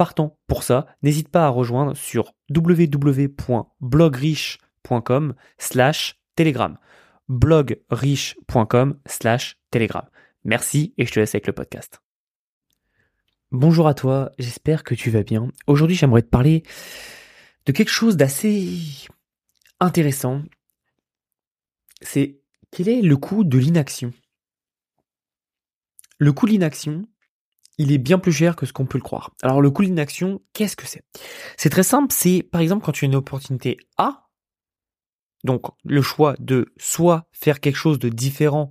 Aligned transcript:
partant 0.00 0.40
pour 0.46 0.62
ça, 0.62 0.86
n'hésite 1.02 1.28
pas 1.28 1.44
à 1.44 1.50
rejoindre 1.50 1.94
sur 1.94 2.32
www.blogriche.com 2.48 5.34
slash 5.58 6.18
telegram. 6.36 6.78
blogriche.com 7.28 8.98
slash 9.04 9.58
telegram. 9.70 10.08
Merci 10.42 10.94
et 10.96 11.04
je 11.04 11.12
te 11.12 11.20
laisse 11.20 11.34
avec 11.34 11.46
le 11.46 11.52
podcast. 11.52 12.00
Bonjour 13.52 13.88
à 13.88 13.92
toi, 13.92 14.32
j'espère 14.38 14.84
que 14.84 14.94
tu 14.94 15.10
vas 15.10 15.22
bien. 15.22 15.48
Aujourd'hui 15.66 15.96
j'aimerais 15.96 16.22
te 16.22 16.28
parler 16.28 16.62
de 17.66 17.72
quelque 17.72 17.90
chose 17.90 18.16
d'assez 18.16 19.06
intéressant. 19.80 20.40
C'est 22.00 22.40
quel 22.70 22.88
est 22.88 23.02
le 23.02 23.18
coût 23.18 23.44
de 23.44 23.58
l'inaction? 23.58 24.14
Le 26.16 26.32
coût 26.32 26.46
de 26.46 26.52
l'inaction, 26.52 27.06
il 27.78 27.92
est 27.92 27.98
bien 27.98 28.18
plus 28.18 28.32
cher 28.32 28.56
que 28.56 28.66
ce 28.66 28.72
qu'on 28.72 28.86
peut 28.86 28.98
le 28.98 29.04
croire. 29.04 29.30
Alors 29.42 29.60
le 29.60 29.70
coût 29.70 29.84
d'inaction, 29.84 30.42
qu'est-ce 30.52 30.76
que 30.76 30.86
c'est? 30.86 31.02
C'est 31.56 31.70
très 31.70 31.82
simple, 31.82 32.12
c'est 32.14 32.42
par 32.42 32.60
exemple 32.60 32.84
quand 32.84 32.92
tu 32.92 33.04
as 33.04 33.08
une 33.08 33.14
opportunité 33.14 33.78
A, 33.96 34.28
donc 35.44 35.62
le 35.84 36.02
choix 36.02 36.34
de 36.38 36.72
soit 36.76 37.26
faire 37.32 37.60
quelque 37.60 37.76
chose 37.76 37.98
de 37.98 38.08
différent 38.08 38.70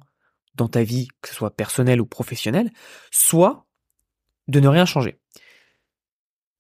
dans 0.56 0.68
ta 0.68 0.84
vie, 0.84 1.08
que 1.22 1.30
ce 1.30 1.36
soit 1.36 1.56
personnel 1.56 2.02
ou 2.02 2.06
professionnel, 2.06 2.72
soit 3.12 3.66
de 4.48 4.60
ne 4.60 4.68
rien 4.68 4.86
changer. 4.86 5.20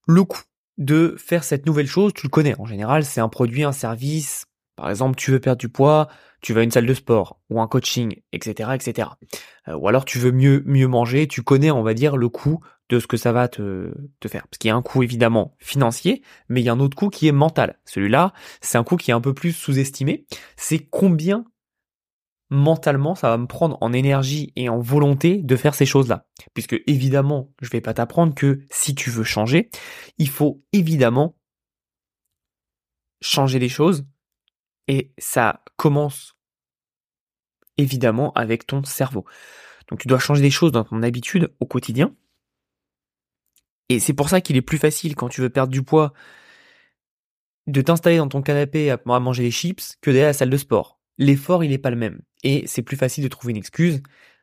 Le 0.08 0.23
coût 0.23 0.42
de 0.78 1.16
faire 1.20 1.44
cette 1.44 1.66
nouvelle 1.66 1.88
chose, 1.88 2.14
tu 2.14 2.26
le 2.26 2.30
connais. 2.32 2.60
En 2.60 2.66
général, 2.66 3.06
c'est 3.06 3.20
un 3.20 3.30
produit, 3.30 3.64
un 3.64 3.73
service. 3.73 4.45
Par 4.80 4.90
exemple, 4.90 5.18
tu 5.18 5.32
veux 5.32 5.42
perdre 5.42 5.60
du 5.60 5.68
poids, 5.68 6.08
tu 6.42 6.54
vas 6.54 6.62
à 6.62 6.64
une 6.64 6.72
salle 6.72 6.86
de 6.86 6.94
sport 6.94 7.42
ou 7.50 7.60
un 7.60 7.68
coaching, 7.68 8.22
etc., 8.32 8.70
etc. 8.74 9.10
Euh, 9.68 9.76
ou 9.76 9.90
alors 9.90 10.06
tu 10.06 10.20
veux 10.20 10.32
mieux 10.32 10.64
mieux 10.66 10.88
manger, 10.88 11.28
tu 11.28 11.44
connais, 11.44 11.70
on 11.70 11.84
va 11.84 11.94
dire, 11.94 12.16
le 12.16 12.30
coût 12.30 12.62
de 12.88 12.98
ce 13.02 13.06
que 13.06 13.18
ça 13.18 13.34
va 13.34 13.50
te, 13.50 13.94
te 14.22 14.28
faire. 14.30 14.48
Parce 14.48 14.58
qu'il 14.58 14.70
y 14.70 14.72
a 14.72 14.76
un 14.78 14.82
coût 14.82 15.04
évidemment 15.04 15.54
financier, 15.60 16.24
mais 16.48 16.62
il 16.62 16.64
y 16.64 16.70
a 16.70 16.72
un 16.72 16.80
autre 16.80 16.96
coût 16.96 17.10
qui 17.10 17.28
est 17.28 17.34
mental. 17.34 17.78
Celui-là, 17.84 18.32
c'est 18.62 18.78
un 18.78 18.86
coût 18.86 18.96
qui 18.96 19.12
est 19.12 19.14
un 19.14 19.20
peu 19.20 19.34
plus 19.34 19.52
sous-estimé. 19.52 20.26
C'est 20.56 20.80
combien 20.80 21.44
mentalement 22.50 23.16
ça 23.16 23.30
va 23.30 23.38
me 23.38 23.48
prendre 23.48 23.78
en 23.82 23.92
énergie 23.92 24.54
et 24.56 24.70
en 24.70 24.80
volonté 24.80 25.44
de 25.44 25.56
faire 25.58 25.76
ces 25.76 25.86
choses-là. 25.86 26.26
Puisque 26.54 26.82
évidemment, 26.88 27.52
je 27.62 27.70
vais 27.70 27.82
pas 27.82 27.94
t'apprendre 27.94 28.34
que 28.34 28.62
si 28.72 28.96
tu 28.96 29.10
veux 29.10 29.26
changer, 29.26 29.70
il 30.18 30.30
faut 30.30 30.64
évidemment 30.72 31.36
changer 33.22 33.60
les 33.60 33.68
choses 33.68 34.06
et 34.90 35.14
ça 35.18 35.64
commence 35.78 36.36
évidemment 37.78 38.34
avec 38.34 38.68
ton 38.68 38.84
cerveau. 38.84 39.23
Donc 39.88 40.00
tu 40.00 40.08
dois 40.08 40.20
changer 40.20 40.42
des 40.42 40.50
choses 40.50 40.73
dans 40.73 40.84
ton 40.84 41.02
habitude 41.04 41.54
au 41.62 41.66
quotidien. 41.66 42.14
Et 43.88 44.00
c'est 44.00 44.14
pour 44.14 44.30
ça 44.30 44.42
qu'il 44.42 44.58
est 44.58 44.62
plus 44.62 44.78
facile 44.78 45.16
quand 45.16 45.30
tu 45.30 45.42
veux 45.42 45.50
perdre 45.50 45.72
du 45.72 45.84
poids 45.84 46.14
de 47.67 47.82
t'installer 47.82 48.17
dans 48.17 48.28
ton 48.28 48.42
canapé 48.42 48.90
à 48.90 49.00
manger 49.06 49.44
des 49.44 49.52
chips 49.52 49.95
que 50.02 50.10
d'aller 50.10 50.23
à 50.23 50.28
la 50.28 50.34
salle 50.34 50.50
de 50.50 50.58
sport. 50.58 51.00
L'effort, 51.20 51.64
il 51.64 51.70
n'est 51.70 51.78
pas 51.78 51.92
le 51.92 51.95
même. 51.95 52.22
Et 52.44 52.66
c'est 52.66 52.82
plus 52.82 52.98
facile 52.98 53.23
de 53.23 53.30
trouver 53.30 53.52
une 53.52 53.58
excuse. 53.58 54.02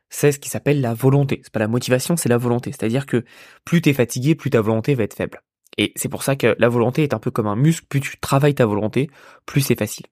C'est 0.09 0.31
ce 0.31 0.39
qui 0.39 0.49
s'appelle 0.49 0.79
la 0.79 0.93
volonté. 0.93 1.41
C'est 1.43 1.51
pas 1.51 1.59
la 1.59 1.67
motivation, 1.67 2.15
c'est 2.15 2.29
la 2.29 2.37
volonté. 2.37 2.71
C'est-à-dire 2.71 3.05
que 3.05 3.25
plus 3.65 3.81
tu 3.81 3.89
es 3.89 3.93
fatigué, 3.93 4.35
plus 4.35 4.49
ta 4.51 4.61
volonté 4.61 4.95
va 4.95 5.03
être 5.03 5.15
faible. 5.15 5.41
Et 5.77 5.91
c'est 5.97 6.09
pour 6.09 6.23
ça 6.23 6.37
que 6.37 6.55
la 6.57 6.69
volonté 6.69 7.03
est 7.03 7.13
un 7.13 7.19
peu 7.19 7.31
comme 7.31 7.47
un 7.47 7.57
muscle. 7.57 7.85
Plus 7.89 7.99
tu 7.99 8.17
travailles 8.19 8.55
ta 8.55 8.65
volonté, 8.65 9.09
plus 9.45 9.61
c'est 9.61 9.77
facile. 9.77 10.05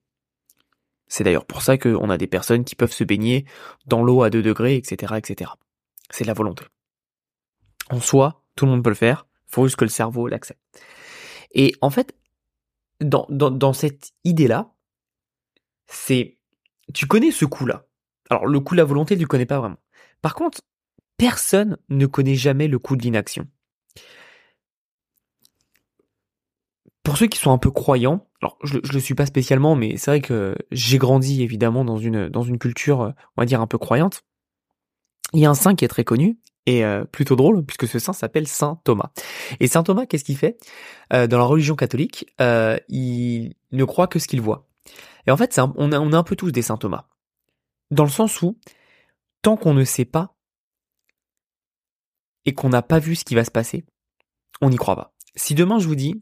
C'est 1.07 1.23
d'ailleurs 1.23 1.45
pour 1.45 1.61
ça 1.61 1.77
qu'on 1.77 2.09
a 2.09 2.17
des 2.17 2.27
personnes 2.27 2.63
qui 2.63 2.75
peuvent 2.75 2.91
se 2.91 3.03
baigner 3.03 3.45
dans 3.85 4.03
l'eau 4.03 4.23
à 4.23 4.29
2 4.29 4.41
degrés, 4.41 4.75
etc., 4.75 5.13
etc. 5.17 5.51
C'est 6.09 6.25
la 6.25 6.33
volonté. 6.33 6.66
En 7.89 7.99
soi, 7.99 8.43
tout 8.55 8.66
le 8.66 8.71
monde 8.71 8.83
peut 8.83 8.89
le 8.89 8.95
faire, 8.95 9.27
faut 9.45 9.66
juste 9.66 9.77
que 9.77 9.85
le 9.85 9.89
cerveau 9.89 10.27
l'accepte. 10.27 10.59
Et 11.51 11.75
en 11.81 11.89
fait, 11.89 12.16
dans, 13.01 13.25
dans, 13.29 13.51
dans 13.51 13.73
cette 13.73 14.11
idée-là, 14.23 14.73
c'est, 15.88 16.38
tu 16.93 17.05
connais 17.05 17.31
ce 17.31 17.45
coup-là. 17.45 17.85
Alors, 18.29 18.47
le 18.47 18.59
coup 18.59 18.73
de 18.73 18.79
la 18.79 18.85
volonté, 18.85 19.16
tu 19.16 19.22
le 19.22 19.27
connais 19.27 19.45
pas 19.45 19.59
vraiment. 19.59 19.77
Par 20.22 20.33
contre, 20.33 20.61
personne 21.17 21.77
ne 21.89 22.05
connaît 22.05 22.35
jamais 22.35 22.67
le 22.67 22.79
coup 22.79 22.95
de 22.95 23.03
l'inaction. 23.03 23.47
Pour 27.05 27.17
ceux 27.17 27.27
qui 27.27 27.38
sont 27.38 27.51
un 27.51 27.57
peu 27.57 27.71
croyants, 27.71 28.27
alors 28.41 28.57
je, 28.63 28.79
je 28.83 28.91
le 28.91 28.99
suis 28.99 29.13
pas 29.13 29.27
spécialement, 29.27 29.75
mais 29.75 29.95
c'est 29.95 30.11
vrai 30.11 30.21
que 30.21 30.55
j'ai 30.71 30.97
grandi 30.97 31.43
évidemment 31.43 31.85
dans 31.85 31.97
une 31.97 32.27
dans 32.27 32.41
une 32.41 32.57
culture, 32.57 33.13
on 33.38 33.41
va 33.41 33.45
dire 33.45 33.61
un 33.61 33.67
peu 33.67 33.77
croyante. 33.77 34.23
Il 35.33 35.39
y 35.39 35.45
a 35.45 35.49
un 35.49 35.55
saint 35.55 35.75
qui 35.75 35.85
est 35.85 35.89
très 35.89 36.03
connu 36.03 36.39
et 36.66 36.83
euh, 36.83 37.05
plutôt 37.05 37.35
drôle 37.35 37.63
puisque 37.63 37.88
ce 37.88 37.99
saint 37.99 38.13
s'appelle 38.13 38.47
Saint 38.47 38.81
Thomas. 38.83 39.11
Et 39.59 39.67
Saint 39.67 39.83
Thomas, 39.83 40.05
qu'est-ce 40.05 40.23
qu'il 40.23 40.38
fait? 40.38 40.57
Euh, 41.13 41.27
dans 41.27 41.38
la 41.38 41.43
religion 41.43 41.75
catholique 41.75 42.33
euh, 42.41 42.77
Il 42.89 43.53
ne 43.72 43.83
croit 43.83 44.07
que 44.07 44.19
ce 44.19 44.27
qu'il 44.27 44.41
voit. 44.41 44.67
Et 45.27 45.31
en 45.31 45.37
fait, 45.37 45.59
on, 45.75 45.91
a, 45.91 45.99
on 45.99 46.11
a 46.11 46.17
un 46.17 46.23
peu 46.23 46.35
tous 46.35 46.51
des 46.51 46.61
Saint 46.61 46.77
Thomas, 46.77 47.07
dans 47.91 48.03
le 48.03 48.09
sens 48.09 48.41
où 48.41 48.57
tant 49.41 49.57
qu'on 49.57 49.73
ne 49.73 49.83
sait 49.83 50.05
pas 50.05 50.35
et 52.45 52.53
qu'on 52.53 52.69
n'a 52.69 52.81
pas 52.81 52.99
vu 52.99 53.16
ce 53.16 53.25
qui 53.25 53.35
va 53.35 53.43
se 53.43 53.51
passer, 53.51 53.85
on 54.61 54.69
n'y 54.69 54.77
croit 54.77 54.95
pas. 54.95 55.13
Si 55.35 55.53
demain 55.55 55.79
je 55.79 55.87
vous 55.87 55.95
dis 55.95 56.22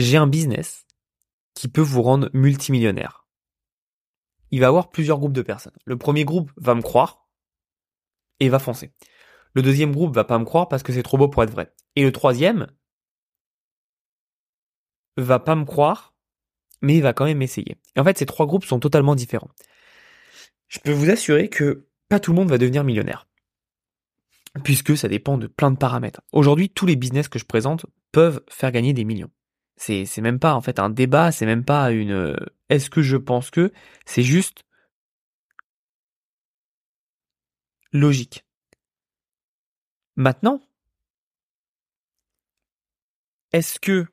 j'ai 0.00 0.16
un 0.16 0.26
business 0.26 0.86
qui 1.54 1.68
peut 1.68 1.80
vous 1.80 2.02
rendre 2.02 2.30
multimillionnaire. 2.32 3.26
Il 4.50 4.60
va 4.60 4.68
avoir 4.68 4.90
plusieurs 4.90 5.18
groupes 5.18 5.32
de 5.32 5.42
personnes. 5.42 5.76
Le 5.84 5.96
premier 5.96 6.24
groupe 6.24 6.50
va 6.56 6.74
me 6.74 6.82
croire 6.82 7.28
et 8.40 8.48
va 8.48 8.58
foncer. 8.58 8.92
Le 9.54 9.62
deuxième 9.62 9.92
groupe 9.92 10.14
va 10.14 10.24
pas 10.24 10.38
me 10.38 10.44
croire 10.44 10.68
parce 10.68 10.82
que 10.82 10.92
c'est 10.92 11.02
trop 11.02 11.18
beau 11.18 11.28
pour 11.28 11.42
être 11.42 11.50
vrai. 11.50 11.72
Et 11.96 12.02
le 12.02 12.12
troisième 12.12 12.68
va 15.16 15.38
pas 15.38 15.56
me 15.56 15.64
croire, 15.64 16.14
mais 16.82 17.00
va 17.00 17.12
quand 17.12 17.24
même 17.24 17.42
essayer. 17.42 17.78
Et 17.96 18.00
en 18.00 18.04
fait, 18.04 18.18
ces 18.18 18.26
trois 18.26 18.46
groupes 18.46 18.64
sont 18.64 18.80
totalement 18.80 19.14
différents. 19.14 19.50
Je 20.68 20.78
peux 20.78 20.92
vous 20.92 21.10
assurer 21.10 21.48
que 21.48 21.88
pas 22.08 22.20
tout 22.20 22.32
le 22.32 22.36
monde 22.36 22.48
va 22.48 22.58
devenir 22.58 22.84
millionnaire. 22.84 23.26
Puisque 24.64 24.96
ça 24.96 25.08
dépend 25.08 25.38
de 25.38 25.46
plein 25.46 25.70
de 25.70 25.76
paramètres. 25.76 26.22
Aujourd'hui, 26.32 26.70
tous 26.70 26.86
les 26.86 26.96
business 26.96 27.28
que 27.28 27.38
je 27.38 27.44
présente 27.44 27.86
peuvent 28.12 28.42
faire 28.48 28.72
gagner 28.72 28.92
des 28.92 29.04
millions. 29.04 29.30
C'est 29.80 30.20
même 30.20 30.38
pas 30.38 30.54
en 30.54 30.60
fait 30.60 30.78
un 30.78 30.90
débat, 30.90 31.32
c'est 31.32 31.46
même 31.46 31.64
pas 31.64 31.90
une 31.90 32.12
euh, 32.12 32.36
est-ce 32.68 32.90
que 32.90 33.00
je 33.00 33.16
pense 33.16 33.50
que 33.50 33.72
c'est 34.04 34.22
juste 34.22 34.64
logique. 37.90 38.44
Maintenant, 40.16 40.60
est-ce 43.52 43.80
que 43.80 44.06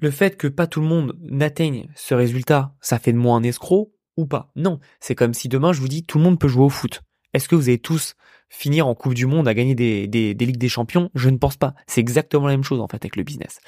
le 0.00 0.10
fait 0.10 0.36
que 0.36 0.46
pas 0.46 0.66
tout 0.66 0.82
le 0.82 0.86
monde 0.86 1.16
n'atteigne 1.22 1.88
ce 1.96 2.14
résultat, 2.14 2.76
ça 2.82 2.98
fait 2.98 3.14
de 3.14 3.18
moi 3.18 3.34
un 3.34 3.42
escroc 3.42 3.94
ou 4.18 4.26
pas? 4.26 4.52
Non, 4.56 4.78
c'est 5.00 5.14
comme 5.14 5.32
si 5.32 5.48
demain 5.48 5.72
je 5.72 5.80
vous 5.80 5.88
dis 5.88 6.04
tout 6.04 6.18
le 6.18 6.24
monde 6.24 6.38
peut 6.38 6.48
jouer 6.48 6.64
au 6.64 6.68
foot. 6.68 7.02
Est-ce 7.34 7.48
que 7.48 7.54
vous 7.54 7.68
allez 7.68 7.78
tous 7.78 8.14
finir 8.48 8.86
en 8.86 8.94
Coupe 8.94 9.14
du 9.14 9.26
Monde 9.26 9.48
à 9.48 9.54
gagner 9.54 9.74
des, 9.74 10.06
Ligues 10.34 10.56
des 10.56 10.68
Champions? 10.68 11.10
Je 11.14 11.28
ne 11.28 11.36
pense 11.36 11.56
pas. 11.56 11.74
C'est 11.86 12.00
exactement 12.00 12.46
la 12.46 12.54
même 12.54 12.64
chose 12.64 12.80
en 12.80 12.88
fait 12.88 12.96
avec 12.96 13.16
le 13.16 13.22
business. 13.22 13.60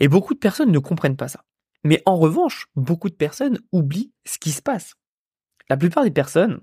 Et 0.00 0.08
beaucoup 0.08 0.34
de 0.34 0.38
personnes 0.38 0.72
ne 0.72 0.78
comprennent 0.78 1.16
pas 1.16 1.28
ça. 1.28 1.44
Mais 1.84 2.02
en 2.06 2.16
revanche, 2.16 2.68
beaucoup 2.74 3.08
de 3.08 3.14
personnes 3.14 3.60
oublient 3.72 4.12
ce 4.24 4.38
qui 4.38 4.50
se 4.50 4.62
passe. 4.62 4.94
La 5.68 5.76
plupart 5.76 6.04
des 6.04 6.10
personnes 6.10 6.60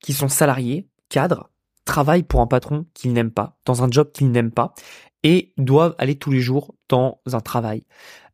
qui 0.00 0.12
sont 0.12 0.28
salariés, 0.28 0.88
cadres, 1.08 1.50
travaillent 1.84 2.22
pour 2.22 2.40
un 2.40 2.46
patron 2.46 2.86
qu'ils 2.94 3.12
n'aiment 3.12 3.30
pas, 3.30 3.58
dans 3.64 3.82
un 3.82 3.90
job 3.90 4.10
qu'ils 4.12 4.30
n'aiment 4.30 4.52
pas, 4.52 4.74
et 5.22 5.52
doivent 5.56 5.94
aller 5.98 6.16
tous 6.16 6.30
les 6.30 6.40
jours 6.40 6.74
dans 6.88 7.20
un 7.32 7.40
travail, 7.40 7.84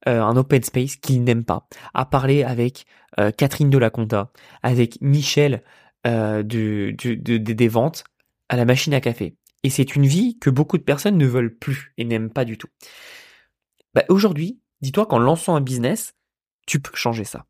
euh, 0.08 0.22
un 0.22 0.36
open 0.36 0.62
space 0.62 0.96
qu'ils 0.96 1.22
n'aiment 1.22 1.44
pas, 1.44 1.68
à 1.94 2.04
parler 2.04 2.42
avec 2.42 2.86
euh, 3.18 3.30
Catherine 3.30 3.70
de 3.70 3.78
la 3.78 3.90
Conta, 3.90 4.32
avec 4.62 5.00
Michel 5.00 5.62
euh, 6.06 6.42
du, 6.42 6.94
des 6.94 7.68
ventes 7.68 8.04
à 8.48 8.56
la 8.56 8.64
machine 8.64 8.94
à 8.94 9.00
café. 9.00 9.36
Et 9.62 9.70
c'est 9.70 9.94
une 9.94 10.06
vie 10.06 10.38
que 10.38 10.50
beaucoup 10.50 10.78
de 10.78 10.82
personnes 10.82 11.18
ne 11.18 11.26
veulent 11.26 11.54
plus 11.54 11.92
et 11.98 12.04
n'aiment 12.04 12.30
pas 12.30 12.44
du 12.44 12.56
tout. 12.56 12.68
Bah, 13.94 14.04
Aujourd'hui, 14.08 14.60
dis-toi 14.80 15.06
qu'en 15.06 15.18
lançant 15.18 15.54
un 15.54 15.60
business, 15.60 16.14
tu 16.66 16.80
peux 16.80 16.96
changer 16.96 17.24
ça. 17.24 17.46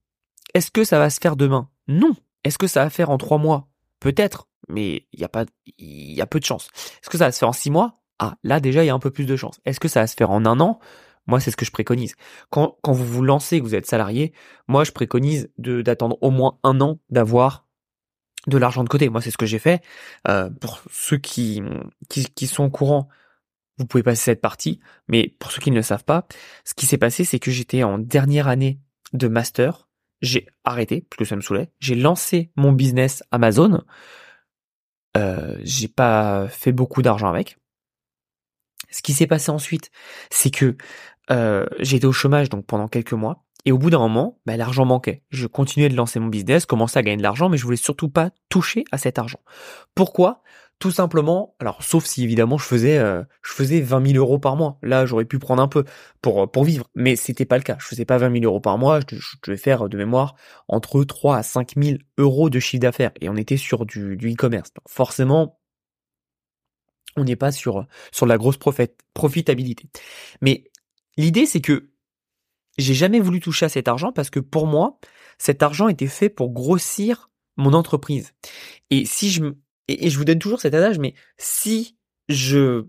Est-ce 0.55 0.70
que 0.70 0.85
ça 0.85 0.99
va 0.99 1.11
se 1.11 1.20
faire 1.20 1.37
demain? 1.37 1.69
Non. 1.87 2.14
Est-ce 2.44 2.58
que 2.58 2.67
ça 2.67 2.85
va 2.85 2.91
faire 2.91 3.11
en 3.11 3.19
trois 3.19 3.38
mois? 3.38 3.69
Peut-être, 4.00 4.49
mais 4.69 5.06
il 5.12 5.20
y 5.20 5.25
a 5.25 5.29
pas, 5.29 5.44
il 5.79 6.12
y 6.12 6.20
a 6.20 6.26
peu 6.26 6.41
de 6.41 6.44
chance. 6.44 6.69
Est-ce 7.02 7.11
que 7.11 7.19
ça 7.19 7.26
va 7.26 7.32
se 7.32 7.38
faire 7.38 7.49
en 7.49 7.52
six 7.52 7.70
mois? 7.70 8.00
Ah, 8.19 8.37
là 8.43 8.61
déjà, 8.61 8.82
il 8.82 8.87
y 8.87 8.91
a 8.91 8.94
un 8.94 8.99
peu 8.99 9.11
plus 9.11 9.26
de 9.26 9.37
chance. 9.37 9.61
Est-ce 9.64 9.81
que 9.81 9.88
ça 9.88 10.00
va 10.00 10.06
se 10.06 10.14
faire 10.14 10.31
en 10.31 10.44
un 10.47 10.58
an? 10.61 10.81
Moi, 11.26 11.38
c'est 11.38 11.50
ce 11.50 11.56
que 11.56 11.64
je 11.64 11.70
préconise. 11.70 12.14
Quand, 12.49 12.79
quand 12.82 12.93
vous 12.93 13.05
vous 13.05 13.23
lancez, 13.23 13.61
que 13.61 13.64
vous 13.64 13.75
êtes 13.75 13.87
salarié, 13.87 14.32
moi, 14.69 14.85
je 14.85 14.91
préconise 14.93 15.50
de 15.58 15.82
d'attendre 15.82 16.19
au 16.23 16.31
moins 16.31 16.58
un 16.64 16.81
an 16.81 16.99
d'avoir 17.11 17.67
de 18.46 18.58
l'argent 18.58 18.84
de 18.84 18.88
côté. 18.88 19.08
Moi, 19.08 19.20
c'est 19.20 19.31
ce 19.31 19.38
que 19.38 19.46
j'ai 19.46 19.58
fait. 19.58 19.82
Euh, 20.28 20.50
pour 20.50 20.81
ceux 20.90 21.19
qui, 21.19 21.62
qui, 22.08 22.25
qui 22.25 22.46
sont 22.46 22.64
au 22.64 22.70
courant, 22.70 23.08
vous 23.78 23.87
pouvez 23.87 24.02
passer 24.02 24.22
cette 24.22 24.40
partie. 24.40 24.81
Mais 25.08 25.34
pour 25.38 25.50
ceux 25.52 25.60
qui 25.60 25.70
ne 25.70 25.76
le 25.76 25.82
savent 25.82 26.04
pas, 26.04 26.26
ce 26.64 26.75
qui 26.75 26.87
s'est 26.87 26.98
passé, 26.98 27.25
c'est 27.25 27.38
que 27.38 27.50
j'étais 27.50 27.82
en 27.82 27.98
dernière 27.98 28.48
année 28.48 28.81
de 29.12 29.28
master. 29.28 29.88
J'ai 30.22 30.46
arrêté 30.64 31.06
parce 31.08 31.19
que 31.19 31.25
ça 31.25 31.37
me 31.37 31.40
saoulait. 31.40 31.70
J'ai 31.81 31.94
lancé 31.94 32.50
mon 32.56 32.72
business 32.72 33.22
Amazon. 33.31 33.82
Euh, 35.16 35.56
j'ai 35.62 35.88
pas 35.88 36.46
fait 36.48 36.72
beaucoup 36.72 37.02
d'argent 37.02 37.28
avec. 37.28 37.56
Ce 38.90 39.02
qui 39.02 39.12
s'est 39.12 39.26
passé 39.26 39.50
ensuite, 39.50 39.90
c'est 40.31 40.50
que 40.50 40.76
euh, 41.31 41.66
j'étais 41.78 42.06
au 42.06 42.12
chômage 42.12 42.48
donc 42.48 42.66
pendant 42.66 42.88
quelques 42.88 43.12
mois. 43.12 43.44
Et 43.64 43.72
au 43.72 43.78
bout 43.78 43.90
d'un 43.90 43.98
moment, 43.98 44.38
bah, 44.46 44.56
l'argent 44.56 44.84
manquait. 44.84 45.22
Je 45.30 45.46
continuais 45.46 45.88
de 45.88 45.96
lancer 45.96 46.18
mon 46.18 46.28
business, 46.28 46.66
commençais 46.66 46.98
à 46.98 47.02
gagner 47.02 47.18
de 47.18 47.22
l'argent, 47.22 47.48
mais 47.48 47.56
je 47.56 47.64
voulais 47.64 47.76
surtout 47.76 48.08
pas 48.08 48.30
toucher 48.48 48.84
à 48.90 48.98
cet 48.98 49.18
argent. 49.18 49.40
Pourquoi? 49.94 50.42
Tout 50.78 50.90
simplement, 50.90 51.54
alors 51.60 51.82
sauf 51.82 52.06
si 52.06 52.24
évidemment 52.24 52.56
je 52.56 52.64
faisais, 52.64 52.96
euh, 52.96 53.22
je 53.42 53.52
faisais 53.52 53.82
20 53.82 54.12
000 54.12 54.18
euros 54.18 54.38
par 54.38 54.56
mois. 54.56 54.78
Là, 54.82 55.04
j'aurais 55.04 55.26
pu 55.26 55.38
prendre 55.38 55.62
un 55.62 55.68
peu 55.68 55.84
pour 56.22 56.42
euh, 56.44 56.46
pour 56.46 56.64
vivre, 56.64 56.88
mais 56.94 57.16
c'était 57.16 57.44
pas 57.44 57.58
le 57.58 57.62
cas. 57.62 57.76
Je 57.78 57.84
faisais 57.84 58.06
pas 58.06 58.16
20 58.16 58.32
000 58.32 58.44
euros 58.46 58.60
par 58.60 58.78
mois. 58.78 59.00
Je, 59.00 59.16
je 59.16 59.36
devais 59.44 59.58
faire 59.58 59.90
de 59.90 59.96
mémoire 59.98 60.36
entre 60.68 61.04
3 61.04 61.36
à 61.36 61.42
5 61.42 61.72
000 61.76 61.98
euros 62.16 62.48
de 62.48 62.58
chiffre 62.60 62.80
d'affaires, 62.80 63.12
et 63.20 63.28
on 63.28 63.36
était 63.36 63.58
sur 63.58 63.84
du, 63.84 64.16
du 64.16 64.32
e-commerce. 64.32 64.70
forcément, 64.88 65.60
on 67.16 67.24
n'est 67.24 67.36
pas 67.36 67.52
sur 67.52 67.86
sur 68.10 68.24
la 68.24 68.38
grosse 68.38 68.58
profitabilité. 69.14 69.90
Mais 70.40 70.64
l'idée, 71.18 71.44
c'est 71.44 71.60
que 71.60 71.90
j'ai 72.80 72.94
jamais 72.94 73.20
voulu 73.20 73.40
toucher 73.40 73.66
à 73.66 73.68
cet 73.68 73.88
argent 73.88 74.12
parce 74.12 74.30
que 74.30 74.40
pour 74.40 74.66
moi, 74.66 74.98
cet 75.38 75.62
argent 75.62 75.88
était 75.88 76.06
fait 76.06 76.28
pour 76.28 76.50
grossir 76.50 77.30
mon 77.56 77.72
entreprise. 77.74 78.32
Et 78.90 79.04
si 79.04 79.30
je 79.30 79.44
et, 79.88 80.10
je 80.10 80.18
vous 80.18 80.24
donne 80.24 80.38
toujours 80.38 80.60
cet 80.60 80.74
adage, 80.74 80.98
mais 80.98 81.14
si 81.38 81.96
je 82.28 82.86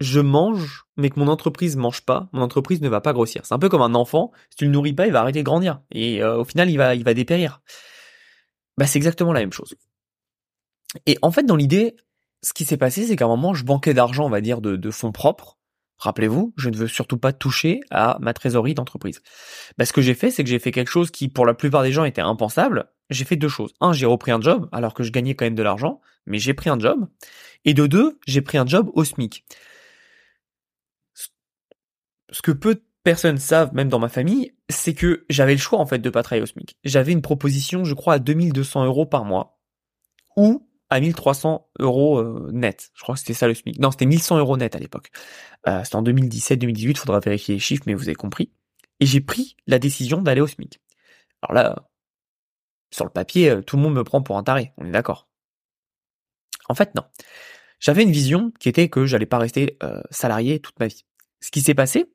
je 0.00 0.20
mange, 0.20 0.84
mais 0.96 1.10
que 1.10 1.18
mon 1.18 1.26
entreprise 1.26 1.76
mange 1.76 2.02
pas, 2.02 2.28
mon 2.32 2.42
entreprise 2.42 2.80
ne 2.80 2.88
va 2.88 3.00
pas 3.00 3.12
grossir. 3.12 3.44
C'est 3.44 3.54
un 3.54 3.58
peu 3.58 3.68
comme 3.68 3.82
un 3.82 3.96
enfant, 3.96 4.30
si 4.50 4.58
tu 4.58 4.64
le 4.64 4.70
nourris 4.70 4.92
pas, 4.92 5.08
il 5.08 5.12
va 5.12 5.20
arrêter 5.20 5.40
de 5.40 5.44
grandir 5.44 5.80
et 5.90 6.22
euh, 6.22 6.38
au 6.38 6.44
final, 6.44 6.70
il 6.70 6.76
va 6.76 6.94
il 6.94 7.04
va 7.04 7.14
dépérir. 7.14 7.60
Bah 8.76 8.86
c'est 8.86 8.98
exactement 8.98 9.32
la 9.32 9.40
même 9.40 9.52
chose. 9.52 9.74
Et 11.06 11.18
en 11.22 11.32
fait, 11.32 11.42
dans 11.42 11.56
l'idée, 11.56 11.96
ce 12.42 12.52
qui 12.52 12.64
s'est 12.64 12.76
passé, 12.76 13.06
c'est 13.06 13.16
qu'à 13.16 13.24
un 13.24 13.28
moment, 13.28 13.54
je 13.54 13.64
banquais 13.64 13.94
d'argent, 13.94 14.24
on 14.24 14.30
va 14.30 14.40
dire, 14.40 14.60
de, 14.60 14.76
de 14.76 14.90
fonds 14.90 15.12
propres 15.12 15.57
Rappelez-vous, 15.98 16.54
je 16.56 16.70
ne 16.70 16.76
veux 16.76 16.86
surtout 16.86 17.18
pas 17.18 17.32
toucher 17.32 17.80
à 17.90 18.18
ma 18.20 18.32
trésorerie 18.32 18.74
d'entreprise. 18.74 19.20
Bah, 19.76 19.84
ce 19.84 19.92
que 19.92 20.00
j'ai 20.00 20.14
fait, 20.14 20.30
c'est 20.30 20.44
que 20.44 20.50
j'ai 20.50 20.60
fait 20.60 20.70
quelque 20.70 20.90
chose 20.90 21.10
qui, 21.10 21.28
pour 21.28 21.44
la 21.44 21.54
plupart 21.54 21.82
des 21.82 21.92
gens, 21.92 22.04
était 22.04 22.20
impensable. 22.20 22.86
J'ai 23.10 23.24
fait 23.24 23.36
deux 23.36 23.48
choses. 23.48 23.74
Un, 23.80 23.92
j'ai 23.92 24.06
repris 24.06 24.30
un 24.30 24.40
job, 24.40 24.68
alors 24.70 24.94
que 24.94 25.02
je 25.02 25.10
gagnais 25.10 25.34
quand 25.34 25.44
même 25.44 25.56
de 25.56 25.62
l'argent, 25.62 26.00
mais 26.26 26.38
j'ai 26.38 26.54
pris 26.54 26.70
un 26.70 26.78
job. 26.78 27.08
Et 27.64 27.74
de 27.74 27.86
deux, 27.86 28.18
j'ai 28.26 28.42
pris 28.42 28.58
un 28.58 28.66
job 28.66 28.90
au 28.94 29.04
SMIC. 29.04 29.44
Ce 32.30 32.42
que 32.42 32.52
peu 32.52 32.76
de 32.76 32.82
personnes 33.02 33.38
savent, 33.38 33.74
même 33.74 33.88
dans 33.88 33.98
ma 33.98 34.08
famille, 34.08 34.54
c'est 34.68 34.94
que 34.94 35.24
j'avais 35.30 35.54
le 35.54 35.58
choix, 35.58 35.80
en 35.80 35.86
fait, 35.86 35.98
de 35.98 36.10
pas 36.10 36.22
travailler 36.22 36.42
au 36.42 36.46
SMIC. 36.46 36.76
J'avais 36.84 37.12
une 37.12 37.22
proposition, 37.22 37.84
je 37.84 37.94
crois, 37.94 38.14
à 38.14 38.18
2200 38.20 38.84
euros 38.84 39.06
par 39.06 39.24
mois. 39.24 39.58
Ou 40.36 40.67
à 40.90 41.00
1300 41.00 41.68
euros 41.78 42.18
euh, 42.18 42.50
net. 42.52 42.90
Je 42.94 43.02
crois 43.02 43.14
que 43.14 43.20
c'était 43.20 43.34
ça 43.34 43.46
le 43.46 43.54
SMIC. 43.54 43.78
Non, 43.78 43.90
c'était 43.90 44.06
1100 44.06 44.38
euros 44.38 44.56
net 44.56 44.74
à 44.74 44.78
l'époque. 44.78 45.10
Euh, 45.66 45.84
c'était 45.84 45.96
en 45.96 46.02
2017-2018, 46.02 46.96
faudra 46.96 47.20
vérifier 47.20 47.54
les 47.54 47.60
chiffres, 47.60 47.84
mais 47.86 47.94
vous 47.94 48.04
avez 48.04 48.14
compris. 48.14 48.52
Et 49.00 49.06
j'ai 49.06 49.20
pris 49.20 49.56
la 49.66 49.78
décision 49.78 50.22
d'aller 50.22 50.40
au 50.40 50.46
SMIC. 50.46 50.80
Alors 51.42 51.54
là, 51.54 51.88
sur 52.90 53.04
le 53.04 53.10
papier, 53.10 53.50
euh, 53.50 53.62
tout 53.62 53.76
le 53.76 53.82
monde 53.82 53.94
me 53.94 54.04
prend 54.04 54.22
pour 54.22 54.38
un 54.38 54.42
taré, 54.42 54.72
on 54.76 54.86
est 54.86 54.90
d'accord. 54.90 55.28
En 56.68 56.74
fait, 56.74 56.94
non. 56.94 57.02
J'avais 57.80 58.02
une 58.02 58.12
vision 58.12 58.50
qui 58.58 58.68
était 58.68 58.88
que 58.88 59.06
j'allais 59.06 59.26
pas 59.26 59.38
rester 59.38 59.78
salarié 60.10 60.58
toute 60.58 60.78
ma 60.80 60.88
vie. 60.88 61.06
Ce 61.40 61.50
qui 61.50 61.60
s'est 61.60 61.74
passé, 61.74 62.12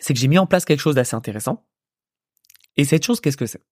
c'est 0.00 0.14
que 0.14 0.20
j'ai 0.20 0.26
mis 0.26 0.38
en 0.38 0.46
place 0.46 0.64
quelque 0.64 0.80
chose 0.80 0.96
d'assez 0.96 1.14
intéressant. 1.14 1.64
Et 2.76 2.84
cette 2.84 3.04
chose, 3.04 3.20
qu'est-ce 3.20 3.36
que 3.36 3.46
c'est? 3.46 3.62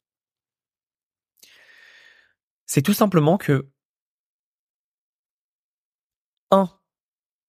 C'est 2.67 2.83
tout 2.83 2.93
simplement 2.93 3.39
que, 3.39 3.71
un, 6.51 6.69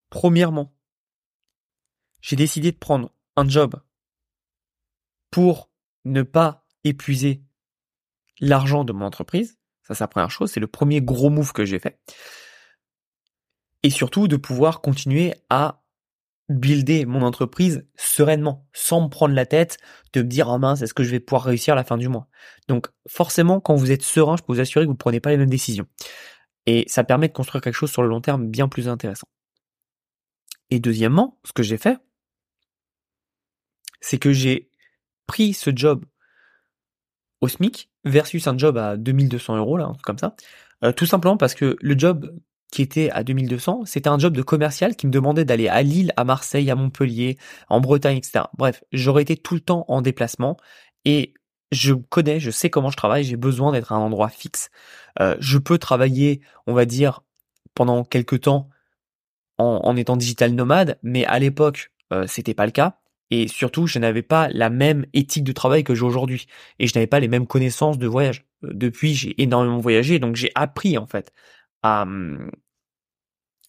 premièrement, 0.10 0.76
j'ai 2.22 2.36
décidé 2.36 2.72
de 2.72 2.78
prendre 2.78 3.14
un 3.36 3.48
job 3.48 3.82
pour 5.32 5.70
ne 6.06 6.24
pas 6.24 6.66
épuiser 6.84 7.44
l'argent 8.40 8.84
de 8.84 8.94
mon 8.94 9.06
entreprise. 9.06 9.60
Ça, 9.84 9.94
c'est 9.94 10.04
la 10.04 10.08
première 10.08 10.32
chose. 10.32 10.52
C'est 10.52 10.60
le 10.60 10.68
premier 10.68 11.02
gros 11.02 11.30
move 11.30 11.54
que 11.54 11.66
j'ai 11.66 11.80
fait. 11.80 12.00
Et 13.84 13.90
surtout, 13.90 14.28
de 14.28 14.38
pouvoir 14.38 14.82
continuer 14.82 15.34
à 15.50 15.84
builder 16.50 17.06
mon 17.06 17.22
entreprise 17.24 17.86
sereinement, 17.96 18.68
sans 18.74 19.02
me 19.02 19.10
prendre 19.10 19.36
la 19.36 19.46
tête 19.46 19.78
de 20.14 20.22
me 20.22 20.28
dire, 20.28 20.48
oh 20.48 20.58
mince, 20.58 20.82
est-ce 20.82 20.94
que 20.94 21.04
je 21.04 21.12
vais 21.12 21.20
pouvoir 21.20 21.44
réussir 21.44 21.74
à 21.74 21.76
la 21.76 21.84
fin 21.84 21.98
du 21.98 22.08
mois? 22.08 22.28
Donc, 22.68 22.88
forcément, 23.08 23.60
quand 23.60 23.76
vous 23.76 23.92
êtes 23.92 24.04
serein, 24.04 24.38
je 24.38 24.44
peux 24.44 24.54
vous 24.54 24.60
assurer 24.60 24.86
que 24.86 24.88
vous 24.88 24.94
ne 24.94 24.98
prenez 24.98 25.20
pas 25.20 25.30
les 25.30 25.38
mêmes 25.38 25.50
décisions. 25.50 25.88
Et 26.66 26.86
ça 26.88 27.04
permet 27.04 27.28
de 27.28 27.34
construire 27.34 27.62
quelque 27.62 27.76
chose 27.76 27.92
sur 27.92 28.02
le 28.02 28.10
long 28.10 28.22
terme 28.22 28.48
bien 28.48 28.68
plus 28.68 28.88
intéressant. 28.88 29.28
Et 30.70 30.80
deuxièmement, 30.80 31.40
ce 31.44 31.54
que 31.54 31.64
j'ai 31.64 31.78
fait, 31.78 31.98
c'est 34.02 34.18
que 34.18 34.32
j'ai 34.32 34.70
pris 35.26 35.54
ce 35.54 35.72
job 35.74 36.06
au 37.42 37.48
SMIC 37.48 37.90
versus 38.04 38.48
un 38.48 38.58
job 38.58 38.78
à 38.78 38.98
2200 38.98 39.58
euros, 39.58 39.78
là, 39.78 39.92
comme 40.04 40.18
ça, 40.18 40.36
euh, 40.84 40.92
tout 40.92 41.06
simplement 41.06 41.38
parce 41.38 41.56
que 41.56 41.78
le 41.80 41.98
job 41.98 42.34
qui 42.72 42.82
était 42.82 43.10
à 43.12 43.24
2200, 43.24 43.86
c'était 43.86 44.10
un 44.10 44.20
job 44.20 44.34
de 44.34 44.42
commercial 44.42 44.96
qui 44.96 45.08
me 45.08 45.12
demandait 45.12 45.46
d'aller 45.46 45.68
à 45.68 45.82
Lille, 45.84 46.12
à 46.18 46.24
Marseille, 46.24 46.70
à 46.70 46.76
Montpellier, 46.76 47.38
en 47.70 47.80
Bretagne, 47.80 48.18
etc. 48.18 48.46
Bref, 48.58 48.84
j'aurais 48.92 49.22
été 49.22 49.38
tout 49.38 49.56
le 49.56 49.62
temps 49.62 49.86
en 49.88 50.02
déplacement 50.02 50.58
et 51.06 51.34
je 51.72 51.94
connais, 51.94 52.40
je 52.40 52.52
sais 52.52 52.70
comment 52.70 52.90
je 52.90 52.98
travaille, 52.98 53.24
j'ai 53.24 53.38
besoin 53.38 53.72
d'être 53.72 53.92
à 53.92 53.96
un 53.96 54.00
endroit 54.00 54.30
fixe. 54.30 54.70
Euh, 55.20 55.36
je 55.40 55.58
peux 55.58 55.78
travailler, 55.78 56.42
on 56.66 56.74
va 56.74 56.86
dire, 56.86 57.22
pendant 57.74 58.04
quelques 58.04 58.42
temps 58.42 58.70
en, 59.58 59.96
étant 59.96 60.18
digital 60.18 60.52
nomade, 60.52 61.00
mais 61.02 61.26
à 61.26 61.40
l'époque, 61.40 61.92
euh, 62.14 62.26
c'était 62.28 62.54
pas 62.54 62.66
le 62.66 62.72
cas. 62.72 63.00
Et 63.32 63.48
surtout, 63.48 63.88
je 63.88 64.00
n'avais 64.00 64.22
pas 64.22 64.48
la 64.50 64.70
même 64.70 65.06
éthique 65.14 65.44
de 65.44 65.52
travail 65.52 65.84
que 65.84 65.96
j'ai 65.96 66.04
aujourd'hui. 66.04 66.48
Et 66.80 66.88
je 66.88 66.94
n'avais 66.96 67.08
pas 67.08 67.20
les 67.20 67.28
mêmes 67.28 67.48
connaissances 67.48 67.98
de 67.98 68.08
voyage. 68.08 68.46
Euh, 68.64 68.70
depuis, 68.74 69.14
j'ai 69.16 69.42
énormément 69.42 69.80
voyagé, 69.80 70.20
donc 70.20 70.36
j'ai 70.36 70.52
appris 70.56 70.98
en 70.98 71.08
fait 71.08 71.34
Hum, 71.84 72.50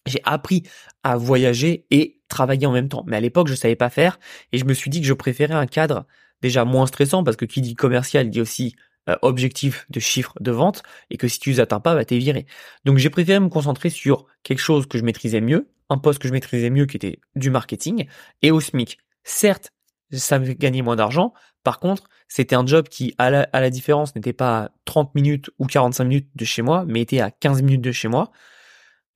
j'ai 0.05 0.21
appris 0.23 0.63
à 1.03 1.17
voyager 1.17 1.85
et 1.91 2.19
travailler 2.27 2.67
en 2.67 2.71
même 2.71 2.89
temps. 2.89 3.03
Mais 3.07 3.17
à 3.17 3.19
l'époque, 3.19 3.47
je 3.47 3.55
savais 3.55 3.75
pas 3.75 3.89
faire 3.89 4.19
et 4.51 4.57
je 4.57 4.65
me 4.65 4.73
suis 4.73 4.89
dit 4.89 5.01
que 5.01 5.07
je 5.07 5.13
préférais 5.13 5.53
un 5.53 5.67
cadre 5.67 6.05
déjà 6.41 6.65
moins 6.65 6.87
stressant 6.87 7.23
parce 7.23 7.37
que 7.37 7.45
qui 7.45 7.61
dit 7.61 7.75
commercial 7.75 8.29
dit 8.29 8.41
aussi 8.41 8.75
euh, 9.09 9.15
objectif 9.21 9.85
de 9.89 9.99
chiffre 9.99 10.33
de 10.39 10.51
vente 10.51 10.83
et 11.09 11.17
que 11.17 11.27
si 11.27 11.39
tu 11.39 11.49
les 11.51 11.59
atteins 11.59 11.79
pas, 11.79 11.95
bah 11.95 12.05
t'es 12.05 12.17
viré. 12.17 12.45
Donc 12.85 12.97
j'ai 12.97 13.09
préféré 13.09 13.39
me 13.39 13.49
concentrer 13.49 13.89
sur 13.89 14.25
quelque 14.43 14.59
chose 14.59 14.87
que 14.87 14.97
je 14.97 15.03
maîtrisais 15.03 15.41
mieux, 15.41 15.69
un 15.89 15.97
poste 15.97 16.19
que 16.19 16.27
je 16.27 16.33
maîtrisais 16.33 16.69
mieux 16.69 16.85
qui 16.85 16.97
était 16.97 17.19
du 17.35 17.49
marketing 17.49 18.07
et 18.41 18.51
au 18.51 18.59
SMIC. 18.59 18.99
Certes, 19.23 19.71
ça 20.11 20.39
me 20.39 20.53
gagnait 20.53 20.81
moins 20.81 20.95
d'argent. 20.95 21.33
Par 21.63 21.79
contre, 21.79 22.09
c'était 22.29 22.55
un 22.55 22.65
job 22.65 22.87
qui, 22.87 23.15
à 23.17 23.31
la, 23.31 23.69
différence, 23.71 24.15
n'était 24.15 24.33
pas 24.33 24.65
à 24.65 24.71
30 24.85 25.15
minutes 25.15 25.49
ou 25.57 25.65
45 25.65 26.03
minutes 26.05 26.29
de 26.35 26.45
chez 26.45 26.61
moi, 26.61 26.85
mais 26.87 27.01
était 27.01 27.21
à 27.21 27.31
15 27.31 27.63
minutes 27.63 27.81
de 27.81 27.91
chez 27.91 28.07
moi. 28.07 28.31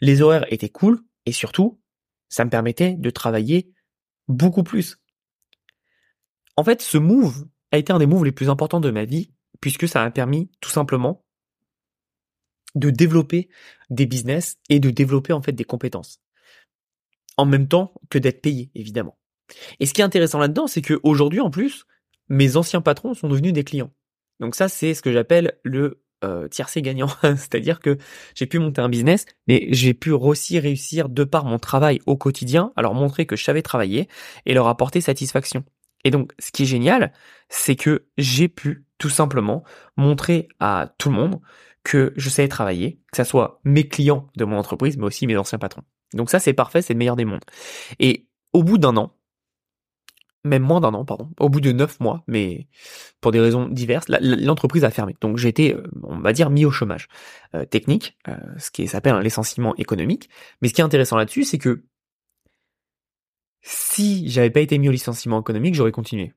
Les 0.01 0.23
horaires 0.23 0.51
étaient 0.51 0.69
cool 0.69 0.99
et 1.27 1.31
surtout, 1.31 1.79
ça 2.27 2.43
me 2.43 2.49
permettait 2.49 2.95
de 2.95 3.09
travailler 3.11 3.71
beaucoup 4.27 4.63
plus. 4.63 4.97
En 6.57 6.63
fait, 6.63 6.81
ce 6.81 6.97
move 6.97 7.45
a 7.71 7.77
été 7.77 7.93
un 7.93 7.99
des 7.99 8.07
moves 8.07 8.25
les 8.25 8.31
plus 8.31 8.49
importants 8.49 8.79
de 8.79 8.89
ma 8.89 9.05
vie 9.05 9.31
puisque 9.61 9.87
ça 9.87 10.03
m'a 10.03 10.11
permis 10.11 10.49
tout 10.59 10.71
simplement 10.71 11.23
de 12.73 12.89
développer 12.89 13.47
des 13.91 14.07
business 14.07 14.57
et 14.69 14.79
de 14.79 14.89
développer 14.89 15.33
en 15.33 15.41
fait 15.43 15.51
des 15.51 15.63
compétences. 15.63 16.19
En 17.37 17.45
même 17.45 17.67
temps 17.67 17.93
que 18.09 18.17
d'être 18.17 18.41
payé, 18.41 18.71
évidemment. 18.73 19.19
Et 19.79 19.85
ce 19.85 19.93
qui 19.93 20.01
est 20.01 20.03
intéressant 20.03 20.39
là-dedans, 20.39 20.65
c'est 20.65 20.81
qu'aujourd'hui, 20.81 21.39
en 21.39 21.51
plus, 21.51 21.85
mes 22.29 22.57
anciens 22.57 22.81
patrons 22.81 23.13
sont 23.13 23.29
devenus 23.29 23.53
des 23.53 23.63
clients. 23.63 23.91
Donc 24.39 24.55
ça, 24.55 24.67
c'est 24.67 24.93
ce 24.93 25.01
que 25.01 25.11
j'appelle 25.11 25.59
le 25.63 26.03
euh, 26.23 26.47
tiercé 26.47 26.81
gagnant. 26.81 27.07
C'est-à-dire 27.21 27.79
que 27.79 27.97
j'ai 28.35 28.45
pu 28.45 28.59
monter 28.59 28.81
un 28.81 28.89
business, 28.89 29.25
mais 29.47 29.67
j'ai 29.69 29.93
pu 29.93 30.11
aussi 30.11 30.59
réussir 30.59 31.09
de 31.09 31.23
par 31.23 31.45
mon 31.45 31.59
travail 31.59 31.99
au 32.05 32.15
quotidien, 32.15 32.71
à 32.75 32.81
leur 32.81 32.93
montrer 32.93 33.25
que 33.25 33.35
je 33.35 33.43
savais 33.43 33.61
travailler 33.61 34.07
et 34.45 34.53
leur 34.53 34.67
apporter 34.67 35.01
satisfaction. 35.01 35.63
Et 36.03 36.11
donc, 36.11 36.33
ce 36.39 36.51
qui 36.51 36.63
est 36.63 36.67
génial, 36.67 37.13
c'est 37.49 37.75
que 37.75 38.07
j'ai 38.17 38.47
pu 38.47 38.85
tout 38.97 39.09
simplement 39.09 39.63
montrer 39.97 40.47
à 40.59 40.93
tout 40.97 41.09
le 41.09 41.15
monde 41.15 41.39
que 41.83 42.13
je 42.15 42.29
savais 42.29 42.47
travailler, 42.47 43.01
que 43.11 43.17
ça 43.17 43.25
soit 43.25 43.59
mes 43.63 43.87
clients 43.87 44.29
de 44.37 44.45
mon 44.45 44.57
entreprise, 44.57 44.97
mais 44.97 45.05
aussi 45.05 45.27
mes 45.27 45.37
anciens 45.37 45.59
patrons. 45.59 45.83
Donc 46.13 46.29
ça, 46.29 46.39
c'est 46.39 46.53
parfait, 46.53 46.81
c'est 46.81 46.93
le 46.93 46.99
meilleur 46.99 47.15
des 47.15 47.25
mondes. 47.25 47.43
Et 47.99 48.27
au 48.53 48.63
bout 48.63 48.77
d'un 48.77 48.95
an, 48.97 49.15
même 50.43 50.63
moins 50.63 50.81
d'un 50.81 50.93
an, 50.93 51.05
pardon, 51.05 51.29
au 51.39 51.49
bout 51.49 51.61
de 51.61 51.71
neuf 51.71 51.99
mois, 51.99 52.23
mais 52.27 52.67
pour 53.21 53.31
des 53.31 53.39
raisons 53.39 53.67
diverses, 53.67 54.05
l'entreprise 54.09 54.83
a 54.83 54.91
fermé. 54.91 55.15
Donc 55.21 55.37
j'ai 55.37 55.49
été, 55.49 55.73
euh, 55.73 55.83
on 56.03 56.19
va 56.19 56.33
dire, 56.33 56.49
mis 56.49 56.65
au 56.65 56.71
chômage 56.71 57.07
euh, 57.55 57.65
technique, 57.65 58.17
euh, 58.27 58.37
ce 58.57 58.69
qui 58.71 58.87
s'appelle 58.87 59.13
un 59.13 59.21
licenciement 59.21 59.75
économique. 59.77 60.29
Mais 60.61 60.67
ce 60.67 60.73
qui 60.73 60.81
est 60.81 60.83
intéressant 60.83 61.17
là-dessus, 61.17 61.45
c'est 61.45 61.57
que 61.57 61.85
si 63.61 64.29
j'avais 64.29 64.49
pas 64.49 64.59
été 64.59 64.77
mis 64.77 64.89
au 64.89 64.91
licenciement 64.91 65.39
économique, 65.39 65.75
j'aurais 65.75 65.93
continué. 65.93 66.33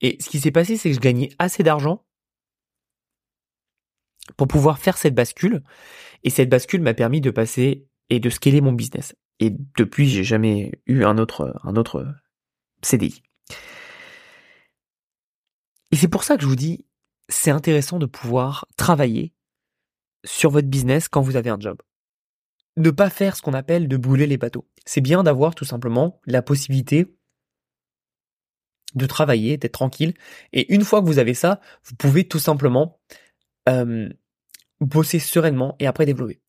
Et 0.00 0.16
ce 0.20 0.28
qui 0.28 0.40
s'est 0.40 0.50
passé, 0.50 0.76
c'est 0.76 0.90
que 0.90 0.96
je 0.96 1.00
gagnais 1.00 1.30
assez 1.38 1.62
d'argent 1.62 2.04
pour 4.36 4.48
pouvoir 4.48 4.78
faire 4.78 4.98
cette 4.98 5.14
bascule. 5.14 5.62
Et 6.24 6.30
cette 6.30 6.48
bascule 6.48 6.82
m'a 6.82 6.94
permis 6.94 7.20
de 7.20 7.30
passer 7.30 7.86
et 8.10 8.18
de 8.18 8.30
scaler 8.30 8.60
mon 8.60 8.72
business. 8.72 9.14
Et 9.38 9.50
depuis, 9.76 10.08
j'ai 10.08 10.24
jamais 10.24 10.72
eu 10.86 11.04
un 11.04 11.18
autre, 11.18 11.54
un 11.62 11.76
autre 11.76 12.06
CDI. 12.82 13.22
Et 15.92 15.96
c'est 15.96 16.08
pour 16.08 16.24
ça 16.24 16.36
que 16.36 16.42
je 16.42 16.48
vous 16.48 16.56
dis, 16.56 16.84
c'est 17.28 17.50
intéressant 17.50 17.98
de 17.98 18.06
pouvoir 18.06 18.66
travailler 18.76 19.32
sur 20.24 20.50
votre 20.50 20.68
business 20.68 21.08
quand 21.08 21.22
vous 21.22 21.36
avez 21.36 21.50
un 21.50 21.60
job. 21.60 21.80
Ne 22.76 22.90
pas 22.90 23.10
faire 23.10 23.36
ce 23.36 23.42
qu'on 23.42 23.54
appelle 23.54 23.88
de 23.88 23.96
bouler 23.96 24.26
les 24.26 24.36
bateaux. 24.36 24.68
C'est 24.84 25.00
bien 25.00 25.22
d'avoir 25.22 25.54
tout 25.54 25.64
simplement 25.64 26.20
la 26.26 26.42
possibilité 26.42 27.06
de 28.94 29.06
travailler, 29.06 29.56
d'être 29.56 29.72
tranquille. 29.72 30.14
Et 30.52 30.72
une 30.74 30.84
fois 30.84 31.00
que 31.00 31.06
vous 31.06 31.18
avez 31.18 31.34
ça, 31.34 31.60
vous 31.84 31.94
pouvez 31.96 32.26
tout 32.26 32.38
simplement 32.38 33.00
euh, 33.68 34.08
bosser 34.80 35.18
sereinement 35.18 35.76
et 35.80 35.86
après 35.86 36.06
développer. 36.06 36.40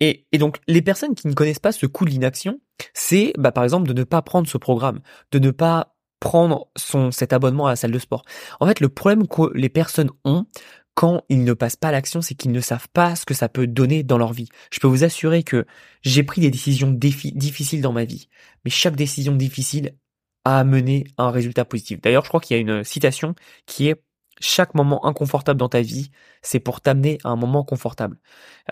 Et, 0.00 0.26
et, 0.32 0.38
donc 0.38 0.58
les 0.68 0.82
personnes 0.82 1.14
qui 1.14 1.26
ne 1.26 1.34
connaissent 1.34 1.58
pas 1.58 1.72
ce 1.72 1.86
coût 1.86 2.04
de 2.04 2.10
l'inaction, 2.10 2.60
c'est 2.94 3.32
bah, 3.38 3.52
par 3.52 3.64
exemple 3.64 3.88
de 3.88 3.92
ne 3.92 4.04
pas 4.04 4.22
prendre 4.22 4.48
ce 4.48 4.58
programme, 4.58 5.00
de 5.32 5.38
ne 5.38 5.50
pas 5.50 5.96
prendre 6.20 6.68
son 6.76 7.10
cet 7.10 7.32
abonnement 7.32 7.66
à 7.66 7.70
la 7.70 7.76
salle 7.76 7.90
de 7.90 7.98
sport. 7.98 8.22
En 8.60 8.66
fait, 8.66 8.80
le 8.80 8.88
problème 8.88 9.26
que 9.26 9.50
les 9.54 9.68
personnes 9.68 10.10
ont 10.24 10.46
quand 10.94 11.24
ils 11.28 11.42
ne 11.42 11.52
passent 11.54 11.76
pas 11.76 11.88
à 11.88 11.92
l'action, 11.92 12.20
c'est 12.20 12.34
qu'ils 12.34 12.52
ne 12.52 12.60
savent 12.60 12.88
pas 12.92 13.16
ce 13.16 13.24
que 13.24 13.34
ça 13.34 13.48
peut 13.48 13.66
donner 13.66 14.02
dans 14.02 14.18
leur 14.18 14.32
vie. 14.32 14.48
Je 14.70 14.78
peux 14.78 14.86
vous 14.86 15.04
assurer 15.04 15.42
que 15.42 15.66
j'ai 16.02 16.22
pris 16.22 16.40
des 16.40 16.50
décisions 16.50 16.90
difficiles 16.90 17.80
dans 17.80 17.92
ma 17.92 18.04
vie, 18.04 18.28
mais 18.64 18.70
chaque 18.70 18.96
décision 18.96 19.34
difficile 19.34 19.96
a 20.44 20.58
amené 20.58 21.04
un 21.18 21.30
résultat 21.30 21.64
positif. 21.64 22.00
D'ailleurs, 22.00 22.24
je 22.24 22.28
crois 22.28 22.40
qu'il 22.40 22.56
y 22.56 22.58
a 22.58 22.60
une 22.60 22.84
citation 22.84 23.34
qui 23.66 23.88
est 23.88 24.02
chaque 24.40 24.74
moment 24.74 25.04
inconfortable 25.06 25.58
dans 25.58 25.68
ta 25.68 25.82
vie, 25.82 26.10
c'est 26.42 26.60
pour 26.60 26.80
t'amener 26.80 27.18
à 27.24 27.28
un 27.28 27.36
moment 27.36 27.64
confortable. 27.64 28.18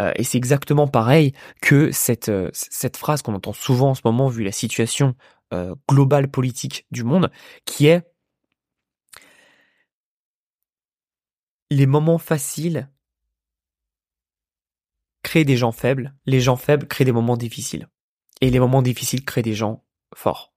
Euh, 0.01 0.13
et 0.17 0.25
c'est 0.25 0.39
exactement 0.39 0.89
pareil 0.89 1.33
que 1.63 1.91
cette, 1.93 2.29
euh, 2.29 2.51
cette 2.53 2.97
phrase 2.97 3.23
qu'on 3.23 3.35
entend 3.35 3.53
souvent 3.53 3.91
en 3.91 3.95
ce 3.95 4.03
moment 4.05 4.29
vu 4.29 4.43
la 4.45 4.53
situation 4.53 5.15
euh, 5.53 5.75
globale 5.89 6.31
politique 6.31 6.87
du 6.91 7.05
monde, 7.05 7.31
qui 7.65 7.87
est 7.87 8.03
les 11.71 11.87
moments 11.87 12.19
faciles 12.19 12.91
créent 15.23 15.45
des 15.45 15.57
gens 15.57 15.73
faibles, 15.73 16.15
les 16.27 16.41
gens 16.41 16.57
faibles 16.57 16.89
créent 16.89 17.05
des 17.05 17.13
moments 17.13 17.37
difficiles. 17.37 17.89
Et 18.41 18.51
les 18.51 18.59
moments 18.59 18.83
difficiles 18.83 19.25
créent 19.25 19.43
des 19.43 19.55
gens 19.55 19.85
forts. 20.15 20.50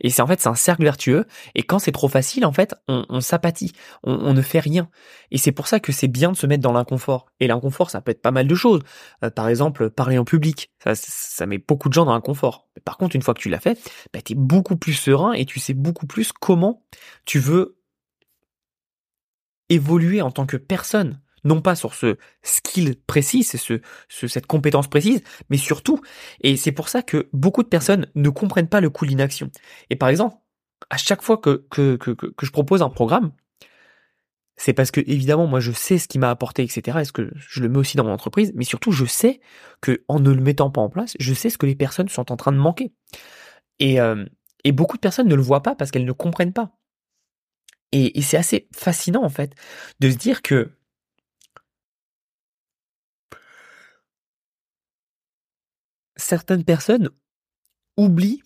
Et 0.00 0.10
c'est 0.10 0.22
en 0.22 0.26
fait 0.26 0.40
c'est 0.40 0.48
un 0.48 0.54
cercle 0.54 0.82
vertueux. 0.82 1.26
Et 1.54 1.62
quand 1.62 1.78
c'est 1.78 1.92
trop 1.92 2.08
facile, 2.08 2.44
en 2.44 2.52
fait, 2.52 2.74
on, 2.88 3.04
on 3.08 3.20
s'apathie, 3.20 3.72
on, 4.02 4.34
ne 4.34 4.42
fait 4.42 4.58
rien. 4.58 4.88
Et 5.30 5.38
c'est 5.38 5.52
pour 5.52 5.66
ça 5.66 5.80
que 5.80 5.92
c'est 5.92 6.08
bien 6.08 6.32
de 6.32 6.36
se 6.36 6.46
mettre 6.46 6.62
dans 6.62 6.72
l'inconfort. 6.72 7.26
Et 7.40 7.46
l'inconfort, 7.46 7.90
ça 7.90 8.00
peut 8.00 8.10
être 8.10 8.22
pas 8.22 8.30
mal 8.30 8.46
de 8.46 8.54
choses. 8.54 8.82
Euh, 9.24 9.30
par 9.30 9.48
exemple, 9.48 9.90
parler 9.90 10.18
en 10.18 10.24
public, 10.24 10.70
ça, 10.82 10.94
ça 10.94 11.46
met 11.46 11.58
beaucoup 11.58 11.88
de 11.88 11.94
gens 11.94 12.04
dans 12.04 12.14
l'inconfort. 12.14 12.68
Par 12.84 12.96
contre, 12.98 13.16
une 13.16 13.22
fois 13.22 13.34
que 13.34 13.40
tu 13.40 13.48
l'as 13.48 13.60
fait, 13.60 13.78
bah, 14.12 14.20
tu 14.22 14.32
es 14.32 14.36
beaucoup 14.36 14.76
plus 14.76 14.94
serein 14.94 15.32
et 15.32 15.46
tu 15.46 15.60
sais 15.60 15.74
beaucoup 15.74 16.06
plus 16.06 16.32
comment 16.32 16.84
tu 17.24 17.38
veux 17.38 17.78
évoluer 19.68 20.22
en 20.22 20.30
tant 20.30 20.46
que 20.46 20.56
personne 20.56 21.20
non 21.46 21.60
pas 21.60 21.74
sur 21.76 21.94
ce 21.94 22.16
skill 22.42 22.96
précis, 23.06 23.42
c'est 23.44 23.58
ce, 23.58 23.80
cette 24.08 24.46
compétence 24.46 24.88
précise, 24.88 25.22
mais 25.48 25.56
surtout, 25.56 26.00
et 26.42 26.56
c'est 26.56 26.72
pour 26.72 26.88
ça 26.88 27.02
que 27.02 27.28
beaucoup 27.32 27.62
de 27.62 27.68
personnes 27.68 28.06
ne 28.14 28.28
comprennent 28.28 28.68
pas 28.68 28.80
le 28.80 28.90
coût 28.90 29.04
de 29.04 29.10
l'inaction. 29.10 29.50
Et 29.90 29.96
par 29.96 30.08
exemple, 30.08 30.36
à 30.90 30.96
chaque 30.96 31.22
fois 31.22 31.38
que, 31.38 31.66
que, 31.70 31.96
que, 31.96 32.16
je 32.42 32.50
propose 32.50 32.82
un 32.82 32.90
programme, 32.90 33.32
c'est 34.56 34.72
parce 34.72 34.90
que 34.90 35.00
évidemment 35.00 35.46
moi 35.46 35.60
je 35.60 35.70
sais 35.70 35.98
ce 35.98 36.08
qui 36.08 36.18
m'a 36.18 36.30
apporté 36.30 36.62
etc 36.62 36.98
est-ce 37.00 37.12
que 37.12 37.30
je 37.36 37.60
le 37.60 37.68
mets 37.68 37.76
aussi 37.76 37.98
dans 37.98 38.04
mon 38.04 38.12
entreprise 38.12 38.52
mais 38.54 38.64
surtout 38.64 38.90
je 38.90 39.04
sais 39.04 39.40
que 39.82 40.02
en 40.08 40.18
ne 40.18 40.30
le 40.30 40.40
mettant 40.40 40.70
pas 40.70 40.80
en 40.80 40.88
place 40.88 41.14
je 41.20 41.34
sais 41.34 41.50
ce 41.50 41.58
que 41.58 41.66
les 41.66 41.74
personnes 41.74 42.08
sont 42.08 42.32
en 42.32 42.36
train 42.36 42.52
de 42.52 42.56
manquer 42.56 42.94
et, 43.80 44.00
euh, 44.00 44.24
et 44.64 44.72
beaucoup 44.72 44.96
de 44.96 45.02
personnes 45.02 45.28
ne 45.28 45.34
le 45.34 45.42
voient 45.42 45.62
pas 45.62 45.74
parce 45.74 45.90
qu'elles 45.90 46.06
ne 46.06 46.12
comprennent 46.12 46.54
pas 46.54 46.72
et, 47.92 48.18
et 48.18 48.22
c'est 48.22 48.38
assez 48.38 48.66
fascinant 48.74 49.24
en 49.24 49.28
fait 49.28 49.52
de 50.00 50.10
se 50.10 50.16
dire 50.16 50.40
que 50.40 50.75
certaines 56.26 56.64
personnes 56.64 57.10
oublient 57.96 58.42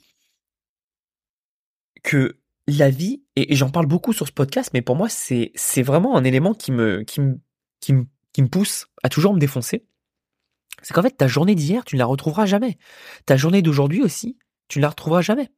que 2.03 2.39
la 2.67 2.91
vie, 2.91 3.23
et, 3.37 3.57
j'en 3.57 3.71
parle 3.71 3.87
beaucoup 3.87 4.13
sur 4.13 4.27
ce 4.27 4.33
podcast, 4.33 4.71
mais 4.75 4.83
pour 4.83 4.97
moi, 4.97 5.09
c'est, 5.09 5.53
vraiment 5.83 6.17
un 6.17 6.25
élément 6.25 6.55
qui 6.55 6.73
me, 6.73 7.03
qui 7.03 7.21
me, 7.21 7.41
qui 7.81 7.93
me, 7.95 8.07
qui 8.33 8.43
me 8.43 8.49
pousse 8.49 8.87
à 9.03 9.09
toujours 9.09 9.35
me 9.35 9.41
défoncer. 9.41 9.87
C'est 10.83 10.95
qu'en 10.95 11.03
fait, 11.03 11.17
ta 11.17 11.27
journée 11.27 11.55
d'hier, 11.55 11.85
tu 11.85 11.97
ne 11.97 11.99
la 11.99 12.07
retrouveras 12.07 12.47
jamais. 12.47 12.79
Ta 13.27 13.37
journée 13.37 13.63
d'aujourd'hui 13.63 14.03
aussi, 14.03 14.39
tu 14.69 14.79
ne 14.79 14.83
la 14.83 14.91
retrouveras 14.91 15.23
jamais. 15.23 15.49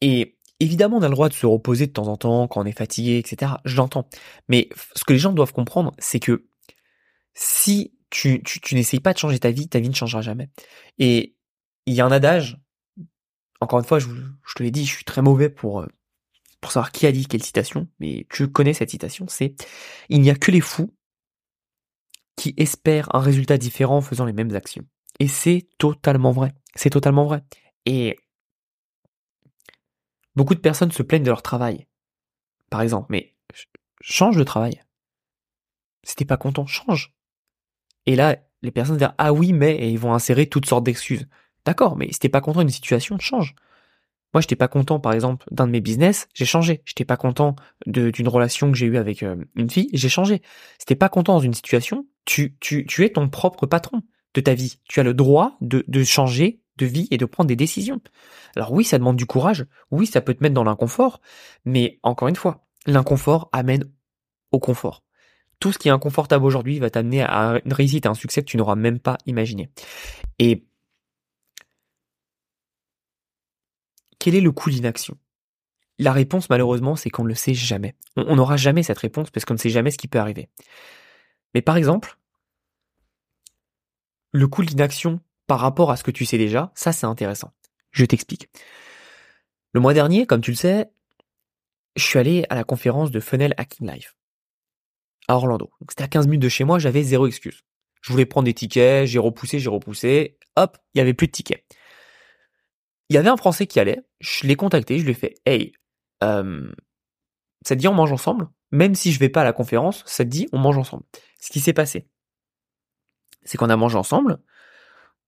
Et 0.00 0.36
évidemment, 0.58 0.98
on 0.98 1.02
a 1.02 1.08
le 1.08 1.14
droit 1.14 1.28
de 1.28 1.34
se 1.34 1.46
reposer 1.46 1.86
de 1.86 1.92
temps 1.92 2.08
en 2.08 2.16
temps 2.16 2.48
quand 2.48 2.62
on 2.62 2.66
est 2.66 2.76
fatigué, 2.76 3.18
etc. 3.18 3.52
Je 3.64 3.76
l'entends. 3.76 4.08
Mais 4.48 4.68
ce 4.96 5.04
que 5.04 5.12
les 5.12 5.18
gens 5.18 5.32
doivent 5.32 5.52
comprendre, 5.52 5.92
c'est 5.98 6.18
que 6.18 6.46
si 7.34 7.94
tu, 8.10 8.42
tu, 8.42 8.60
tu 8.60 8.74
n'essayes 8.74 9.00
pas 9.00 9.12
de 9.12 9.18
changer 9.18 9.38
ta 9.38 9.50
vie, 9.50 9.68
ta 9.68 9.80
vie 9.80 9.88
ne 9.88 9.94
changera 9.94 10.22
jamais. 10.22 10.50
Et 10.98 11.36
il 11.86 11.94
y 11.94 12.00
a 12.00 12.06
un 12.06 12.12
adage, 12.12 12.58
encore 13.60 13.78
une 13.78 13.84
fois, 13.84 13.98
je, 13.98 14.08
je 14.08 14.54
te 14.54 14.62
l'ai 14.62 14.70
dit, 14.70 14.84
je 14.84 14.94
suis 14.94 15.04
très 15.04 15.22
mauvais 15.22 15.48
pour, 15.48 15.80
euh, 15.80 15.86
savoir 16.70 16.92
qui 16.92 17.06
a 17.06 17.12
dit 17.12 17.26
quelle 17.26 17.42
citation, 17.42 17.88
mais 17.98 18.26
tu 18.30 18.50
connais 18.50 18.74
cette 18.74 18.90
citation, 18.90 19.26
c'est 19.28 19.54
Il 20.08 20.20
n'y 20.20 20.30
a 20.30 20.34
que 20.34 20.50
les 20.50 20.60
fous 20.60 20.94
qui 22.36 22.54
espèrent 22.56 23.14
un 23.14 23.20
résultat 23.20 23.58
différent 23.58 23.98
en 23.98 24.00
faisant 24.00 24.24
les 24.24 24.32
mêmes 24.32 24.54
actions. 24.54 24.84
Et 25.18 25.28
c'est 25.28 25.68
totalement 25.78 26.32
vrai. 26.32 26.54
C'est 26.74 26.90
totalement 26.90 27.26
vrai. 27.26 27.44
Et 27.84 28.18
beaucoup 30.34 30.54
de 30.54 30.60
personnes 30.60 30.92
se 30.92 31.02
plaignent 31.02 31.24
de 31.24 31.30
leur 31.30 31.42
travail. 31.42 31.86
Par 32.70 32.80
exemple, 32.80 33.08
mais 33.10 33.34
change 34.00 34.36
de 34.36 34.44
travail. 34.44 34.82
Si 36.04 36.16
t'es 36.16 36.24
pas 36.24 36.36
content, 36.36 36.66
change. 36.66 37.14
Et 38.06 38.16
là, 38.16 38.36
les 38.62 38.70
personnes 38.70 38.96
dire 38.96 39.14
ah 39.18 39.32
oui 39.32 39.52
mais 39.52 39.76
et 39.76 39.90
ils 39.90 39.98
vont 39.98 40.14
insérer 40.14 40.48
toutes 40.48 40.66
sortes 40.66 40.84
d'excuses. 40.84 41.28
D'accord, 41.64 41.96
mais 41.96 42.10
si 42.12 42.18
t'es 42.18 42.28
pas 42.28 42.40
content 42.40 42.60
d'une 42.60 42.70
situation, 42.70 43.18
change. 43.18 43.54
Moi, 44.34 44.40
j'étais 44.40 44.56
pas 44.56 44.68
content, 44.68 44.98
par 44.98 45.12
exemple, 45.12 45.46
d'un 45.50 45.66
de 45.66 45.72
mes 45.72 45.80
business, 45.80 46.26
j'ai 46.32 46.46
changé. 46.46 46.82
J'étais 46.86 47.04
pas 47.04 47.18
content 47.18 47.54
d'une 47.86 48.28
relation 48.28 48.72
que 48.72 48.78
j'ai 48.78 48.86
eue 48.86 48.96
avec 48.96 49.22
euh, 49.22 49.36
une 49.56 49.68
fille, 49.68 49.90
j'ai 49.92 50.08
changé. 50.08 50.40
Si 50.78 50.86
t'es 50.86 50.94
pas 50.94 51.10
content 51.10 51.34
dans 51.34 51.40
une 51.40 51.54
situation, 51.54 52.06
tu, 52.24 52.56
tu, 52.60 52.86
tu 52.86 53.04
es 53.04 53.10
ton 53.10 53.28
propre 53.28 53.66
patron 53.66 54.02
de 54.34 54.40
ta 54.40 54.54
vie. 54.54 54.78
Tu 54.88 55.00
as 55.00 55.02
le 55.02 55.12
droit 55.12 55.56
de, 55.60 55.84
de 55.86 56.04
changer 56.04 56.60
de 56.78 56.86
vie 56.86 57.08
et 57.10 57.18
de 57.18 57.26
prendre 57.26 57.48
des 57.48 57.56
décisions. 57.56 58.00
Alors 58.56 58.72
oui, 58.72 58.84
ça 58.84 58.98
demande 58.98 59.16
du 59.16 59.26
courage. 59.26 59.66
Oui, 59.90 60.06
ça 60.06 60.22
peut 60.22 60.32
te 60.32 60.42
mettre 60.42 60.54
dans 60.54 60.64
l'inconfort. 60.64 61.20
Mais 61.66 61.98
encore 62.02 62.28
une 62.28 62.36
fois, 62.36 62.64
l'inconfort 62.86 63.50
amène 63.52 63.84
au 64.50 64.58
confort 64.58 65.02
tout 65.62 65.70
ce 65.70 65.78
qui 65.78 65.86
est 65.86 65.92
inconfortable 65.92 66.44
aujourd'hui 66.44 66.80
va 66.80 66.90
t'amener 66.90 67.22
à 67.22 67.60
une 67.64 67.72
réussite, 67.72 68.04
à 68.04 68.10
un 68.10 68.14
succès 68.14 68.40
que 68.42 68.46
tu 68.46 68.56
n'auras 68.56 68.74
même 68.74 68.98
pas 68.98 69.16
imaginé. 69.26 69.70
Et 70.40 70.64
quel 74.22 74.36
est 74.36 74.40
le 74.40 74.52
coût 74.52 74.70
d'inaction 74.70 75.18
La 75.98 76.12
réponse, 76.12 76.48
malheureusement, 76.48 76.94
c'est 76.94 77.10
qu'on 77.10 77.24
ne 77.24 77.28
le 77.28 77.34
sait 77.34 77.54
jamais. 77.54 77.96
On 78.14 78.36
n'aura 78.36 78.56
jamais 78.56 78.84
cette 78.84 78.98
réponse 78.98 79.32
parce 79.32 79.44
qu'on 79.44 79.54
ne 79.54 79.58
sait 79.58 79.68
jamais 79.68 79.90
ce 79.90 79.98
qui 79.98 80.06
peut 80.06 80.20
arriver. 80.20 80.48
Mais 81.54 81.60
par 81.60 81.76
exemple, 81.76 82.16
le 84.30 84.46
coût 84.46 84.64
d'inaction 84.64 85.18
par 85.48 85.58
rapport 85.58 85.90
à 85.90 85.96
ce 85.96 86.04
que 86.04 86.12
tu 86.12 86.24
sais 86.24 86.38
déjà, 86.38 86.70
ça 86.76 86.92
c'est 86.92 87.04
intéressant. 87.04 87.52
Je 87.90 88.04
t'explique. 88.04 88.48
Le 89.72 89.80
mois 89.80 89.92
dernier, 89.92 90.24
comme 90.24 90.40
tu 90.40 90.52
le 90.52 90.56
sais, 90.56 90.88
je 91.96 92.04
suis 92.04 92.20
allé 92.20 92.46
à 92.48 92.54
la 92.54 92.62
conférence 92.62 93.10
de 93.10 93.18
Funnel 93.18 93.54
Hacking 93.56 93.90
Life 93.90 94.14
à 95.26 95.34
Orlando. 95.34 95.72
C'était 95.88 96.04
à 96.04 96.08
15 96.08 96.28
minutes 96.28 96.42
de 96.42 96.48
chez 96.48 96.62
moi, 96.62 96.78
j'avais 96.78 97.02
zéro 97.02 97.26
excuse. 97.26 97.64
Je 98.00 98.12
voulais 98.12 98.26
prendre 98.26 98.44
des 98.44 98.54
tickets, 98.54 99.08
j'ai 99.08 99.18
repoussé, 99.18 99.58
j'ai 99.58 99.68
repoussé. 99.68 100.38
Hop, 100.54 100.78
il 100.94 100.98
y 100.98 101.00
avait 101.00 101.12
plus 101.12 101.26
de 101.26 101.32
tickets. 101.32 101.64
Il 103.12 103.14
y 103.14 103.18
avait 103.18 103.28
un 103.28 103.36
Français 103.36 103.66
qui 103.66 103.78
allait, 103.78 104.00
je 104.20 104.46
l'ai 104.46 104.56
contacté, 104.56 104.98
je 104.98 105.04
lui 105.04 105.10
ai 105.10 105.14
fait, 105.14 105.34
hey, 105.44 105.74
euh, 106.24 106.72
ça 107.62 107.76
te 107.76 107.80
dit 107.80 107.86
on 107.86 107.92
mange 107.92 108.10
ensemble? 108.10 108.48
Même 108.70 108.94
si 108.94 109.12
je 109.12 109.18
vais 109.18 109.28
pas 109.28 109.42
à 109.42 109.44
la 109.44 109.52
conférence, 109.52 110.02
ça 110.06 110.24
te 110.24 110.30
dit, 110.30 110.48
on 110.50 110.58
mange 110.58 110.78
ensemble. 110.78 111.02
Ce 111.38 111.52
qui 111.52 111.60
s'est 111.60 111.74
passé, 111.74 112.08
c'est 113.42 113.58
qu'on 113.58 113.68
a 113.68 113.76
mangé 113.76 113.98
ensemble. 113.98 114.38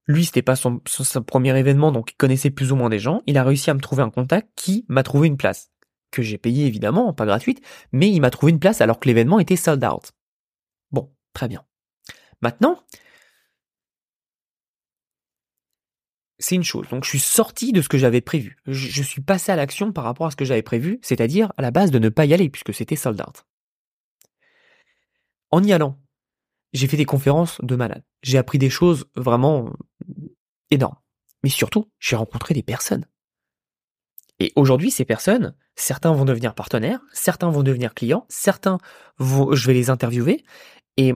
Lui, 0.06 0.24
c'était 0.24 0.40
pas 0.40 0.56
son, 0.56 0.80
son, 0.86 1.22
premier 1.22 1.58
événement, 1.58 1.92
donc 1.92 2.12
il 2.12 2.14
connaissait 2.14 2.48
plus 2.48 2.72
ou 2.72 2.76
moins 2.76 2.88
des 2.88 2.98
gens. 2.98 3.20
Il 3.26 3.36
a 3.36 3.44
réussi 3.44 3.68
à 3.68 3.74
me 3.74 3.80
trouver 3.80 4.02
un 4.02 4.08
contact 4.08 4.48
qui 4.56 4.86
m'a 4.88 5.02
trouvé 5.02 5.28
une 5.28 5.36
place. 5.36 5.70
Que 6.10 6.22
j'ai 6.22 6.38
payé 6.38 6.64
évidemment, 6.64 7.12
pas 7.12 7.26
gratuite, 7.26 7.60
mais 7.92 8.10
il 8.10 8.20
m'a 8.20 8.30
trouvé 8.30 8.50
une 8.52 8.60
place 8.60 8.80
alors 8.80 8.98
que 8.98 9.08
l'événement 9.08 9.40
était 9.40 9.56
sold 9.56 9.84
out. 9.84 10.12
Bon, 10.90 11.14
très 11.34 11.48
bien. 11.48 11.66
Maintenant, 12.40 12.82
c'est 16.44 16.56
une 16.56 16.62
chose. 16.62 16.86
Donc 16.88 17.04
je 17.04 17.08
suis 17.08 17.20
sorti 17.20 17.72
de 17.72 17.80
ce 17.80 17.88
que 17.88 17.96
j'avais 17.96 18.20
prévu. 18.20 18.58
Je, 18.66 19.02
suis 19.02 19.22
passé 19.22 19.50
à 19.50 19.56
l'action 19.56 19.92
par 19.92 20.04
rapport 20.04 20.26
à 20.26 20.30
ce 20.30 20.36
que 20.36 20.44
j'avais 20.44 20.62
prévu, 20.62 20.98
c'est-à-dire 21.00 21.52
à 21.56 21.62
la 21.62 21.70
base 21.70 21.90
de 21.90 21.98
ne 21.98 22.10
pas 22.10 22.26
y 22.26 22.34
aller 22.34 22.50
puisque 22.50 22.74
c'était 22.74 22.96
sold 22.96 23.18
out. 23.22 23.46
En 25.50 25.62
y 25.64 25.72
allant, 25.72 25.98
j'ai 26.74 26.86
fait 26.86 26.98
des 26.98 27.06
conférences 27.06 27.58
de 27.62 27.76
malade. 27.76 28.04
J'ai 28.22 28.36
appris 28.36 28.58
des 28.58 28.68
choses 28.68 29.06
vraiment 29.16 29.72
énormes. 30.70 30.98
Mais 31.42 31.48
surtout, 31.48 31.90
j'ai 31.98 32.16
rencontré 32.16 32.52
des 32.52 32.62
personnes. 32.62 33.06
Et 34.38 34.52
aujourd'hui, 34.54 34.90
ces 34.90 35.06
personnes, 35.06 35.54
certains 35.76 36.12
vont 36.12 36.26
devenir 36.26 36.54
partenaires, 36.54 37.00
certains 37.12 37.48
vont 37.48 37.62
devenir 37.62 37.94
clients, 37.94 38.26
certains 38.28 38.78
je 39.18 39.66
vais 39.66 39.74
les 39.74 39.88
interviewer. 39.88 40.44
Et 40.98 41.14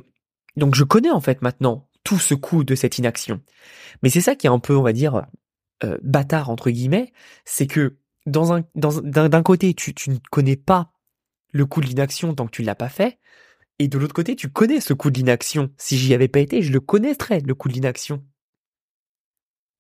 donc, 0.57 0.75
je 0.75 0.85
connais 0.85 1.11
en 1.11 1.21
fait 1.21 1.43
maintenant 1.43 1.88
tout 2.05 2.19
ce 2.19 2.35
coup 2.35 2.65
de 2.65 2.75
cette 2.75 2.99
inaction. 2.99 3.41
Mais 4.03 4.11
c'est 4.11 4.21
ça 4.21 4.35
qui 4.35 4.47
est 4.47 4.51
un 4.51 4.59
peu, 4.59 4.77
on 4.77 4.83
va 4.83 4.93
dire, 4.93 5.27
euh, 5.85 5.99
bâtard 6.03 6.51
entre 6.51 6.71
guillemets, 6.71 7.13
c'est 7.45 7.67
que 7.67 7.99
dans 8.27 8.53
un, 8.53 8.65
dans, 8.75 9.01
d'un 9.01 9.43
côté, 9.43 9.75
tu, 9.75 9.95
tu 9.95 10.11
ne 10.11 10.19
connais 10.31 10.57
pas 10.57 10.93
le 11.53 11.67
coup 11.67 11.81
de 11.81 11.87
l'inaction 11.87 12.35
tant 12.35 12.47
que 12.47 12.51
tu 12.51 12.63
l'as 12.63 12.75
pas 12.75 12.89
fait, 12.89 13.19
et 13.79 13.89
de 13.89 13.99
l'autre 13.99 14.15
côté, 14.15 14.37
tu 14.37 14.51
connais 14.51 14.81
ce 14.81 14.93
coup 14.93 15.11
de 15.11 15.19
l'inaction. 15.19 15.71
Si 15.77 15.97
j'y 15.97 16.13
avais 16.13 16.29
pas 16.29 16.41
été, 16.41 16.63
je 16.63 16.73
le 16.73 16.81
connaîtrais, 16.81 17.41
le 17.41 17.55
coup 17.55 17.69
de 17.69 17.75
l'inaction. 17.75 18.25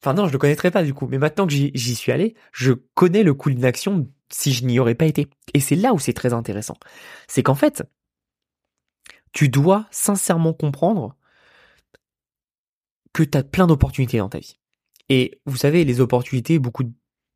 Enfin 0.00 0.14
non, 0.14 0.28
je 0.28 0.32
le 0.32 0.38
connaîtrais 0.38 0.70
pas 0.70 0.84
du 0.84 0.94
coup, 0.94 1.08
mais 1.08 1.18
maintenant 1.18 1.46
que 1.46 1.52
j'y 1.52 1.94
suis 1.96 2.12
allé, 2.12 2.34
je 2.52 2.72
connais 2.94 3.24
le 3.24 3.34
coup 3.34 3.50
de 3.50 3.56
l'inaction 3.56 4.08
si 4.30 4.52
je 4.52 4.64
n'y 4.64 4.78
aurais 4.78 4.94
pas 4.94 5.06
été. 5.06 5.28
Et 5.54 5.60
c'est 5.60 5.74
là 5.74 5.92
où 5.92 5.98
c'est 5.98 6.12
très 6.12 6.32
intéressant. 6.32 6.76
C'est 7.26 7.42
qu'en 7.42 7.56
fait, 7.56 7.82
tu 9.32 9.48
dois 9.48 9.88
sincèrement 9.90 10.52
comprendre 10.52 11.16
que 13.24 13.30
tu 13.30 13.38
as 13.38 13.42
plein 13.42 13.66
d'opportunités 13.66 14.18
dans 14.18 14.28
ta 14.28 14.38
vie. 14.38 14.58
Et 15.08 15.40
vous 15.44 15.56
savez, 15.56 15.84
les 15.84 16.00
opportunités, 16.00 16.58
beaucoup 16.58 16.84
de 16.84 16.92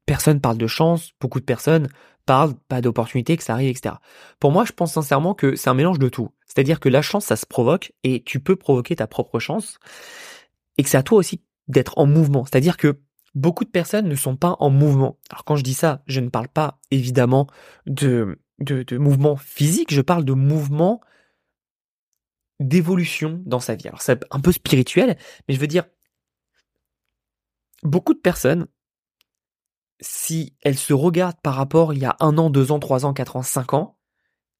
personnes 0.06 0.40
parlent 0.40 0.58
de 0.58 0.66
chance, 0.68 1.12
beaucoup 1.20 1.40
de 1.40 1.44
personnes 1.44 1.88
parlent 2.24 2.54
pas 2.68 2.80
d'opportunités, 2.80 3.36
que 3.36 3.42
ça 3.42 3.54
arrive, 3.54 3.70
etc. 3.70 3.96
Pour 4.38 4.52
moi, 4.52 4.64
je 4.64 4.72
pense 4.72 4.92
sincèrement 4.92 5.34
que 5.34 5.56
c'est 5.56 5.70
un 5.70 5.74
mélange 5.74 5.98
de 5.98 6.08
tout. 6.08 6.30
C'est-à-dire 6.46 6.78
que 6.78 6.88
la 6.88 7.02
chance, 7.02 7.24
ça 7.24 7.34
se 7.34 7.46
provoque 7.46 7.92
et 8.04 8.22
tu 8.22 8.38
peux 8.38 8.54
provoquer 8.54 8.94
ta 8.94 9.08
propre 9.08 9.40
chance 9.40 9.78
et 10.78 10.84
que 10.84 10.88
c'est 10.88 10.98
à 10.98 11.02
toi 11.02 11.18
aussi 11.18 11.42
d'être 11.66 11.98
en 11.98 12.06
mouvement. 12.06 12.44
C'est-à-dire 12.44 12.76
que 12.76 13.00
beaucoup 13.34 13.64
de 13.64 13.70
personnes 13.70 14.08
ne 14.08 14.14
sont 14.14 14.36
pas 14.36 14.56
en 14.60 14.70
mouvement. 14.70 15.18
Alors 15.30 15.44
quand 15.44 15.56
je 15.56 15.64
dis 15.64 15.74
ça, 15.74 16.02
je 16.06 16.20
ne 16.20 16.28
parle 16.28 16.48
pas 16.48 16.78
évidemment 16.92 17.48
de, 17.86 18.38
de, 18.60 18.84
de 18.84 18.98
mouvement 18.98 19.36
physique, 19.36 19.92
je 19.92 20.00
parle 20.00 20.24
de 20.24 20.34
mouvement 20.34 21.00
d'évolution 22.62 23.42
dans 23.46 23.60
sa 23.60 23.74
vie. 23.74 23.88
Alors 23.88 24.02
c'est 24.02 24.24
un 24.30 24.40
peu 24.40 24.52
spirituel, 24.52 25.16
mais 25.46 25.54
je 25.54 25.60
veux 25.60 25.66
dire, 25.66 25.84
beaucoup 27.82 28.14
de 28.14 28.20
personnes, 28.20 28.66
si 30.00 30.56
elles 30.62 30.78
se 30.78 30.92
regardent 30.92 31.40
par 31.42 31.54
rapport 31.54 31.92
il 31.92 32.00
y 32.00 32.04
a 32.04 32.16
un 32.20 32.36
an, 32.38 32.50
deux 32.50 32.72
ans, 32.72 32.78
trois 32.78 33.06
ans, 33.06 33.12
quatre 33.12 33.36
ans, 33.36 33.42
cinq 33.42 33.74
ans, 33.74 33.98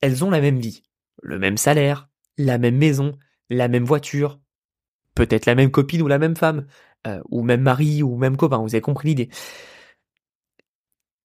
elles 0.01 0.25
ont 0.25 0.31
la 0.31 0.41
même 0.41 0.59
vie, 0.59 0.83
le 1.23 1.39
même 1.39 1.57
salaire, 1.57 2.09
la 2.39 2.59
même 2.59 2.77
maison, 2.77 3.13
la 3.51 3.69
même 3.69 3.85
voiture, 3.85 4.41
peut-être 5.15 5.47
la 5.47 5.55
même 5.55 5.71
copine 5.71 6.03
ou 6.03 6.09
la 6.09 6.19
même 6.19 6.37
femme, 6.37 6.67
euh, 7.07 7.21
ou 7.31 7.43
même 7.43 7.63
mari 7.63 8.03
ou 8.03 8.17
même 8.17 8.37
copain, 8.37 8.59
vous 8.59 8.75
avez 8.75 8.81
compris 8.81 9.09
l'idée. 9.09 9.29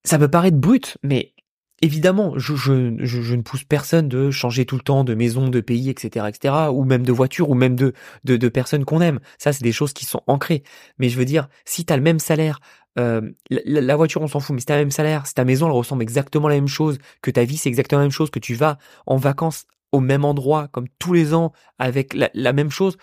Ça 0.04 0.18
peut 0.18 0.30
paraître 0.30 0.58
brut, 0.58 0.98
mais 1.04 1.34
évidemment, 1.82 2.38
je, 2.38 2.56
je, 2.56 2.96
je, 3.00 3.36
ne 3.36 3.42
pousse 3.42 3.64
personne 3.64 4.08
de 4.08 4.32
changer 4.32 4.66
tout 4.66 4.76
le 4.76 4.82
temps 4.82 5.04
de 5.04 5.14
maison, 5.14 5.50
de 5.50 5.62
pays, 5.62 5.90
etc., 5.90 6.26
etc., 6.30 6.54
ou 6.72 6.84
même 6.84 7.04
de 7.04 7.12
voiture, 7.12 7.50
ou 7.50 7.54
même 7.54 7.76
de, 7.76 7.94
de, 8.24 8.38
de 8.38 8.50
personnes 8.50 8.86
qu'on 8.86 9.02
aime. 9.02 9.20
Ça, 9.38 9.54
c'est 9.54 9.64
des 9.64 9.72
choses 9.72 9.94
qui 9.94 10.06
sont 10.06 10.22
ancrées. 10.28 10.64
Mais 10.98 11.10
je 11.10 11.18
veux 11.18 11.26
dire, 11.26 11.50
si 11.66 11.86
tu 11.86 11.94
as 11.94 11.98
le 11.98 12.04
même 12.04 12.20
salaire, 12.20 12.60
euh, 13.00 13.22
la, 13.50 13.96
voiture, 13.96 14.22
on 14.22 14.28
s'en 14.28 14.40
fout, 14.40 14.54
mais 14.54 14.60
si 14.60 14.66
t'as 14.66 14.76
le 14.76 14.82
même 14.82 14.92
salaire, 14.92 15.28
si 15.28 15.34
ta 15.34 15.46
maison, 15.46 15.68
elle 15.68 15.74
ressemble 15.74 16.02
exactement 16.02 16.48
à 16.48 16.52
la 16.52 16.56
même 16.56 16.68
chose, 16.68 16.98
que 17.22 17.32
ta 17.32 17.44
vie, 17.44 17.58
c'est 17.58 17.70
exactement 17.70 18.00
la 18.00 18.06
même 18.06 18.12
chose, 18.12 18.32
que 18.32 18.40
tu 18.40 18.56
vas 18.56 18.78
en 19.06 19.18
vacances 19.18 19.66
au 19.92 20.00
même 20.00 20.26
endroit, 20.26 20.68
comme 20.68 20.88
tous 21.00 21.14
les 21.14 21.34
ans, 21.34 21.54
avec 21.80 22.14
la, 22.14 22.30
la 22.34 22.54
même 22.54 22.72
chose, 22.72 22.98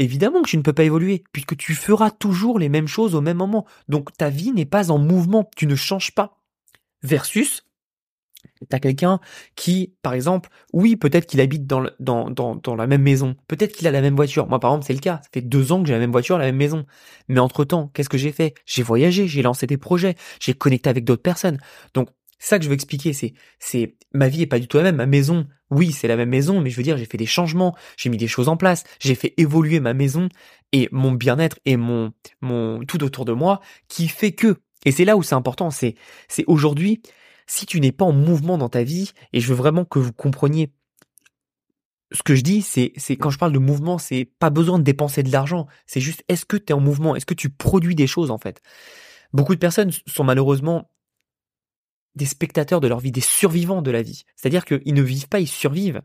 Évidemment 0.00 0.42
que 0.42 0.48
tu 0.48 0.56
ne 0.56 0.62
peux 0.62 0.72
pas 0.72 0.82
évoluer, 0.82 1.22
puisque 1.32 1.56
tu 1.56 1.72
feras 1.74 2.10
toujours 2.10 2.58
les 2.58 2.68
mêmes 2.68 2.88
choses 2.88 3.14
au 3.14 3.20
même 3.20 3.36
moment. 3.36 3.64
Donc 3.88 4.12
ta 4.16 4.28
vie 4.28 4.52
n'est 4.52 4.64
pas 4.64 4.90
en 4.90 4.98
mouvement, 4.98 5.48
tu 5.56 5.66
ne 5.66 5.76
changes 5.76 6.12
pas. 6.12 6.36
Versus 7.02 7.64
T'as 8.68 8.78
quelqu'un 8.78 9.20
qui, 9.56 9.94
par 10.02 10.14
exemple, 10.14 10.50
oui, 10.72 10.96
peut-être 10.96 11.26
qu'il 11.26 11.40
habite 11.40 11.66
dans, 11.66 11.84
dans, 12.00 12.30
dans, 12.30 12.54
dans, 12.56 12.74
la 12.74 12.86
même 12.86 13.02
maison, 13.02 13.36
peut-être 13.48 13.72
qu'il 13.72 13.86
a 13.86 13.90
la 13.90 14.00
même 14.00 14.16
voiture. 14.16 14.46
Moi, 14.48 14.60
par 14.60 14.72
exemple, 14.72 14.86
c'est 14.86 14.94
le 14.94 15.00
cas. 15.00 15.20
Ça 15.22 15.28
fait 15.32 15.42
deux 15.42 15.72
ans 15.72 15.82
que 15.82 15.88
j'ai 15.88 15.94
la 15.94 16.00
même 16.00 16.12
voiture, 16.12 16.38
la 16.38 16.46
même 16.46 16.56
maison. 16.56 16.84
Mais 17.28 17.40
entre-temps, 17.40 17.90
qu'est-ce 17.94 18.08
que 18.08 18.18
j'ai 18.18 18.32
fait? 18.32 18.54
J'ai 18.66 18.82
voyagé, 18.82 19.26
j'ai 19.26 19.42
lancé 19.42 19.66
des 19.66 19.76
projets, 19.78 20.14
j'ai 20.40 20.54
connecté 20.54 20.90
avec 20.90 21.04
d'autres 21.04 21.22
personnes. 21.22 21.58
Donc, 21.94 22.08
ça 22.38 22.58
que 22.58 22.64
je 22.64 22.68
veux 22.68 22.74
expliquer, 22.74 23.12
c'est, 23.12 23.32
c'est, 23.58 23.96
ma 24.12 24.28
vie 24.28 24.42
est 24.42 24.46
pas 24.46 24.58
du 24.58 24.68
tout 24.68 24.76
la 24.76 24.84
même. 24.84 24.96
Ma 24.96 25.06
maison, 25.06 25.46
oui, 25.70 25.92
c'est 25.92 26.08
la 26.08 26.16
même 26.16 26.28
maison, 26.28 26.60
mais 26.60 26.70
je 26.70 26.76
veux 26.76 26.82
dire, 26.82 26.96
j'ai 26.96 27.06
fait 27.06 27.16
des 27.16 27.26
changements, 27.26 27.74
j'ai 27.96 28.10
mis 28.10 28.16
des 28.16 28.28
choses 28.28 28.48
en 28.48 28.56
place, 28.56 28.84
j'ai 29.00 29.14
fait 29.14 29.34
évoluer 29.38 29.80
ma 29.80 29.94
maison 29.94 30.28
et 30.72 30.88
mon 30.92 31.12
bien-être 31.12 31.58
et 31.64 31.76
mon, 31.76 32.12
mon, 32.42 32.84
tout 32.84 33.02
autour 33.02 33.24
de 33.24 33.32
moi 33.32 33.60
qui 33.88 34.08
fait 34.08 34.32
que, 34.32 34.56
et 34.84 34.92
c'est 34.92 35.04
là 35.04 35.16
où 35.16 35.22
c'est 35.22 35.34
important, 35.34 35.70
c'est, 35.70 35.94
c'est 36.28 36.44
aujourd'hui, 36.46 37.00
si 37.46 37.66
tu 37.66 37.80
n'es 37.80 37.92
pas 37.92 38.04
en 38.04 38.12
mouvement 38.12 38.58
dans 38.58 38.68
ta 38.68 38.82
vie, 38.82 39.12
et 39.32 39.40
je 39.40 39.48
veux 39.48 39.54
vraiment 39.54 39.84
que 39.84 39.98
vous 39.98 40.12
compreniez 40.12 40.72
ce 42.12 42.22
que 42.22 42.34
je 42.34 42.42
dis, 42.42 42.62
c'est, 42.62 42.92
quand 43.16 43.30
je 43.30 43.38
parle 43.38 43.52
de 43.52 43.58
mouvement, 43.58 43.98
c'est 43.98 44.24
pas 44.38 44.50
besoin 44.50 44.78
de 44.78 44.84
dépenser 44.84 45.22
de 45.22 45.32
l'argent. 45.32 45.66
C'est 45.86 46.00
juste, 46.00 46.22
est-ce 46.28 46.44
que 46.44 46.56
tu 46.56 46.66
es 46.68 46.72
en 46.72 46.80
mouvement? 46.80 47.16
Est-ce 47.16 47.26
que 47.26 47.34
tu 47.34 47.50
produis 47.50 47.96
des 47.96 48.06
choses, 48.06 48.30
en 48.30 48.38
fait? 48.38 48.62
Beaucoup 49.32 49.54
de 49.54 49.58
personnes 49.58 49.90
sont 50.06 50.22
malheureusement 50.22 50.90
des 52.14 52.26
spectateurs 52.26 52.80
de 52.80 52.86
leur 52.86 53.00
vie, 53.00 53.10
des 53.10 53.20
survivants 53.20 53.82
de 53.82 53.90
la 53.90 54.02
vie. 54.02 54.22
C'est-à-dire 54.36 54.64
qu'ils 54.64 54.94
ne 54.94 55.02
vivent 55.02 55.28
pas, 55.28 55.40
ils 55.40 55.48
survivent. 55.48 56.02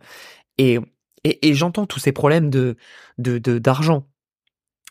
Et 0.58 0.80
j'entends 1.54 1.86
tous 1.86 2.00
ces 2.00 2.12
problèmes 2.12 2.50
de, 2.50 2.76
de, 3.20 3.38
d'argent. 3.60 4.08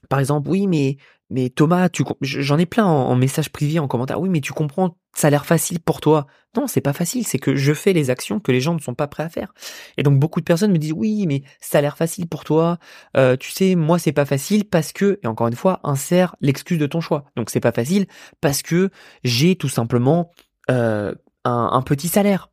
Par 0.09 0.21
exemple, 0.21 0.49
oui, 0.49 0.69
mais 0.69 0.99
mais 1.31 1.51
Thomas, 1.51 1.91
tu 1.91 2.05
j'en 2.23 2.57
ai 2.57 2.65
plein 2.65 2.87
en, 2.87 3.15
message 3.15 3.51
privé, 3.51 3.79
en 3.79 3.87
commentaire. 3.87 4.21
Oui, 4.21 4.31
mais 4.31 4.41
tu 4.41 4.55
comprends, 4.55 4.97
ça 5.15 5.27
a 5.27 5.31
l'air 5.31 5.45
facile 5.45 5.79
pour 5.79 6.01
toi. 6.01 6.27
Non, 6.57 6.67
c'est 6.67 6.81
pas 6.81 6.95
facile. 6.95 7.27
C'est 7.27 7.39
que 7.39 7.55
je 7.55 7.75
fais 7.75 7.93
les 7.93 8.09
actions 8.09 8.41
que 8.41 8.51
les 8.51 8.61
gens 8.61 8.75
ne 8.75 8.81
sont 8.81 8.95
pas 8.95 9.09
prêts 9.09 9.25
à 9.25 9.29
faire. 9.29 9.53
Et 9.99 10.03
donc 10.03 10.19
beaucoup 10.19 10.41
de 10.41 10.47
personnes 10.47 10.73
me 10.73 10.79
disent 10.79 10.95
oui, 10.95 11.27
mais 11.27 11.43
ça 11.61 11.79
a 11.79 11.81
l'air 11.83 11.99
facile 11.99 12.29
pour 12.29 12.45
toi. 12.45 12.79
Euh, 13.17 13.37
tu 13.37 13.51
sais, 13.51 13.75
moi 13.75 13.99
c'est 13.99 14.13
pas 14.13 14.25
facile 14.25 14.65
parce 14.65 14.93
que 14.93 15.21
et 15.23 15.27
encore 15.27 15.49
une 15.49 15.57
fois, 15.57 15.81
insère 15.85 16.35
l'excuse 16.41 16.79
de 16.79 16.87
ton 16.87 17.01
choix. 17.01 17.25
Donc 17.37 17.51
c'est 17.51 17.61
pas 17.61 17.73
facile 17.73 18.07
parce 18.41 18.63
que 18.63 18.91
j'ai 19.23 19.57
tout 19.57 19.69
simplement 19.69 20.31
euh, 20.71 21.15
un, 21.45 21.71
un 21.73 21.83
petit 21.83 22.09
salaire. 22.09 22.51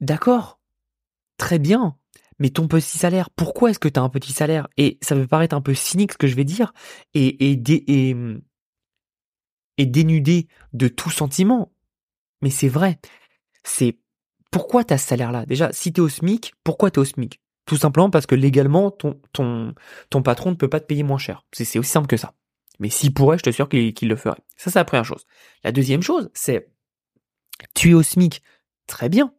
D'accord, 0.00 0.60
très 1.36 1.58
bien 1.58 1.99
mais 2.40 2.50
ton 2.50 2.66
petit 2.66 2.98
salaire, 2.98 3.30
pourquoi 3.30 3.70
est-ce 3.70 3.78
que 3.78 3.88
tu 3.88 4.00
as 4.00 4.02
un 4.02 4.08
petit 4.08 4.32
salaire? 4.32 4.66
Et 4.76 4.98
ça 5.02 5.14
peut 5.14 5.26
paraître 5.26 5.54
un 5.54 5.60
peu 5.60 5.74
cynique 5.74 6.12
ce 6.14 6.18
que 6.18 6.26
je 6.26 6.34
vais 6.34 6.44
dire, 6.44 6.72
et, 7.14 7.56
dénudé 9.78 10.48
de 10.72 10.88
tout 10.88 11.10
sentiment, 11.10 11.72
mais 12.42 12.50
c'est 12.50 12.68
vrai. 12.68 12.98
C'est 13.62 13.98
pourquoi 14.50 14.84
tu 14.84 14.94
as 14.94 14.98
ce 14.98 15.06
salaire-là? 15.06 15.46
Déjà, 15.46 15.72
si 15.72 15.92
tu 15.92 16.00
es 16.00 16.04
au 16.04 16.08
SMIC, 16.08 16.54
pourquoi 16.64 16.90
tu 16.90 16.98
es 16.98 17.02
au 17.02 17.04
SMIC? 17.04 17.40
Tout 17.66 17.76
simplement 17.76 18.10
parce 18.10 18.26
que 18.26 18.34
légalement, 18.34 18.90
ton 18.90 19.74
patron 20.24 20.50
ne 20.50 20.56
peut 20.56 20.68
pas 20.68 20.80
te 20.80 20.86
payer 20.86 21.02
moins 21.02 21.18
cher. 21.18 21.44
C'est 21.52 21.78
aussi 21.78 21.90
simple 21.90 22.08
que 22.08 22.16
ça. 22.16 22.34
Mais 22.78 22.88
s'il 22.88 23.12
pourrait, 23.12 23.36
je 23.36 23.42
te 23.42 23.50
sûr 23.50 23.68
qu'il 23.68 24.08
le 24.08 24.16
ferait. 24.16 24.40
Ça, 24.56 24.70
c'est 24.70 24.78
la 24.78 24.84
première 24.86 25.04
chose. 25.04 25.26
La 25.62 25.72
deuxième 25.72 26.02
chose, 26.02 26.30
c'est 26.32 26.70
tu 27.74 27.90
es 27.90 27.94
au 27.94 28.02
SMIC, 28.02 28.42
très 28.86 29.10
bien. 29.10 29.34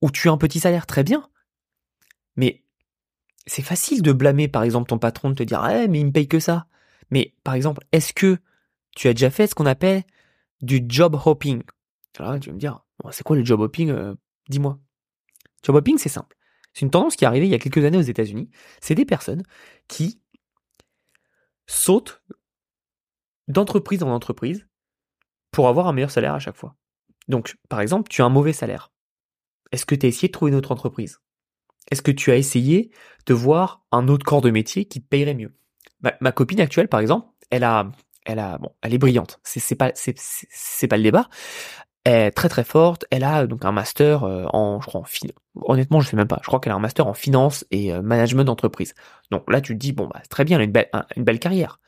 Ou 0.00 0.10
tu 0.12 0.28
as 0.28 0.32
un 0.32 0.38
petit 0.38 0.60
salaire, 0.60 0.86
très 0.86 1.02
bien. 1.02 1.28
Mais 2.36 2.62
c'est 3.46 3.62
facile 3.62 4.02
de 4.02 4.12
blâmer, 4.12 4.48
par 4.48 4.62
exemple, 4.62 4.88
ton 4.88 4.98
patron, 4.98 5.30
de 5.30 5.34
te 5.34 5.42
dire, 5.42 5.64
eh, 5.68 5.88
mais 5.88 6.00
il 6.00 6.06
me 6.06 6.12
paye 6.12 6.28
que 6.28 6.40
ça. 6.40 6.66
Mais, 7.10 7.34
par 7.44 7.54
exemple, 7.54 7.84
est-ce 7.92 8.12
que 8.12 8.38
tu 8.96 9.08
as 9.08 9.14
déjà 9.14 9.30
fait 9.30 9.46
ce 9.46 9.54
qu'on 9.54 9.66
appelle 9.66 10.02
du 10.60 10.84
job 10.86 11.18
hopping? 11.24 11.62
Tu 12.12 12.22
vas 12.22 12.34
me 12.34 12.58
dire, 12.58 12.84
c'est 13.10 13.24
quoi 13.24 13.36
le 13.36 13.44
job 13.44 13.60
hopping? 13.60 13.90
Euh, 13.90 14.14
dis-moi. 14.48 14.78
Job 15.62 15.76
hopping, 15.76 15.98
c'est 15.98 16.08
simple. 16.08 16.36
C'est 16.72 16.82
une 16.82 16.90
tendance 16.90 17.16
qui 17.16 17.24
est 17.24 17.26
arrivée 17.26 17.46
il 17.46 17.50
y 17.50 17.54
a 17.54 17.58
quelques 17.58 17.84
années 17.84 17.98
aux 17.98 18.02
États-Unis. 18.02 18.50
C'est 18.80 18.94
des 18.94 19.04
personnes 19.04 19.42
qui 19.88 20.20
sautent 21.66 22.22
d'entreprise 23.48 24.02
en 24.02 24.08
entreprise 24.08 24.66
pour 25.50 25.68
avoir 25.68 25.86
un 25.86 25.92
meilleur 25.92 26.10
salaire 26.10 26.34
à 26.34 26.38
chaque 26.38 26.56
fois. 26.56 26.76
Donc, 27.28 27.56
par 27.68 27.80
exemple, 27.80 28.08
tu 28.08 28.22
as 28.22 28.24
un 28.24 28.30
mauvais 28.30 28.52
salaire. 28.52 28.90
est-ce 29.70 29.86
que 29.86 29.94
tu 29.94 30.06
as 30.06 30.08
essayé 30.08 30.28
de 30.28 30.32
trouver 30.32 30.50
une 30.50 30.58
autre 30.58 30.72
entreprise? 30.72 31.20
Est-ce 31.90 32.02
que 32.02 32.10
tu 32.10 32.30
as 32.30 32.36
essayé 32.36 32.90
de 33.26 33.34
voir 33.34 33.82
un 33.92 34.08
autre 34.08 34.24
corps 34.24 34.40
de 34.40 34.50
métier 34.50 34.84
qui 34.84 35.02
te 35.02 35.08
payerait 35.08 35.34
mieux? 35.34 35.54
Ma, 36.20 36.32
copine 36.32 36.60
actuelle, 36.60 36.88
par 36.88 37.00
exemple, 37.00 37.28
elle 37.50 37.62
a, 37.62 37.90
elle 38.24 38.40
a, 38.40 38.58
bon, 38.58 38.70
elle 38.82 38.92
est 38.92 38.98
brillante. 38.98 39.38
C'est, 39.44 39.60
c'est 39.60 39.76
pas, 39.76 39.92
c'est, 39.94 40.14
c'est 40.16 40.88
pas 40.88 40.96
le 40.96 41.02
débat. 41.04 41.28
Elle 42.04 42.28
est 42.28 42.30
très 42.32 42.48
très 42.48 42.64
forte. 42.64 43.04
Elle 43.10 43.22
a 43.22 43.46
donc 43.46 43.64
un 43.64 43.70
master 43.70 44.24
euh, 44.24 44.46
en, 44.52 44.80
je 44.80 44.86
crois, 44.86 45.00
en 45.02 45.04
finance. 45.04 45.36
Honnêtement, 45.54 46.00
je 46.00 46.08
sais 46.08 46.16
même 46.16 46.26
pas. 46.26 46.40
Je 46.42 46.48
crois 46.48 46.58
qu'elle 46.58 46.72
a 46.72 46.76
un 46.76 46.80
master 46.80 47.06
en 47.06 47.14
finance 47.14 47.64
et 47.70 47.92
euh, 47.92 48.02
management 48.02 48.44
d'entreprise. 48.44 48.94
Donc 49.30 49.48
là, 49.50 49.60
tu 49.60 49.74
te 49.74 49.78
dis 49.78 49.92
bon, 49.92 50.08
bah 50.12 50.20
très 50.28 50.44
bien, 50.44 50.56
elle 50.56 50.62
a 50.62 50.64
une 50.64 50.72
belle, 50.72 50.90
une 51.16 51.24
belle 51.24 51.38
carrière. 51.38 51.78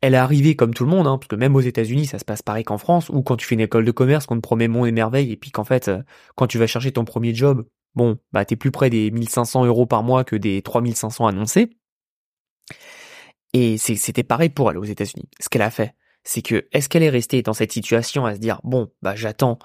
Elle 0.00 0.14
est 0.14 0.18
arrivée 0.18 0.56
comme 0.56 0.74
tout 0.74 0.84
le 0.84 0.90
monde, 0.90 1.06
hein, 1.06 1.18
parce 1.18 1.28
que 1.28 1.36
même 1.36 1.56
aux 1.56 1.60
États-Unis, 1.60 2.06
ça 2.06 2.18
se 2.18 2.24
passe 2.24 2.42
pareil 2.42 2.64
qu'en 2.64 2.78
France, 2.78 3.08
ou 3.08 3.22
quand 3.22 3.36
tu 3.36 3.46
fais 3.46 3.54
une 3.54 3.62
école 3.62 3.84
de 3.84 3.90
commerce, 3.90 4.26
qu'on 4.26 4.36
te 4.36 4.40
promet 4.40 4.68
mon 4.68 4.84
et 4.84 4.92
merveille, 4.92 5.32
et 5.32 5.36
puis 5.36 5.50
qu'en 5.50 5.64
fait, 5.64 5.88
euh, 5.88 6.02
quand 6.34 6.46
tu 6.46 6.58
vas 6.58 6.66
chercher 6.66 6.92
ton 6.92 7.04
premier 7.04 7.34
job, 7.34 7.64
bon, 7.94 8.18
bah 8.32 8.44
t'es 8.44 8.56
plus 8.56 8.70
près 8.70 8.90
des 8.90 9.10
1500 9.10 9.64
euros 9.66 9.86
par 9.86 10.02
mois 10.02 10.24
que 10.24 10.36
des 10.36 10.62
3500 10.62 11.26
annoncés. 11.26 11.70
Et 13.52 13.78
c'était 13.78 14.24
pareil 14.24 14.48
pour 14.48 14.70
elle 14.70 14.78
aux 14.78 14.84
États-Unis. 14.84 15.28
Ce 15.40 15.48
qu'elle 15.48 15.62
a 15.62 15.70
fait, 15.70 15.94
c'est 16.24 16.42
que 16.42 16.66
est-ce 16.72 16.88
qu'elle 16.88 17.04
est 17.04 17.10
restée 17.10 17.42
dans 17.42 17.52
cette 17.52 17.72
situation 17.72 18.26
à 18.26 18.34
se 18.34 18.40
dire 18.40 18.60
bon 18.64 18.90
bah 19.02 19.14
j'attends 19.14 19.58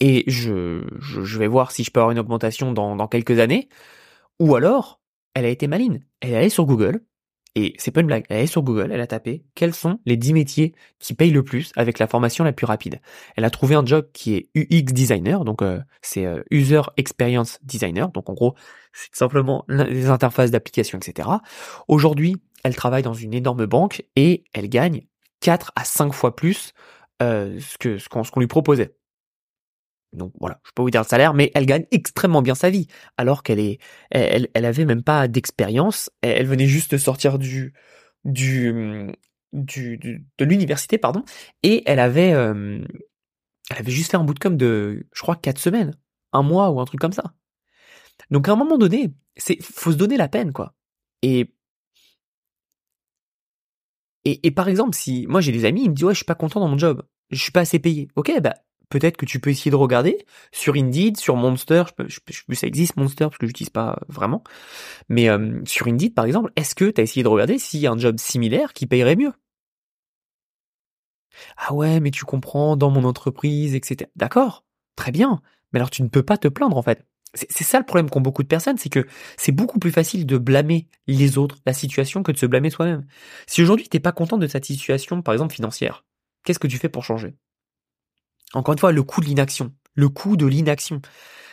et 0.00 0.24
je, 0.26 0.84
je, 0.98 1.38
vais 1.38 1.46
voir 1.46 1.70
si 1.70 1.84
je 1.84 1.90
peux 1.92 2.00
avoir 2.00 2.10
une 2.10 2.18
augmentation 2.18 2.72
dans, 2.72 2.96
dans 2.96 3.06
quelques 3.06 3.38
années, 3.38 3.68
ou 4.40 4.56
alors 4.56 5.00
elle 5.34 5.44
a 5.44 5.48
été 5.48 5.68
maline. 5.68 6.04
Elle 6.20 6.30
est 6.30 6.36
allée 6.36 6.48
sur 6.48 6.66
Google, 6.66 7.04
et 7.54 7.74
c'est 7.78 7.90
pas 7.90 8.00
une 8.00 8.06
blague, 8.06 8.24
elle 8.30 8.40
est 8.40 8.46
sur 8.46 8.62
Google, 8.62 8.90
elle 8.92 9.00
a 9.00 9.06
tapé 9.06 9.44
quels 9.54 9.74
sont 9.74 9.98
les 10.06 10.16
10 10.16 10.32
métiers 10.32 10.74
qui 10.98 11.12
payent 11.14 11.30
le 11.30 11.42
plus 11.42 11.72
avec 11.76 11.98
la 11.98 12.06
formation 12.06 12.44
la 12.44 12.52
plus 12.52 12.64
rapide? 12.64 13.00
Elle 13.36 13.44
a 13.44 13.50
trouvé 13.50 13.74
un 13.74 13.84
job 13.84 14.08
qui 14.12 14.34
est 14.34 14.48
UX 14.54 14.92
designer, 14.92 15.44
donc 15.44 15.60
euh, 15.60 15.80
c'est 16.00 16.24
euh, 16.24 16.42
User 16.50 16.80
Experience 16.96 17.58
Designer, 17.62 18.08
donc 18.08 18.30
en 18.30 18.32
gros 18.32 18.54
c'est 18.92 19.14
simplement 19.14 19.64
les 19.68 20.06
interfaces 20.06 20.50
d'application, 20.50 20.98
etc. 20.98 21.28
Aujourd'hui, 21.88 22.36
elle 22.64 22.74
travaille 22.74 23.02
dans 23.02 23.14
une 23.14 23.34
énorme 23.34 23.66
banque 23.66 24.04
et 24.16 24.44
elle 24.54 24.68
gagne 24.68 25.02
4 25.40 25.72
à 25.76 25.84
5 25.84 26.12
fois 26.12 26.36
plus 26.36 26.72
euh, 27.22 27.58
ce 27.60 28.08
qu'on 28.08 28.40
lui 28.40 28.46
proposait. 28.46 28.94
Donc 30.12 30.32
voilà, 30.40 30.60
je 30.66 30.70
peux 30.74 30.82
vous 30.82 30.90
dire 30.90 31.02
le 31.02 31.06
salaire, 31.06 31.32
mais 31.34 31.50
elle 31.54 31.66
gagne 31.66 31.86
extrêmement 31.90 32.42
bien 32.42 32.54
sa 32.54 32.68
vie, 32.70 32.86
alors 33.16 33.42
qu'elle 33.42 33.58
est, 33.60 33.78
elle, 34.10 34.48
elle 34.54 34.64
avait 34.66 34.84
même 34.84 35.02
pas 35.02 35.26
d'expérience. 35.28 36.10
Elle 36.20 36.46
venait 36.46 36.66
juste 36.66 36.92
de 36.92 36.98
sortir 36.98 37.38
du, 37.38 37.72
du, 38.24 39.10
du, 39.52 40.26
de 40.38 40.44
l'université, 40.44 40.98
pardon, 40.98 41.24
et 41.62 41.82
elle 41.86 41.98
avait, 41.98 42.28
elle 42.28 42.86
avait 43.70 43.92
juste 43.92 44.10
fait 44.10 44.16
un 44.16 44.24
bootcamp 44.24 44.50
de, 44.50 45.06
je 45.12 45.22
crois, 45.22 45.36
quatre 45.36 45.58
semaines, 45.58 45.94
un 46.32 46.42
mois 46.42 46.70
ou 46.70 46.80
un 46.80 46.84
truc 46.84 47.00
comme 47.00 47.12
ça. 47.12 47.34
Donc 48.30 48.48
à 48.48 48.52
un 48.52 48.56
moment 48.56 48.78
donné, 48.78 49.14
c'est, 49.36 49.62
faut 49.62 49.92
se 49.92 49.96
donner 49.96 50.16
la 50.16 50.28
peine, 50.28 50.52
quoi. 50.52 50.74
Et 51.22 51.52
et, 54.24 54.46
et 54.46 54.50
par 54.50 54.68
exemple, 54.68 54.96
si 54.96 55.26
moi 55.26 55.40
j'ai 55.40 55.52
des 55.52 55.64
amis, 55.64 55.84
ils 55.84 55.90
me 55.90 55.94
disent 55.94 56.04
ouais, 56.04 56.14
je 56.14 56.18
suis 56.18 56.24
pas 56.24 56.34
content 56.34 56.60
dans 56.60 56.68
mon 56.68 56.78
job, 56.78 57.02
je 57.30 57.42
suis 57.42 57.52
pas 57.52 57.60
assez 57.60 57.78
payé. 57.78 58.08
Ok, 58.16 58.32
bah 58.40 58.54
peut-être 58.92 59.16
que 59.16 59.24
tu 59.24 59.40
peux 59.40 59.50
essayer 59.50 59.70
de 59.70 59.76
regarder 59.76 60.26
sur 60.52 60.74
Indeed, 60.76 61.16
sur 61.16 61.36
Monster, 61.36 61.84
je, 61.98 62.20
je, 62.28 62.42
je, 62.48 62.54
ça 62.54 62.66
existe 62.66 62.96
Monster 62.96 63.24
parce 63.24 63.38
que 63.38 63.46
j'utilise 63.46 63.70
pas 63.70 63.98
vraiment, 64.08 64.44
mais 65.08 65.28
euh, 65.30 65.60
sur 65.66 65.88
Indeed 65.88 66.14
par 66.14 66.26
exemple, 66.26 66.52
est-ce 66.56 66.74
que 66.74 66.90
tu 66.90 67.00
as 67.00 67.04
essayé 67.04 67.22
de 67.22 67.28
regarder 67.28 67.58
s'il 67.58 67.80
y 67.80 67.86
a 67.86 67.92
un 67.92 67.98
job 67.98 68.18
similaire 68.20 68.72
qui 68.74 68.86
payerait 68.86 69.16
mieux? 69.16 69.32
Ah 71.56 71.72
ouais, 71.74 72.00
mais 72.00 72.10
tu 72.10 72.24
comprends, 72.24 72.76
dans 72.76 72.90
mon 72.90 73.04
entreprise, 73.04 73.74
etc. 73.74 74.10
D'accord, 74.16 74.64
très 74.96 75.12
bien, 75.12 75.40
mais 75.72 75.78
alors 75.80 75.90
tu 75.90 76.02
ne 76.02 76.08
peux 76.08 76.22
pas 76.22 76.38
te 76.38 76.48
plaindre 76.48 76.76
en 76.76 76.82
fait. 76.82 77.06
C'est 77.34 77.64
ça 77.64 77.78
le 77.78 77.86
problème 77.86 78.10
qu'ont 78.10 78.20
beaucoup 78.20 78.42
de 78.42 78.48
personnes, 78.48 78.76
c'est 78.76 78.90
que 78.90 79.06
c'est 79.38 79.52
beaucoup 79.52 79.78
plus 79.78 79.90
facile 79.90 80.26
de 80.26 80.36
blâmer 80.36 80.88
les 81.06 81.38
autres, 81.38 81.56
la 81.64 81.72
situation, 81.72 82.22
que 82.22 82.30
de 82.32 82.36
se 82.36 82.44
blâmer 82.46 82.68
soi-même. 82.68 83.06
Si 83.46 83.62
aujourd'hui 83.62 83.88
t'es 83.88 84.00
pas 84.00 84.12
content 84.12 84.36
de 84.36 84.46
cette 84.46 84.66
situation, 84.66 85.22
par 85.22 85.32
exemple 85.32 85.54
financière, 85.54 86.04
qu'est-ce 86.44 86.58
que 86.58 86.66
tu 86.66 86.76
fais 86.78 86.90
pour 86.90 87.04
changer? 87.04 87.34
Encore 88.54 88.72
une 88.72 88.78
fois, 88.78 88.92
le 88.92 89.02
coût 89.02 89.20
de 89.20 89.26
l'inaction. 89.26 89.72
Le 89.94 90.08
coût 90.08 90.36
de 90.36 90.46
l'inaction. 90.46 91.00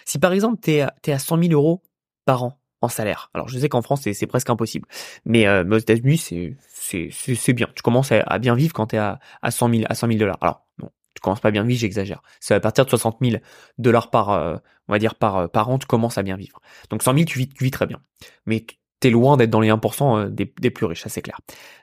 Si 0.05 0.19
par 0.19 0.33
exemple, 0.33 0.59
tu 0.61 0.71
es, 0.71 0.81
à 0.81 1.19
100 1.19 1.41
000 1.43 1.53
euros 1.53 1.83
par 2.25 2.43
an 2.43 2.59
en 2.81 2.87
salaire. 2.87 3.29
Alors 3.33 3.49
je 3.49 3.59
sais 3.59 3.67
qu'en 3.67 3.81
France 3.81 4.01
c'est 4.01 4.27
presque 4.27 4.49
impossible, 4.49 4.87
mais, 5.25 5.47
euh, 5.47 5.65
aux 5.69 5.77
États-Unis 5.77 6.17
c'est 6.17 7.53
bien. 7.53 7.67
Tu 7.75 7.81
commences 7.81 8.11
à, 8.11 8.39
bien 8.39 8.55
vivre 8.55 8.73
quand 8.73 8.87
tu 8.87 8.95
es 8.95 8.99
à, 8.99 9.19
à 9.41 9.51
100 9.51 9.69
000 9.69 9.83
à 9.89 9.95
100 9.95 10.07
000 10.07 10.19
dollars. 10.19 10.37
Alors 10.41 10.65
non, 10.81 10.89
tu 11.13 11.21
commences 11.21 11.41
pas 11.41 11.49
à 11.49 11.51
bien 11.51 11.63
vivre, 11.63 11.79
j'exagère. 11.79 12.21
C'est 12.39 12.53
à 12.53 12.59
partir 12.59 12.85
de 12.85 12.89
60 12.89 13.17
000 13.21 13.41
dollars 13.77 14.09
par 14.09 14.29
euh, 14.29 14.55
on 14.87 14.93
va 14.93 14.99
dire 14.99 15.15
par 15.15 15.37
euh, 15.37 15.47
par 15.47 15.69
an, 15.69 15.77
tu 15.77 15.87
commences 15.87 16.17
à 16.17 16.23
bien 16.23 16.37
vivre. 16.37 16.61
Donc 16.89 17.03
100 17.03 17.13
000 17.13 17.25
tu 17.25 17.39
vis, 17.39 17.49
tu 17.49 17.63
vis 17.63 17.71
très 17.71 17.85
bien, 17.85 18.01
mais 18.45 18.65
t'es 18.99 19.09
loin 19.09 19.35
d'être 19.37 19.49
dans 19.49 19.59
les 19.59 19.69
1% 19.69 20.17
euh, 20.17 20.29
des, 20.29 20.53
des 20.59 20.69
plus 20.69 20.85
riches, 20.85 21.03
ça 21.03 21.09
c'est 21.09 21.21
clair. 21.21 21.39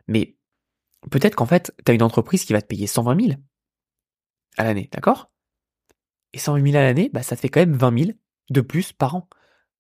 Mais 0.09 0.37
peut-être 1.11 1.35
qu'en 1.35 1.47
fait 1.47 1.75
tu 1.85 1.93
as 1.93 1.95
une 1.95 2.03
entreprise 2.03 2.45
qui 2.45 2.55
va 2.55 2.63
te 2.63 2.67
payer 2.67 2.87
120 2.87 3.21
000 3.21 3.39
à 4.57 4.65
l'année, 4.65 4.89
d'accord? 4.93 5.31
Et 6.33 6.39
108 6.39 6.73
000 6.73 6.77
à 6.77 6.85
l'année, 6.85 7.11
bah, 7.13 7.23
ça 7.23 7.37
te 7.37 7.41
fait 7.41 7.49
quand 7.49 7.61
même 7.61 7.75
20 7.75 7.99
000 7.99 8.11
de 8.51 8.61
plus 8.61 8.93
par 8.93 9.15
an. 9.15 9.29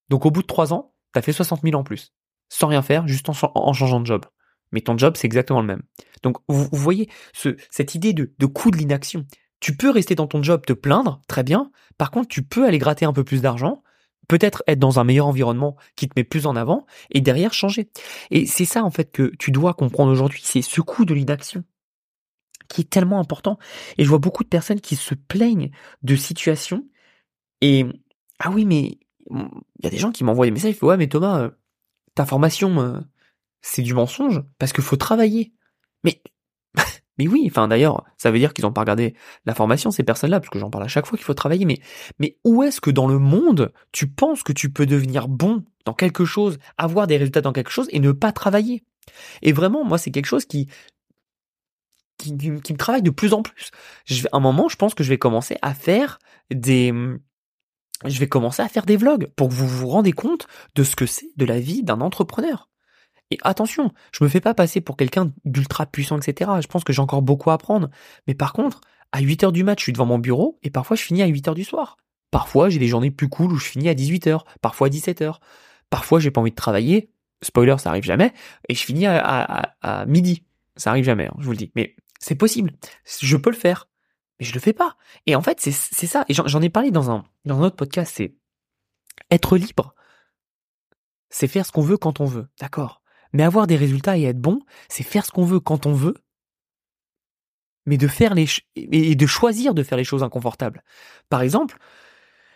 Donc 0.09 0.27
au 0.27 0.31
bout 0.31 0.43
de 0.43 0.47
3 0.47 0.73
ans, 0.73 0.95
t'as 1.13 1.23
fait 1.23 1.33
60 1.33 1.63
000 1.63 1.75
en 1.75 1.85
plus. 1.85 2.13
Sans 2.49 2.69
rien 2.69 2.83
faire, 2.83 3.09
juste 3.09 3.29
en, 3.29 3.73
changeant 3.73 4.01
de 4.01 4.07
job. 4.07 4.25
Mais 4.73 4.81
ton 4.81 4.97
job, 4.97 5.17
c'est 5.17 5.27
exactement 5.27 5.61
le 5.61 5.67
même. 5.67 5.83
Donc 6.23 6.39
vous, 6.49 6.69
voyez 6.73 7.11
ce, 7.33 7.57
cette 7.71 7.95
idée 7.95 8.13
de 8.13 8.47
coût 8.47 8.71
de 8.71 8.77
l'inaction. 8.77 9.27
Tu 9.61 9.77
peux 9.77 9.91
rester 9.91 10.15
dans 10.15 10.27
ton 10.27 10.43
job, 10.43 10.65
te 10.67 10.73
plaindre, 10.73 11.23
très 11.29 11.43
bien. 11.43 11.71
Par 11.99 12.11
contre, 12.11 12.29
tu 12.29 12.43
peux 12.43 12.67
aller 12.67 12.79
gratter 12.79 13.05
un 13.05 13.13
peu 13.13 13.25
plus 13.25 13.41
d'argent, 13.41 13.83
peut-être 14.29 14.63
être 14.67 14.79
dans 14.79 14.99
un 15.01 15.05
meilleur 15.05 15.27
environnement 15.27 15.77
qui 15.95 16.09
te 16.09 16.13
met 16.17 16.25
plus 16.25 16.47
en 16.47 16.57
avant, 16.57 16.87
et 17.11 17.21
derrière 17.21 17.53
changer. 17.53 17.91
Et 18.31 18.47
c'est 18.47 18.65
ça 18.65 18.85
en 18.85 18.91
fait 18.91 19.11
que 19.11 19.33
tu 19.39 19.51
dois 19.51 19.75
comprendre 19.75 20.13
aujourd'hui, 20.13 20.43
c'est 20.45 20.63
ce 20.63 20.81
coût 20.81 21.05
de 21.05 21.15
l'inaction 21.15 21.65
qui 22.69 22.83
est 22.83 22.91
tellement 22.91 23.21
important. 23.21 23.59
Et 23.99 24.05
je 24.05 24.09
vois 24.09 24.19
beaucoup 24.19 24.45
de 24.45 24.49
personnes 24.49 24.81
qui 24.81 24.97
se 24.97 25.15
plaignent 25.15 25.71
de 26.03 26.17
situations. 26.17 26.85
Et 27.61 27.87
ah 28.39 28.51
oui, 28.51 28.65
mais 28.65 28.99
il 29.31 29.85
y 29.85 29.87
a 29.87 29.91
des 29.91 29.99
gens 29.99 30.13
qui 30.13 30.25
m'envoient 30.25 30.47
des 30.47 30.53
messages. 30.53 30.77
Ouais, 30.83 30.97
mais 30.97 31.09
Thomas, 31.09 31.41
euh, 31.41 31.51
ta 32.15 32.27
formation, 32.27 32.81
euh, 32.81 33.01
c'est 33.63 33.83
du 33.83 33.95
mensonge 33.95 34.43
parce 34.59 34.73
qu'il 34.73 34.85
faut 34.85 34.97
travailler. 34.97 35.53
Mais 36.05 36.23
mais 37.19 37.27
oui, 37.29 37.45
enfin 37.47 37.69
d'ailleurs, 37.69 38.05
ça 38.19 38.31
veut 38.31 38.39
dire 38.39 38.53
qu'ils 38.53 38.65
n'ont 38.65 38.73
pas 38.73 38.83
regardé 38.83 39.15
la 39.47 39.55
formation 39.55 39.91
ces 39.91 40.05
personnes-là, 40.05 40.41
parce 40.41 40.51
que 40.51 40.59
j'en 40.59 40.71
parle 40.71 40.85
à 40.85 40.89
chaque 40.89 41.07
fois 41.07 41.17
qu'il 41.17 41.25
faut 41.25 41.35
travailler. 41.35 41.65
Mais 41.65 41.79
mais 42.19 42.39
où 42.45 42.63
est-ce 42.63 42.81
que 42.81 42.91
dans 42.91 43.09
le 43.09 43.19
monde 43.19 43.73
tu 43.93 44.09
penses 44.09 44.43
que 44.43 44.53
tu 44.53 44.71
peux 44.71 44.87
devenir 44.87 45.29
bon 45.29 45.65
dans 45.85 45.95
quelque 45.95 46.25
chose, 46.25 46.59
avoir 46.79 47.07
des 47.07 47.17
résultats 47.17 47.41
dans 47.41 47.53
quelque 47.53 47.71
chose 47.71 47.89
et 47.91 48.01
ne 48.01 48.13
pas 48.13 48.33
travailler? 48.33 48.85
Et 49.43 49.53
vraiment, 49.53 49.85
moi, 49.85 49.99
c'est 49.99 50.11
quelque 50.11 50.27
chose 50.27 50.47
qui 50.47 50.69
qui, 52.17 52.33
me 52.33 52.77
travaille 52.77 53.03
de 53.03 53.11
plus 53.11 53.33
en 53.33 53.43
plus. 53.43 53.71
À 54.33 54.37
un 54.37 54.41
moment, 54.41 54.69
je 54.69 54.77
pense 54.77 54.95
que 54.95 55.05
je 55.05 55.09
vais 55.09 55.19
commencer 55.19 55.57
à 55.63 55.75
faire 55.75 56.19
des, 56.51 56.93
je 58.05 58.19
vais 58.19 58.29
commencer 58.29 58.63
à 58.63 58.69
faire 58.69 58.87
des 58.87 58.97
vlogs 58.97 59.29
pour 59.37 59.49
que 59.49 59.55
vous 59.55 59.69
vous 59.69 59.89
rendez 59.89 60.13
compte 60.13 60.47
de 60.75 60.85
ce 60.85 60.97
que 60.97 61.07
c'est 61.07 61.31
de 61.37 61.45
la 61.45 61.61
vie 61.61 61.83
d'un 61.83 62.01
entrepreneur. 62.01 62.69
Et 63.31 63.39
attention, 63.43 63.93
je 64.13 64.23
me 64.23 64.29
fais 64.29 64.41
pas 64.41 64.55
passer 64.55 64.81
pour 64.81 64.97
quelqu'un 64.97 65.33
d'ultra 65.45 65.87
puissant, 65.87 66.19
etc. 66.19 66.51
Je 66.61 66.67
pense 66.69 66.85
que 66.85 66.93
j'ai 66.93 67.03
encore 67.03 67.23
beaucoup 67.23 67.51
à 67.51 67.55
apprendre. 67.55 67.91
Mais 68.27 68.35
par 68.35 68.53
contre, 68.53 68.81
à 69.13 69.21
8 69.21 69.45
heures 69.45 69.53
du 69.53 69.65
match, 69.65 69.81
je 69.81 69.85
suis 69.85 69.93
devant 69.93 70.07
mon 70.07 70.19
bureau 70.19 70.59
et 70.63 70.71
parfois 70.71 70.97
je 70.97 71.03
finis 71.03 71.23
à 71.23 71.27
8 71.27 71.49
heures 71.49 71.55
du 71.55 71.65
soir. 71.65 71.97
Parfois, 72.31 72.69
j'ai 72.69 72.79
des 72.79 72.89
journées 72.89 73.11
plus 73.11 73.29
cool 73.29 73.53
où 73.53 73.57
je 73.57 73.67
finis 73.67 73.89
à 73.89 73.95
18 73.95 74.27
heures, 74.27 74.45
parfois 74.61 74.89
à 74.89 74.91
17 74.91 75.23
heures. 75.23 75.41
Parfois, 75.91 76.21
j'ai 76.21 76.31
pas 76.31 76.41
envie 76.41 76.51
de 76.51 76.57
travailler. 76.57 77.11
Spoiler, 77.43 77.77
ça 77.79 77.91
arrive 77.91 78.05
jamais. 78.05 78.33
Et 78.69 78.75
je 78.75 78.83
finis 78.83 79.07
à, 79.07 79.75
à 79.81 80.07
midi. 80.07 80.45
Ça 80.77 80.91
arrive 80.91 81.05
jamais, 81.05 81.27
hein, 81.27 81.35
je 81.39 81.45
vous 81.45 81.53
le 81.53 81.57
dis. 81.57 81.73
Mais 81.75 81.97
c'est 82.19 82.35
possible. 82.35 82.73
Je 83.05 83.37
peux 83.37 83.51
le 83.51 83.57
faire. 83.57 83.89
Mais 84.39 84.47
je 84.47 84.55
le 84.55 84.61
fais 84.61 84.73
pas. 84.73 84.97
Et 85.27 85.35
en 85.35 85.43
fait, 85.43 85.61
c'est 85.61 85.73
ça. 86.07 86.25
Et 86.29 86.35
j'en 86.35 86.63
ai 86.63 86.69
parlé 86.69 86.91
dans 86.91 87.11
un, 87.11 87.25
dans 87.45 87.61
autre 87.63 87.77
podcast. 87.77 88.13
C'est 88.17 88.35
être 89.31 89.57
libre. 89.57 89.95
C'est 91.31 91.49
faire 91.49 91.67
ce 91.67 91.73
qu'on 91.73 91.83
veut 91.83 91.97
quand 91.97 92.21
on 92.21 92.27
veut. 92.27 92.49
D'accord. 92.61 93.03
Mais 93.33 93.43
avoir 93.43 93.67
des 93.67 93.77
résultats 93.77 94.17
et 94.17 94.25
être 94.25 94.41
bon, 94.41 94.61
c'est 94.89 95.03
faire 95.03 95.25
ce 95.25 95.31
qu'on 95.31 95.45
veut 95.45 95.61
quand 95.61 95.87
on 95.87 95.93
veut. 95.93 96.15
Mais 97.87 97.99
de 97.99 98.09
faire 98.09 98.35
les, 98.35 98.47
et 98.75 99.15
de 99.15 99.27
choisir 99.27 99.73
de 99.73 99.83
faire 99.83 99.99
les 99.99 100.05
choses 100.05 100.23
inconfortables. 100.23 100.83
Par 101.29 101.43
exemple, 101.43 101.79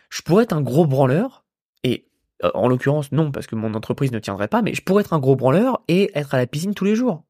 je 0.09 0.21
pourrais 0.21 0.43
être 0.43 0.53
un 0.53 0.61
gros 0.61 0.85
branleur 0.85 1.45
et 1.83 2.09
euh, 2.43 2.51
en 2.53 2.67
l'occurrence, 2.67 3.11
non, 3.11 3.31
parce 3.31 3.47
que 3.47 3.55
mon 3.55 3.73
entreprise 3.73 4.11
ne 4.11 4.19
tiendrait 4.19 4.49
pas, 4.49 4.61
mais 4.61 4.73
je 4.73 4.81
pourrais 4.81 5.01
être 5.01 5.13
un 5.13 5.19
gros 5.19 5.35
branleur 5.35 5.83
et 5.87 6.11
être 6.15 6.33
à 6.33 6.37
la 6.37 6.47
piscine 6.47 6.73
tous 6.73 6.85
les 6.85 6.95
jours. 6.95 7.23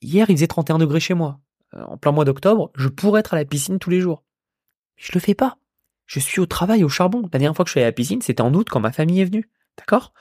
Hier, 0.00 0.28
il 0.28 0.36
faisait 0.36 0.46
31 0.46 0.78
degrés 0.78 1.00
chez 1.00 1.14
moi. 1.14 1.40
Euh, 1.76 1.82
en 1.84 1.96
plein 1.96 2.12
mois 2.12 2.24
d'octobre, 2.24 2.70
je 2.74 2.88
pourrais 2.88 3.20
être 3.20 3.34
à 3.34 3.36
la 3.36 3.44
piscine 3.44 3.78
tous 3.78 3.90
les 3.90 4.00
jours. 4.00 4.24
Je 4.96 5.12
le 5.12 5.20
fais 5.20 5.34
pas. 5.34 5.58
Je 6.06 6.20
suis 6.20 6.40
au 6.40 6.46
travail, 6.46 6.84
au 6.84 6.88
charbon. 6.88 7.22
La 7.32 7.38
dernière 7.38 7.56
fois 7.56 7.64
que 7.64 7.68
je 7.68 7.72
suis 7.72 7.80
allé 7.80 7.86
à 7.86 7.88
la 7.88 7.92
piscine, 7.92 8.22
c'était 8.22 8.42
en 8.42 8.52
août 8.54 8.68
quand 8.70 8.80
ma 8.80 8.92
famille 8.92 9.20
est 9.20 9.24
venue. 9.24 9.48
D'accord? 9.78 10.12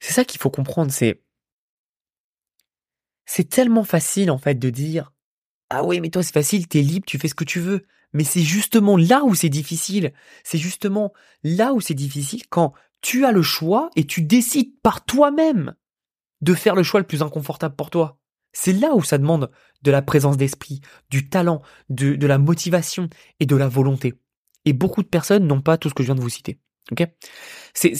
C'est 0.00 0.12
ça 0.12 0.24
qu'il 0.24 0.40
faut 0.40 0.50
comprendre, 0.50 0.92
c'est 0.92 1.22
c'est 3.28 3.48
tellement 3.48 3.82
facile 3.82 4.30
en 4.30 4.38
fait 4.38 4.54
de 4.54 4.70
dire 4.70 5.12
Ah 5.68 5.82
oui, 5.84 6.00
mais 6.00 6.10
toi 6.10 6.22
c'est 6.22 6.32
facile, 6.32 6.68
t'es 6.68 6.80
libre, 6.80 7.06
tu 7.06 7.18
fais 7.18 7.28
ce 7.28 7.34
que 7.34 7.44
tu 7.44 7.60
veux. 7.60 7.86
Mais 8.12 8.24
c'est 8.24 8.42
justement 8.42 8.96
là 8.96 9.24
où 9.24 9.34
c'est 9.34 9.48
difficile. 9.48 10.12
C'est 10.44 10.58
justement 10.58 11.12
là 11.42 11.72
où 11.74 11.80
c'est 11.80 11.94
difficile 11.94 12.46
quand 12.48 12.72
tu 13.02 13.24
as 13.24 13.32
le 13.32 13.42
choix 13.42 13.90
et 13.96 14.06
tu 14.06 14.22
décides 14.22 14.78
par 14.80 15.04
toi-même 15.04 15.74
de 16.40 16.54
faire 16.54 16.76
le 16.76 16.82
choix 16.82 17.00
le 17.00 17.06
plus 17.06 17.22
inconfortable 17.22 17.74
pour 17.74 17.90
toi. 17.90 18.18
C'est 18.58 18.72
là 18.72 18.94
où 18.94 19.02
ça 19.02 19.18
demande 19.18 19.50
de 19.82 19.90
la 19.90 20.00
présence 20.00 20.38
d'esprit, 20.38 20.80
du 21.10 21.28
talent, 21.28 21.60
de, 21.90 22.14
de 22.14 22.26
la 22.26 22.38
motivation 22.38 23.10
et 23.38 23.44
de 23.44 23.54
la 23.54 23.68
volonté. 23.68 24.14
Et 24.64 24.72
beaucoup 24.72 25.02
de 25.02 25.08
personnes 25.08 25.46
n'ont 25.46 25.60
pas 25.60 25.76
tout 25.76 25.90
ce 25.90 25.94
que 25.94 26.02
je 26.02 26.06
viens 26.06 26.14
de 26.14 26.22
vous 26.22 26.30
citer. 26.30 26.58
Ok? 26.90 27.06
C'est 27.74 27.94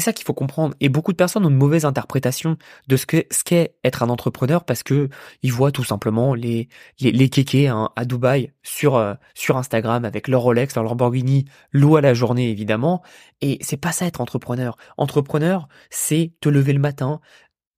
ça 0.00 0.12
qu'il 0.14 0.24
faut 0.24 0.32
comprendre. 0.32 0.74
Et 0.80 0.88
beaucoup 0.88 1.12
de 1.12 1.18
personnes 1.18 1.44
ont 1.44 1.50
une 1.50 1.56
mauvaise 1.56 1.84
interprétation 1.84 2.56
de 2.88 2.96
ce 2.96 3.04
qu'est 3.04 3.26
ce 3.30 3.68
être 3.84 4.02
un 4.02 4.08
entrepreneur 4.08 4.64
parce 4.64 4.82
que 4.82 5.10
ils 5.42 5.52
voient 5.52 5.72
tout 5.72 5.84
simplement 5.84 6.34
les 6.34 6.68
les, 7.00 7.12
les 7.12 7.28
kékés 7.28 7.68
hein, 7.68 7.90
à 7.94 8.06
Dubaï 8.06 8.54
sur 8.62 8.96
euh, 8.96 9.14
sur 9.34 9.58
Instagram 9.58 10.06
avec 10.06 10.28
leur 10.28 10.40
Rolex, 10.40 10.76
leur 10.76 10.84
Lamborghini, 10.84 11.44
loué 11.72 11.98
à 11.98 12.00
la 12.00 12.14
journée 12.14 12.48
évidemment. 12.48 13.02
Et 13.42 13.58
c'est 13.60 13.76
pas 13.76 13.92
ça 13.92 14.06
être 14.06 14.22
entrepreneur. 14.22 14.76
Entrepreneur, 14.96 15.68
c'est 15.90 16.32
te 16.40 16.48
lever 16.48 16.72
le 16.72 16.80
matin 16.80 17.20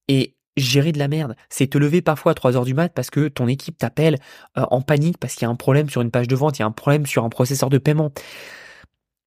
et 0.07 0.37
gérer 0.57 0.91
de 0.91 0.99
la 0.99 1.07
merde. 1.07 1.35
C'est 1.49 1.67
te 1.67 1.77
lever 1.77 2.01
parfois 2.01 2.33
à 2.33 2.35
3 2.35 2.55
heures 2.55 2.65
du 2.65 2.73
mat 2.73 2.89
parce 2.93 3.09
que 3.09 3.27
ton 3.27 3.47
équipe 3.47 3.77
t'appelle 3.77 4.19
euh, 4.57 4.65
en 4.71 4.81
panique 4.81 5.17
parce 5.17 5.35
qu'il 5.35 5.45
y 5.45 5.49
a 5.49 5.49
un 5.49 5.55
problème 5.55 5.89
sur 5.89 6.01
une 6.01 6.11
page 6.11 6.27
de 6.27 6.35
vente, 6.35 6.57
il 6.57 6.61
y 6.61 6.63
a 6.63 6.67
un 6.67 6.71
problème 6.71 7.05
sur 7.05 7.23
un 7.23 7.29
processeur 7.29 7.69
de 7.69 7.77
paiement. 7.77 8.11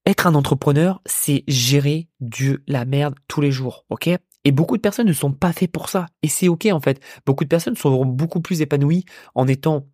Être 0.07 0.27
un 0.29 0.35
entrepreneur, 0.35 1.01
c'est 1.05 1.43
gérer 1.49 2.09
de 2.21 2.63
la 2.69 2.85
merde 2.85 3.17
tous 3.27 3.41
les 3.41 3.51
jours, 3.51 3.85
ok? 3.91 4.09
Et 4.45 4.53
beaucoup 4.53 4.77
de 4.77 4.83
personnes 4.83 5.09
ne 5.09 5.13
sont 5.13 5.33
pas 5.33 5.53
faits 5.53 5.73
pour 5.73 5.89
ça. 5.89 6.07
Et 6.23 6.29
c'est 6.29 6.47
ok 6.47 6.69
en 6.71 6.81
fait. 6.81 7.01
Beaucoup 7.27 7.43
de 7.43 7.49
personnes 7.49 7.77
sont 7.77 8.05
beaucoup 8.05 8.41
plus 8.41 8.61
épanouies 8.61 9.05
en 9.35 9.49
étant 9.49 9.89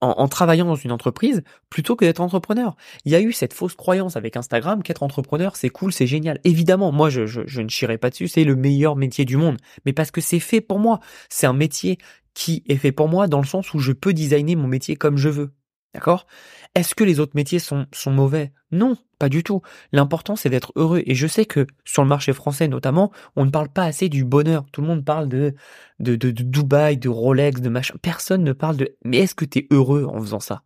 en, 0.00 0.28
travaillant 0.28 0.66
dans 0.66 0.74
une 0.74 0.92
entreprise 0.92 1.42
plutôt 1.70 1.96
que 1.96 2.04
d'être 2.04 2.20
entrepreneur. 2.20 2.76
Il 3.04 3.12
y 3.12 3.14
a 3.14 3.20
eu 3.20 3.32
cette 3.32 3.52
fausse 3.52 3.74
croyance 3.74 4.16
avec 4.16 4.36
Instagram 4.36 4.82
qu'être 4.82 5.02
entrepreneur 5.02 5.56
c'est 5.56 5.70
cool, 5.70 5.92
c'est 5.92 6.06
génial. 6.06 6.40
Évidemment, 6.44 6.92
moi 6.92 7.10
je, 7.10 7.26
je, 7.26 7.42
je 7.46 7.62
ne 7.62 7.68
chierai 7.68 7.98
pas 7.98 8.10
dessus, 8.10 8.28
c'est 8.28 8.44
le 8.44 8.56
meilleur 8.56 8.96
métier 8.96 9.24
du 9.24 9.36
monde. 9.36 9.56
Mais 9.84 9.92
parce 9.92 10.10
que 10.10 10.20
c'est 10.20 10.40
fait 10.40 10.60
pour 10.60 10.78
moi. 10.78 11.00
C'est 11.28 11.46
un 11.46 11.52
métier 11.52 11.98
qui 12.34 12.62
est 12.68 12.76
fait 12.76 12.92
pour 12.92 13.08
moi 13.08 13.28
dans 13.28 13.40
le 13.40 13.46
sens 13.46 13.72
où 13.72 13.78
je 13.78 13.92
peux 13.92 14.12
designer 14.12 14.56
mon 14.56 14.68
métier 14.68 14.96
comme 14.96 15.16
je 15.16 15.30
veux. 15.30 15.54
D'accord? 15.94 16.26
Est-ce 16.74 16.94
que 16.94 17.04
les 17.04 17.20
autres 17.20 17.32
métiers 17.34 17.58
sont, 17.58 17.86
sont 17.92 18.10
mauvais? 18.10 18.52
Non, 18.70 18.98
pas 19.18 19.28
du 19.28 19.42
tout. 19.42 19.62
L'important, 19.92 20.36
c'est 20.36 20.50
d'être 20.50 20.72
heureux. 20.76 21.02
Et 21.06 21.14
je 21.14 21.26
sais 21.26 21.46
que 21.46 21.66
sur 21.84 22.02
le 22.02 22.08
marché 22.08 22.32
français, 22.32 22.68
notamment, 22.68 23.12
on 23.34 23.44
ne 23.44 23.50
parle 23.50 23.68
pas 23.68 23.84
assez 23.84 24.08
du 24.08 24.24
bonheur. 24.24 24.66
Tout 24.72 24.82
le 24.82 24.86
monde 24.86 25.04
parle 25.04 25.28
de, 25.28 25.54
de, 26.00 26.16
de, 26.16 26.30
Dubaï, 26.30 26.96
de 26.96 27.08
Rolex, 27.08 27.60
de 27.60 27.68
machin. 27.68 27.94
Personne 28.02 28.44
ne 28.44 28.52
parle 28.52 28.76
de... 28.76 28.96
Mais 29.04 29.18
est-ce 29.18 29.34
que 29.34 29.44
tu 29.44 29.60
es 29.60 29.66
heureux 29.70 30.04
en 30.04 30.20
faisant 30.20 30.40
ça? 30.40 30.62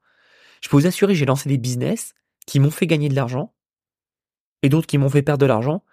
Je 0.63 0.69
peux 0.69 0.77
vous 0.77 0.87
assurer, 0.87 1.15
j'ai 1.15 1.27
lancé 1.27 1.49
des 1.49 1.59
business 1.59 2.13
qui 2.47 2.61
m'ont 2.61 2.71
fait 2.71 2.87
gagner 2.87 3.09
de 3.09 3.15
l'argent 3.15 3.55
et 4.63 4.69
d'autres 4.69 4.87
qui 4.87 4.99
m'ont 4.99 5.09
fait 5.09 5.23
perdre 5.23 5.41
de 5.41 5.47
l'argent. 5.47 5.85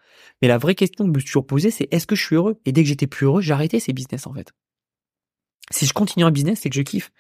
Mais 0.42 0.48
la 0.48 0.58
vraie 0.58 0.76
question 0.76 1.06
que 1.06 1.12
je 1.12 1.16
me 1.16 1.20
suis 1.20 1.42
posée, 1.42 1.72
c'est 1.72 1.88
est-ce 1.92 2.08
que 2.08 2.16
je 2.16 2.26
suis 2.26 2.36
heureux? 2.36 2.60
Et 2.66 2.72
dès 2.72 2.84
que 2.84 2.90
j'étais 2.90 3.08
plus 3.08 3.26
heureux, 3.26 3.50
arrêté 3.52 3.80
ces 3.80 3.94
business 3.94 4.28
en 4.28 4.34
fait. 4.34 4.52
Si 5.72 5.86
je 5.86 5.94
continue 5.94 6.26
un 6.26 6.32
business, 6.32 6.60
c'est 6.62 6.70
que 6.70 6.76
je 6.76 6.82
kiffe 6.82 7.12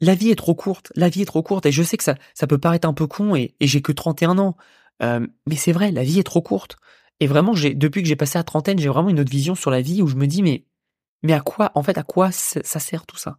la 0.00 0.14
vie 0.14 0.30
est 0.30 0.36
trop 0.36 0.54
courte, 0.54 0.92
la 0.94 1.08
vie 1.08 1.22
est 1.22 1.26
trop 1.26 1.42
courte, 1.42 1.66
et 1.66 1.72
je 1.72 1.82
sais 1.82 1.96
que 1.96 2.04
ça, 2.04 2.16
ça 2.34 2.46
peut 2.46 2.58
paraître 2.58 2.88
un 2.88 2.92
peu 2.92 3.06
con, 3.06 3.34
et, 3.34 3.54
j'ai 3.60 3.82
que 3.82 3.92
31 3.92 4.38
ans, 4.38 4.56
euh, 5.02 5.26
mais 5.46 5.56
c'est 5.56 5.72
vrai, 5.72 5.90
la 5.90 6.04
vie 6.04 6.18
est 6.18 6.24
trop 6.24 6.42
courte. 6.42 6.76
Et 7.20 7.26
vraiment, 7.26 7.54
depuis 7.54 8.02
que 8.02 8.08
j'ai 8.08 8.16
passé 8.16 8.38
à 8.38 8.44
trentaine, 8.44 8.78
j'ai 8.78 8.88
vraiment 8.88 9.08
une 9.08 9.20
autre 9.20 9.30
vision 9.30 9.54
sur 9.54 9.70
la 9.70 9.80
vie 9.80 10.02
où 10.02 10.06
je 10.06 10.16
me 10.16 10.26
dis, 10.26 10.42
mais, 10.42 10.66
mais 11.22 11.32
à 11.32 11.40
quoi, 11.40 11.72
en 11.74 11.82
fait, 11.82 11.96
à 11.98 12.02
quoi 12.02 12.30
ça 12.30 12.80
sert 12.80 13.06
tout 13.06 13.16
ça? 13.16 13.38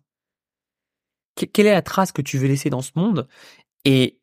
Quelle 1.36 1.68
est 1.68 1.72
la 1.72 1.84
trace 1.84 2.12
que 2.12 2.24
tu 2.24 2.40
veux 2.40 2.48
laisser 2.48 2.72
dans 2.72 2.82
ce 2.82 2.92
monde? 2.96 3.28
Et, 3.86 4.20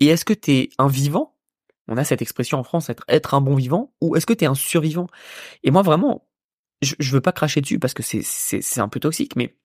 et 0.00 0.08
est-ce 0.08 0.24
que 0.24 0.32
t'es 0.32 0.70
un 0.78 0.88
vivant? 0.88 1.36
On 1.86 1.96
a 1.96 2.04
cette 2.04 2.22
expression 2.22 2.58
en 2.58 2.64
France, 2.64 2.90
être, 2.90 3.04
être 3.06 3.34
un 3.34 3.40
bon 3.40 3.54
vivant, 3.54 3.94
ou 4.00 4.16
est-ce 4.16 4.26
que 4.26 4.32
t'es 4.32 4.46
un 4.46 4.54
survivant? 4.56 5.06
Et 5.62 5.70
moi, 5.70 5.82
vraiment, 5.82 6.26
je, 6.80 6.94
je 6.98 7.12
veux 7.12 7.20
pas 7.20 7.32
cracher 7.32 7.60
dessus 7.60 7.78
parce 7.78 7.94
que 7.94 8.02
c'est 8.02 8.80
un 8.80 8.88
peu 8.88 8.98
toxique, 8.98 9.36
mais 9.36 9.56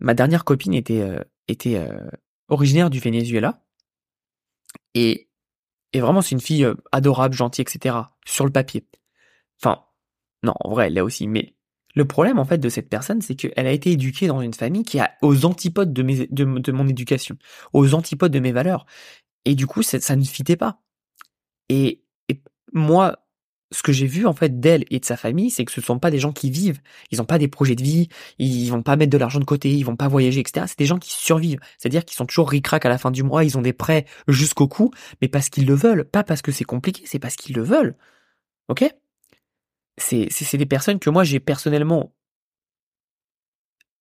ma 0.00 0.14
dernière 0.14 0.44
copine 0.44 0.74
était, 0.74 1.00
euh, 1.00 1.22
était 1.48 1.76
euh, 1.76 2.08
originaire 2.48 2.90
du 2.90 3.00
Venezuela. 3.00 3.62
Et, 4.94 5.28
et 5.92 6.00
vraiment, 6.00 6.22
c'est 6.22 6.34
une 6.34 6.40
fille 6.40 6.64
euh, 6.64 6.74
adorable, 6.92 7.34
gentille, 7.34 7.62
etc. 7.62 7.96
Sur 8.24 8.44
le 8.44 8.52
papier. 8.52 8.86
Enfin, 9.60 9.84
non, 10.42 10.54
en 10.60 10.70
vrai, 10.70 10.86
elle 10.86 10.94
l'est 10.94 11.00
aussi. 11.00 11.28
Mais 11.28 11.54
le 11.94 12.04
problème, 12.06 12.38
en 12.38 12.44
fait, 12.44 12.58
de 12.58 12.68
cette 12.68 12.88
personne, 12.88 13.22
c'est 13.22 13.34
qu'elle 13.34 13.66
a 13.66 13.72
été 13.72 13.92
éduquée 13.92 14.26
dans 14.26 14.40
une 14.40 14.54
famille 14.54 14.84
qui 14.84 15.00
a 15.00 15.12
aux 15.22 15.44
antipodes 15.44 15.92
de, 15.92 16.02
mes, 16.02 16.26
de, 16.26 16.44
de 16.44 16.72
mon 16.72 16.86
éducation, 16.86 17.36
aux 17.72 17.94
antipodes 17.94 18.32
de 18.32 18.40
mes 18.40 18.52
valeurs. 18.52 18.86
Et 19.44 19.54
du 19.54 19.66
coup, 19.66 19.82
ça, 19.82 20.00
ça 20.00 20.16
ne 20.16 20.24
fitait 20.24 20.56
pas. 20.56 20.82
Et, 21.68 22.04
et 22.28 22.42
moi, 22.72 23.25
ce 23.72 23.82
que 23.82 23.92
j'ai 23.92 24.06
vu 24.06 24.26
en 24.26 24.32
fait 24.32 24.60
d'elle 24.60 24.84
et 24.90 25.00
de 25.00 25.04
sa 25.04 25.16
famille, 25.16 25.50
c'est 25.50 25.64
que 25.64 25.72
ce 25.72 25.80
ne 25.80 25.84
sont 25.84 25.98
pas 25.98 26.10
des 26.10 26.18
gens 26.18 26.32
qui 26.32 26.50
vivent. 26.50 26.80
Ils 27.10 27.18
n'ont 27.18 27.24
pas 27.24 27.38
des 27.38 27.48
projets 27.48 27.74
de 27.74 27.82
vie, 27.82 28.08
ils 28.38 28.68
vont 28.70 28.82
pas 28.82 28.96
mettre 28.96 29.10
de 29.10 29.18
l'argent 29.18 29.40
de 29.40 29.44
côté, 29.44 29.70
ils 29.72 29.84
vont 29.84 29.96
pas 29.96 30.08
voyager, 30.08 30.40
etc. 30.40 30.66
C'est 30.68 30.78
des 30.78 30.86
gens 30.86 30.98
qui 30.98 31.10
survivent. 31.10 31.58
C'est-à-dire 31.78 32.04
qu'ils 32.04 32.16
sont 32.16 32.26
toujours 32.26 32.50
ric 32.50 32.66
à 32.72 32.88
la 32.88 32.98
fin 32.98 33.10
du 33.10 33.22
mois, 33.22 33.44
ils 33.44 33.58
ont 33.58 33.62
des 33.62 33.72
prêts 33.72 34.06
jusqu'au 34.28 34.68
cou, 34.68 34.90
mais 35.20 35.28
parce 35.28 35.48
qu'ils 35.48 35.66
le 35.66 35.74
veulent, 35.74 36.04
pas 36.04 36.24
parce 36.24 36.42
que 36.42 36.52
c'est 36.52 36.64
compliqué, 36.64 37.02
c'est 37.06 37.18
parce 37.18 37.36
qu'ils 37.36 37.56
le 37.56 37.62
veulent. 37.62 37.96
Ok? 38.68 38.84
C'est 39.98 40.28
c'est 40.30 40.58
des 40.58 40.66
personnes 40.66 40.98
que 40.98 41.10
moi 41.10 41.24
j'ai 41.24 41.40
personnellement. 41.40 42.12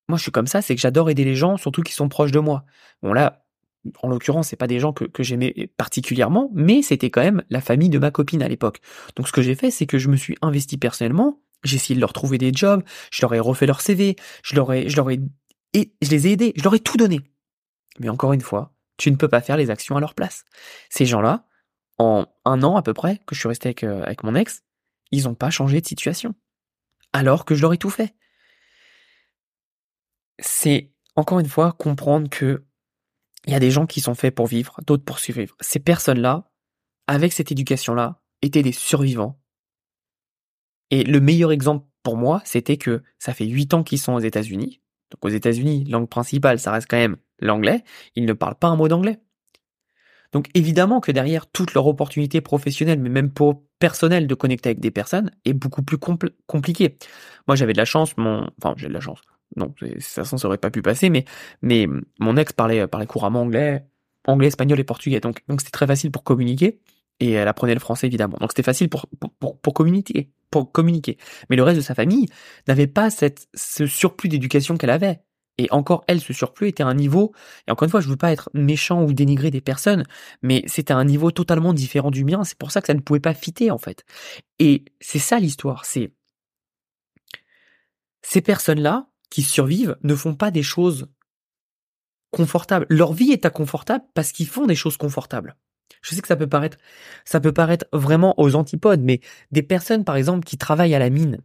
Moi 0.07 0.17
je 0.17 0.23
suis 0.23 0.31
comme 0.31 0.47
ça, 0.47 0.61
c'est 0.61 0.75
que 0.75 0.81
j'adore 0.81 1.09
aider 1.09 1.23
les 1.23 1.35
gens, 1.35 1.57
surtout 1.57 1.81
qui 1.81 1.93
sont 1.93 2.09
proches 2.09 2.31
de 2.31 2.39
moi. 2.39 2.65
Bon 3.01 3.13
là, 3.13 3.44
en 4.01 4.07
l'occurrence, 4.09 4.49
c'est 4.49 4.55
pas 4.55 4.67
des 4.67 4.79
gens 4.79 4.93
que, 4.93 5.05
que 5.05 5.23
j'aimais 5.23 5.69
particulièrement, 5.77 6.49
mais 6.53 6.81
c'était 6.81 7.09
quand 7.09 7.21
même 7.21 7.43
la 7.49 7.61
famille 7.61 7.89
de 7.89 7.99
ma 7.99 8.11
copine 8.11 8.41
à 8.41 8.47
l'époque. 8.47 8.81
Donc 9.15 9.27
ce 9.27 9.33
que 9.33 9.41
j'ai 9.41 9.55
fait, 9.55 9.71
c'est 9.71 9.85
que 9.85 9.97
je 9.97 10.09
me 10.09 10.15
suis 10.15 10.35
investi 10.41 10.77
personnellement, 10.77 11.41
j'ai 11.63 11.75
essayé 11.75 11.95
de 11.95 12.01
leur 12.01 12.13
trouver 12.13 12.37
des 12.37 12.51
jobs, 12.53 12.83
je 13.11 13.21
leur 13.21 13.33
ai 13.33 13.39
refait 13.39 13.65
leur 13.65 13.81
CV, 13.81 14.15
je 14.43 14.55
leur 14.55 14.71
ai, 14.73 14.89
je 14.89 14.95
leur 14.95 15.09
ai, 15.09 15.19
et 15.73 15.93
je 16.01 16.09
les 16.09 16.27
ai 16.27 16.31
aidés, 16.33 16.53
je 16.55 16.63
leur 16.63 16.75
ai 16.75 16.79
tout 16.79 16.97
donné. 16.97 17.21
Mais 17.99 18.09
encore 18.09 18.33
une 18.33 18.41
fois, 18.41 18.73
tu 18.97 19.11
ne 19.11 19.15
peux 19.15 19.27
pas 19.27 19.41
faire 19.41 19.57
les 19.57 19.69
actions 19.69 19.97
à 19.97 19.99
leur 19.99 20.13
place. 20.13 20.45
Ces 20.89 21.05
gens-là, 21.05 21.45
en 21.97 22.25
un 22.45 22.63
an 22.63 22.75
à 22.75 22.81
peu 22.81 22.93
près 22.93 23.21
que 23.25 23.35
je 23.35 23.39
suis 23.39 23.47
resté 23.47 23.69
avec, 23.69 23.83
euh, 23.83 24.03
avec 24.03 24.23
mon 24.23 24.35
ex, 24.35 24.63
ils 25.11 25.23
n'ont 25.23 25.35
pas 25.35 25.49
changé 25.49 25.81
de 25.81 25.87
situation. 25.87 26.35
Alors 27.13 27.45
que 27.45 27.55
je 27.55 27.61
leur 27.61 27.73
ai 27.73 27.77
tout 27.77 27.89
fait. 27.89 28.15
C'est, 30.39 30.91
encore 31.15 31.39
une 31.39 31.47
fois, 31.47 31.71
comprendre 31.71 32.29
que 32.29 32.64
il 33.45 33.53
y 33.53 33.55
a 33.55 33.59
des 33.59 33.71
gens 33.71 33.85
qui 33.85 34.01
sont 34.01 34.15
faits 34.15 34.33
pour 34.33 34.47
vivre, 34.47 34.79
d'autres 34.85 35.03
pour 35.03 35.19
survivre. 35.19 35.55
Ces 35.61 35.79
personnes-là, 35.79 36.49
avec 37.07 37.33
cette 37.33 37.51
éducation-là, 37.51 38.21
étaient 38.41 38.63
des 38.63 38.71
survivants. 38.71 39.39
Et 40.91 41.03
le 41.03 41.19
meilleur 41.19 41.51
exemple 41.51 41.85
pour 42.03 42.17
moi, 42.17 42.41
c'était 42.45 42.77
que 42.77 43.03
ça 43.19 43.33
fait 43.33 43.45
huit 43.45 43.73
ans 43.73 43.83
qu'ils 43.83 43.99
sont 43.99 44.13
aux 44.13 44.19
États-Unis. 44.19 44.81
Donc 45.11 45.25
aux 45.25 45.29
États-Unis, 45.29 45.85
langue 45.85 46.09
principale, 46.09 46.59
ça 46.59 46.71
reste 46.71 46.87
quand 46.89 46.97
même 46.97 47.17
l'anglais. 47.39 47.83
Ils 48.15 48.25
ne 48.25 48.33
parlent 48.33 48.57
pas 48.57 48.67
un 48.67 48.75
mot 48.75 48.87
d'anglais. 48.87 49.19
Donc 50.31 50.49
évidemment 50.53 50.99
que 50.99 51.11
derrière 51.11 51.47
toute 51.47 51.73
leur 51.73 51.87
opportunité 51.87 52.41
professionnelle, 52.41 52.99
mais 52.99 53.09
même 53.09 53.31
pour 53.31 53.63
personnel 53.79 54.27
de 54.27 54.35
connecter 54.35 54.69
avec 54.69 54.79
des 54.79 54.91
personnes, 54.91 55.31
est 55.45 55.53
beaucoup 55.53 55.83
plus 55.83 55.97
compliqué. 56.47 56.97
Moi 57.47 57.55
j'avais 57.55 57.73
de 57.73 57.77
la 57.77 57.85
chance, 57.85 58.17
mon, 58.17 58.49
enfin 58.57 58.73
j'ai 58.77 58.87
de 58.87 58.93
la 58.93 58.99
chance 58.99 59.21
non, 59.55 59.73
de 59.81 59.87
toute 59.87 60.03
façon, 60.03 60.37
ça 60.37 60.47
aurait 60.47 60.57
pas 60.57 60.71
pu 60.71 60.81
passer, 60.81 61.09
mais, 61.09 61.25
mais 61.61 61.87
mon 62.19 62.37
ex 62.37 62.53
parlait, 62.53 62.87
parlait 62.87 63.07
couramment 63.07 63.41
anglais, 63.41 63.85
anglais, 64.25 64.47
espagnol 64.47 64.79
et 64.79 64.83
portugais, 64.83 65.19
donc, 65.19 65.41
donc 65.47 65.61
c'était 65.61 65.71
très 65.71 65.87
facile 65.87 66.11
pour 66.11 66.23
communiquer, 66.23 66.79
et 67.19 67.31
elle 67.31 67.47
apprenait 67.47 67.73
le 67.73 67.79
français 67.79 68.07
évidemment, 68.07 68.37
donc 68.39 68.51
c'était 68.51 68.63
facile 68.63 68.89
pour, 68.89 69.07
pour, 69.39 69.59
pour, 69.59 69.73
communiquer, 69.73 70.29
pour 70.51 70.71
communiquer. 70.71 71.17
Mais 71.49 71.55
le 71.55 71.63
reste 71.63 71.77
de 71.77 71.83
sa 71.83 71.95
famille 71.95 72.27
n'avait 72.67 72.87
pas 72.87 73.09
cette, 73.09 73.47
ce 73.53 73.85
surplus 73.85 74.29
d'éducation 74.29 74.77
qu'elle 74.77 74.89
avait. 74.89 75.21
Et 75.57 75.67
encore, 75.71 76.03
elle, 76.07 76.19
ce 76.19 76.33
surplus 76.33 76.67
était 76.67 76.83
à 76.83 76.87
un 76.87 76.93
niveau, 76.93 77.33
et 77.65 77.71
encore 77.71 77.85
une 77.85 77.89
fois, 77.89 78.01
je 78.01 78.09
veux 78.09 78.17
pas 78.17 78.33
être 78.33 78.49
méchant 78.53 79.03
ou 79.03 79.13
dénigrer 79.13 79.51
des 79.51 79.61
personnes, 79.61 80.03
mais 80.41 80.63
c'était 80.67 80.93
un 80.93 81.05
niveau 81.05 81.31
totalement 81.31 81.73
différent 81.73 82.11
du 82.11 82.25
mien, 82.25 82.43
c'est 82.43 82.57
pour 82.57 82.71
ça 82.71 82.81
que 82.81 82.87
ça 82.87 82.93
ne 82.93 82.99
pouvait 82.99 83.21
pas 83.21 83.33
fitter, 83.33 83.71
en 83.71 83.77
fait. 83.77 84.03
Et 84.59 84.83
c'est 84.99 85.19
ça 85.19 85.39
l'histoire, 85.39 85.85
c'est, 85.85 86.11
ces 88.21 88.41
personnes-là, 88.41 89.07
qui 89.35 89.41
survivent 89.41 89.97
ne 90.01 90.15
font 90.15 90.33
pas 90.33 90.49
des 90.49 90.63
choses 90.63 91.09
confortables. 92.31 92.85
Leur 92.87 93.11
vie 93.11 93.33
est 93.33 93.45
inconfortable 93.45 94.05
parce 94.13 94.31
qu'ils 94.31 94.47
font 94.47 94.65
des 94.65 94.75
choses 94.75 94.95
confortables. 94.95 95.57
Je 96.01 96.15
sais 96.15 96.21
que 96.21 96.29
ça 96.29 96.37
peut 96.37 96.47
paraître, 96.47 96.77
ça 97.25 97.41
peut 97.41 97.51
paraître 97.51 97.85
vraiment 97.91 98.33
aux 98.39 98.55
antipodes, 98.55 99.01
mais 99.01 99.19
des 99.51 99.61
personnes, 99.61 100.05
par 100.05 100.15
exemple, 100.15 100.45
qui 100.45 100.57
travaillent 100.57 100.95
à 100.95 100.99
la 100.99 101.09
mine. 101.09 101.41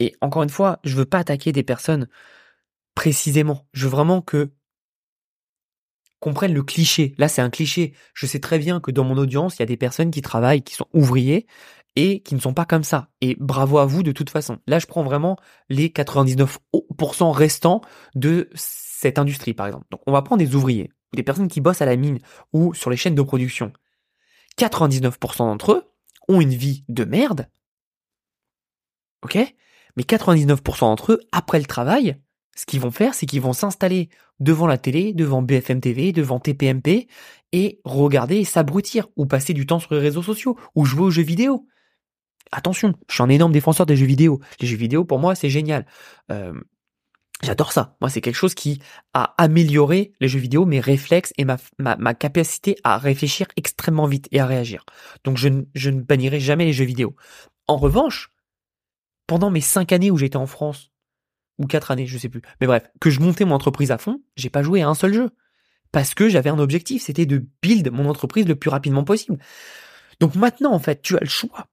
Et 0.00 0.16
encore 0.20 0.42
une 0.42 0.50
fois, 0.50 0.80
je 0.84 0.96
veux 0.96 1.06
pas 1.06 1.20
attaquer 1.20 1.50
des 1.50 1.62
personnes 1.62 2.08
précisément. 2.94 3.66
Je 3.72 3.84
veux 3.84 3.90
vraiment 3.90 4.20
que 4.20 4.50
comprennent 6.20 6.52
le 6.52 6.62
cliché. 6.62 7.14
Là, 7.16 7.28
c'est 7.28 7.40
un 7.40 7.48
cliché. 7.48 7.94
Je 8.12 8.26
sais 8.26 8.40
très 8.40 8.58
bien 8.58 8.80
que 8.80 8.90
dans 8.90 9.04
mon 9.04 9.16
audience, 9.16 9.56
il 9.56 9.60
y 9.60 9.62
a 9.62 9.66
des 9.66 9.78
personnes 9.78 10.10
qui 10.10 10.20
travaillent, 10.20 10.62
qui 10.62 10.74
sont 10.74 10.88
ouvriers, 10.92 11.46
et 12.00 12.20
qui 12.20 12.36
ne 12.36 12.40
sont 12.40 12.54
pas 12.54 12.64
comme 12.64 12.84
ça. 12.84 13.08
Et 13.20 13.36
bravo 13.40 13.78
à 13.78 13.84
vous 13.84 14.04
de 14.04 14.12
toute 14.12 14.30
façon. 14.30 14.58
Là, 14.68 14.78
je 14.78 14.86
prends 14.86 15.02
vraiment 15.02 15.36
les 15.68 15.90
99 15.90 16.58
50% 16.72 17.32
restants 17.32 17.80
de 18.14 18.48
cette 18.54 19.18
industrie, 19.18 19.52
par 19.52 19.66
exemple. 19.66 19.86
Donc, 19.90 20.00
on 20.06 20.12
va 20.12 20.22
prendre 20.22 20.38
des 20.38 20.54
ouvriers, 20.54 20.92
des 21.12 21.24
personnes 21.24 21.48
qui 21.48 21.60
bossent 21.60 21.82
à 21.82 21.86
la 21.86 21.96
mine 21.96 22.20
ou 22.52 22.72
sur 22.72 22.90
les 22.90 22.96
chaînes 22.96 23.16
de 23.16 23.22
production. 23.22 23.72
99% 24.58 25.38
d'entre 25.38 25.72
eux 25.72 25.84
ont 26.28 26.40
une 26.40 26.54
vie 26.54 26.84
de 26.88 27.04
merde. 27.04 27.48
Ok? 29.24 29.36
Mais 29.96 30.04
99% 30.04 30.80
d'entre 30.80 31.14
eux, 31.14 31.20
après 31.32 31.58
le 31.58 31.66
travail, 31.66 32.16
ce 32.54 32.64
qu'ils 32.64 32.80
vont 32.80 32.92
faire, 32.92 33.14
c'est 33.14 33.26
qu'ils 33.26 33.40
vont 33.40 33.52
s'installer 33.52 34.08
devant 34.38 34.68
la 34.68 34.78
télé, 34.78 35.14
devant 35.14 35.42
BFM 35.42 35.80
TV, 35.80 36.12
devant 36.12 36.38
TPMP, 36.38 37.08
et 37.50 37.80
regarder 37.82 38.36
et 38.36 38.44
s'abrutir, 38.44 39.08
ou 39.16 39.26
passer 39.26 39.52
du 39.52 39.66
temps 39.66 39.80
sur 39.80 39.94
les 39.94 40.00
réseaux 40.00 40.22
sociaux, 40.22 40.56
ou 40.76 40.84
jouer 40.84 41.02
aux 41.02 41.10
jeux 41.10 41.22
vidéo. 41.22 41.66
Attention, 42.52 42.94
je 43.08 43.14
suis 43.14 43.22
un 43.22 43.28
énorme 43.28 43.52
défenseur 43.52 43.86
des 43.86 43.96
jeux 43.96 44.06
vidéo. 44.06 44.40
Les 44.60 44.66
jeux 44.66 44.76
vidéo, 44.76 45.04
pour 45.04 45.18
moi, 45.18 45.34
c'est 45.34 45.50
génial. 45.50 45.86
Euh, 46.30 46.52
J'adore 47.42 47.72
ça. 47.72 47.96
Moi, 48.00 48.10
c'est 48.10 48.20
quelque 48.20 48.34
chose 48.34 48.54
qui 48.54 48.80
a 49.14 49.34
amélioré 49.38 50.12
les 50.20 50.26
jeux 50.26 50.40
vidéo, 50.40 50.64
mes 50.64 50.80
réflexes 50.80 51.32
et 51.38 51.44
ma, 51.44 52.14
capacité 52.14 52.76
à 52.82 52.98
réfléchir 52.98 53.46
extrêmement 53.56 54.06
vite 54.06 54.26
et 54.32 54.40
à 54.40 54.46
réagir. 54.46 54.84
Donc, 55.22 55.36
je, 55.36 55.48
ne 55.48 56.00
bannirai 56.00 56.40
jamais 56.40 56.64
les 56.64 56.72
jeux 56.72 56.84
vidéo. 56.84 57.14
En 57.68 57.76
revanche, 57.76 58.30
pendant 59.28 59.50
mes 59.50 59.60
cinq 59.60 59.92
années 59.92 60.10
où 60.10 60.16
j'étais 60.16 60.36
en 60.36 60.46
France, 60.46 60.90
ou 61.58 61.66
quatre 61.66 61.92
années, 61.92 62.06
je 62.06 62.18
sais 62.18 62.28
plus. 62.28 62.42
Mais 62.60 62.66
bref, 62.66 62.90
que 63.00 63.10
je 63.10 63.20
montais 63.20 63.44
mon 63.44 63.54
entreprise 63.54 63.92
à 63.92 63.98
fond, 63.98 64.20
j'ai 64.36 64.50
pas 64.50 64.62
joué 64.64 64.82
à 64.82 64.88
un 64.88 64.94
seul 64.94 65.14
jeu. 65.14 65.30
Parce 65.92 66.14
que 66.14 66.28
j'avais 66.28 66.50
un 66.50 66.58
objectif, 66.58 67.02
c'était 67.04 67.26
de 67.26 67.46
build 67.62 67.90
mon 67.92 68.08
entreprise 68.08 68.46
le 68.46 68.56
plus 68.56 68.68
rapidement 68.68 69.04
possible. 69.04 69.38
Donc 70.20 70.34
maintenant, 70.34 70.72
en 70.72 70.78
fait, 70.78 71.02
tu 71.02 71.16
as 71.16 71.20
le 71.20 71.28
choix. 71.28 71.68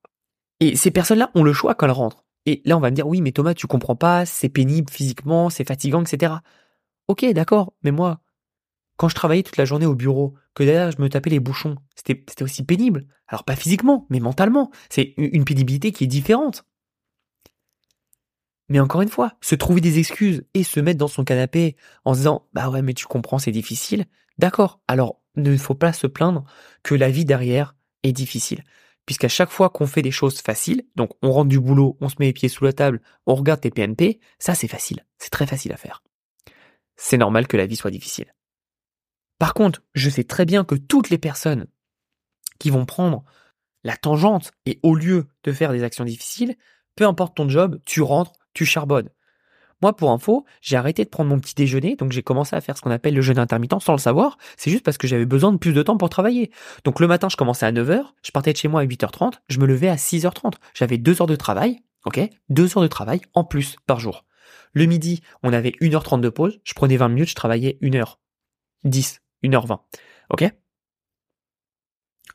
Et 0.59 0.75
ces 0.75 0.91
personnes-là 0.91 1.31
ont 1.35 1.43
le 1.43 1.53
choix 1.53 1.75
quand 1.75 1.85
elles 1.85 1.91
rentrent. 1.91 2.25
Et 2.45 2.61
là, 2.65 2.77
on 2.77 2.79
va 2.79 2.91
me 2.91 2.95
dire, 2.95 3.07
oui, 3.07 3.21
mais 3.21 3.31
Thomas, 3.31 3.53
tu 3.53 3.67
comprends 3.67 3.95
pas, 3.95 4.25
c'est 4.25 4.49
pénible 4.49 4.91
physiquement, 4.91 5.49
c'est 5.49 5.67
fatigant, 5.67 6.03
etc. 6.03 6.35
Ok, 7.07 7.25
d'accord, 7.33 7.73
mais 7.83 7.91
moi, 7.91 8.21
quand 8.97 9.09
je 9.09 9.15
travaillais 9.15 9.43
toute 9.43 9.57
la 9.57 9.65
journée 9.65 9.85
au 9.85 9.95
bureau, 9.95 10.35
que 10.53 10.63
derrière 10.63 10.91
je 10.91 11.01
me 11.01 11.09
tapais 11.09 11.29
les 11.29 11.39
bouchons, 11.39 11.75
c'était 11.95 12.43
aussi 12.43 12.63
pénible. 12.63 13.07
Alors 13.27 13.43
pas 13.43 13.55
physiquement, 13.55 14.07
mais 14.09 14.19
mentalement. 14.19 14.71
C'est 14.89 15.13
une 15.17 15.43
pénibilité 15.43 15.91
qui 15.91 16.05
est 16.05 16.07
différente. 16.07 16.65
Mais 18.69 18.79
encore 18.79 19.01
une 19.01 19.09
fois, 19.09 19.33
se 19.41 19.53
trouver 19.53 19.81
des 19.81 19.99
excuses 19.99 20.43
et 20.53 20.63
se 20.63 20.79
mettre 20.79 20.97
dans 20.97 21.07
son 21.07 21.23
canapé 21.23 21.75
en 22.03 22.13
se 22.13 22.19
disant 22.19 22.47
bah 22.53 22.69
ouais 22.69 22.81
mais 22.81 22.93
tu 22.93 23.05
comprends 23.05 23.37
c'est 23.37 23.51
difficile, 23.51 24.05
d'accord. 24.37 24.81
Alors 24.87 25.21
ne 25.35 25.55
faut 25.57 25.75
pas 25.75 25.93
se 25.93 26.07
plaindre 26.07 26.45
que 26.81 26.95
la 26.95 27.09
vie 27.11 27.25
derrière 27.25 27.75
est 28.03 28.13
difficile. 28.13 28.63
Puisqu'à 29.05 29.27
chaque 29.27 29.51
fois 29.51 29.69
qu'on 29.69 29.87
fait 29.87 30.01
des 30.01 30.11
choses 30.11 30.41
faciles, 30.41 30.85
donc 30.95 31.11
on 31.21 31.31
rentre 31.31 31.49
du 31.49 31.59
boulot, 31.59 31.97
on 32.01 32.09
se 32.09 32.15
met 32.19 32.25
les 32.25 32.33
pieds 32.33 32.49
sous 32.49 32.63
la 32.63 32.73
table, 32.73 33.01
on 33.25 33.35
regarde 33.35 33.61
tes 33.61 33.69
PNP, 33.69 34.19
ça 34.39 34.55
c'est 34.55 34.67
facile, 34.67 35.05
c'est 35.19 35.29
très 35.29 35.45
facile 35.45 35.73
à 35.73 35.77
faire. 35.77 36.01
C'est 36.95 37.17
normal 37.17 37.47
que 37.47 37.57
la 37.57 37.67
vie 37.67 37.75
soit 37.75 37.91
difficile. 37.91 38.33
Par 39.37 39.53
contre, 39.53 39.83
je 39.93 40.09
sais 40.09 40.23
très 40.23 40.45
bien 40.45 40.63
que 40.63 40.75
toutes 40.75 41.09
les 41.09 41.17
personnes 41.17 41.67
qui 42.59 42.69
vont 42.69 42.85
prendre 42.85 43.23
la 43.83 43.97
tangente 43.97 44.51
et 44.65 44.79
au 44.81 44.95
lieu 44.95 45.27
de 45.43 45.51
faire 45.51 45.71
des 45.71 45.83
actions 45.83 46.05
difficiles, 46.05 46.55
peu 46.95 47.05
importe 47.05 47.35
ton 47.35 47.49
job, 47.49 47.79
tu 47.85 48.01
rentres, 48.01 48.33
tu 48.53 48.65
charbonnes. 48.65 49.09
Moi, 49.85 49.95
pour 49.95 50.09
info, 50.09 50.45
j'ai 50.61 50.77
arrêté 50.77 51.05
de 51.05 51.09
prendre 51.09 51.29
mon 51.29 51.39
petit 51.39 51.53
déjeuner, 51.53 51.95
donc 51.95 52.11
j'ai 52.11 52.23
commencé 52.23 52.55
à 52.55 52.61
faire 52.61 52.75
ce 52.75 52.81
qu'on 52.81 52.89
appelle 52.89 53.13
le 53.13 53.21
jeûne 53.21 53.37
intermittent 53.37 53.79
sans 53.83 53.91
le 53.91 53.99
savoir. 53.99 54.39
C'est 54.57 54.71
juste 54.71 54.83
parce 54.83 54.97
que 54.97 55.05
j'avais 55.05 55.27
besoin 55.27 55.51
de 55.51 55.57
plus 55.57 55.73
de 55.73 55.83
temps 55.83 55.95
pour 55.95 56.09
travailler. 56.09 56.49
Donc 56.85 56.99
le 56.99 57.05
matin, 57.05 57.29
je 57.29 57.37
commençais 57.37 57.67
à 57.67 57.71
9h, 57.71 58.03
je 58.23 58.31
partais 58.31 58.51
de 58.51 58.57
chez 58.57 58.67
moi 58.67 58.81
à 58.81 58.83
8h30, 58.83 59.33
je 59.47 59.59
me 59.59 59.67
levais 59.67 59.87
à 59.87 59.95
6h30. 59.95 60.53
J'avais 60.73 60.97
deux 60.97 61.21
heures 61.21 61.27
de 61.27 61.35
travail, 61.35 61.83
ok? 62.03 62.19
Deux 62.49 62.75
heures 62.75 62.81
de 62.81 62.87
travail 62.87 63.21
en 63.35 63.43
plus 63.43 63.75
par 63.85 63.99
jour. 63.99 64.25
Le 64.73 64.87
midi, 64.87 65.21
on 65.43 65.53
avait 65.53 65.75
1h30 65.79 66.19
de 66.19 66.29
pause, 66.29 66.59
je 66.63 66.73
prenais 66.73 66.97
20 66.97 67.09
minutes, 67.09 67.29
je 67.29 67.35
travaillais 67.35 67.77
1h. 67.83 68.15
10, 68.85 69.21
1h20. 69.43 69.81
Ok? 70.31 70.51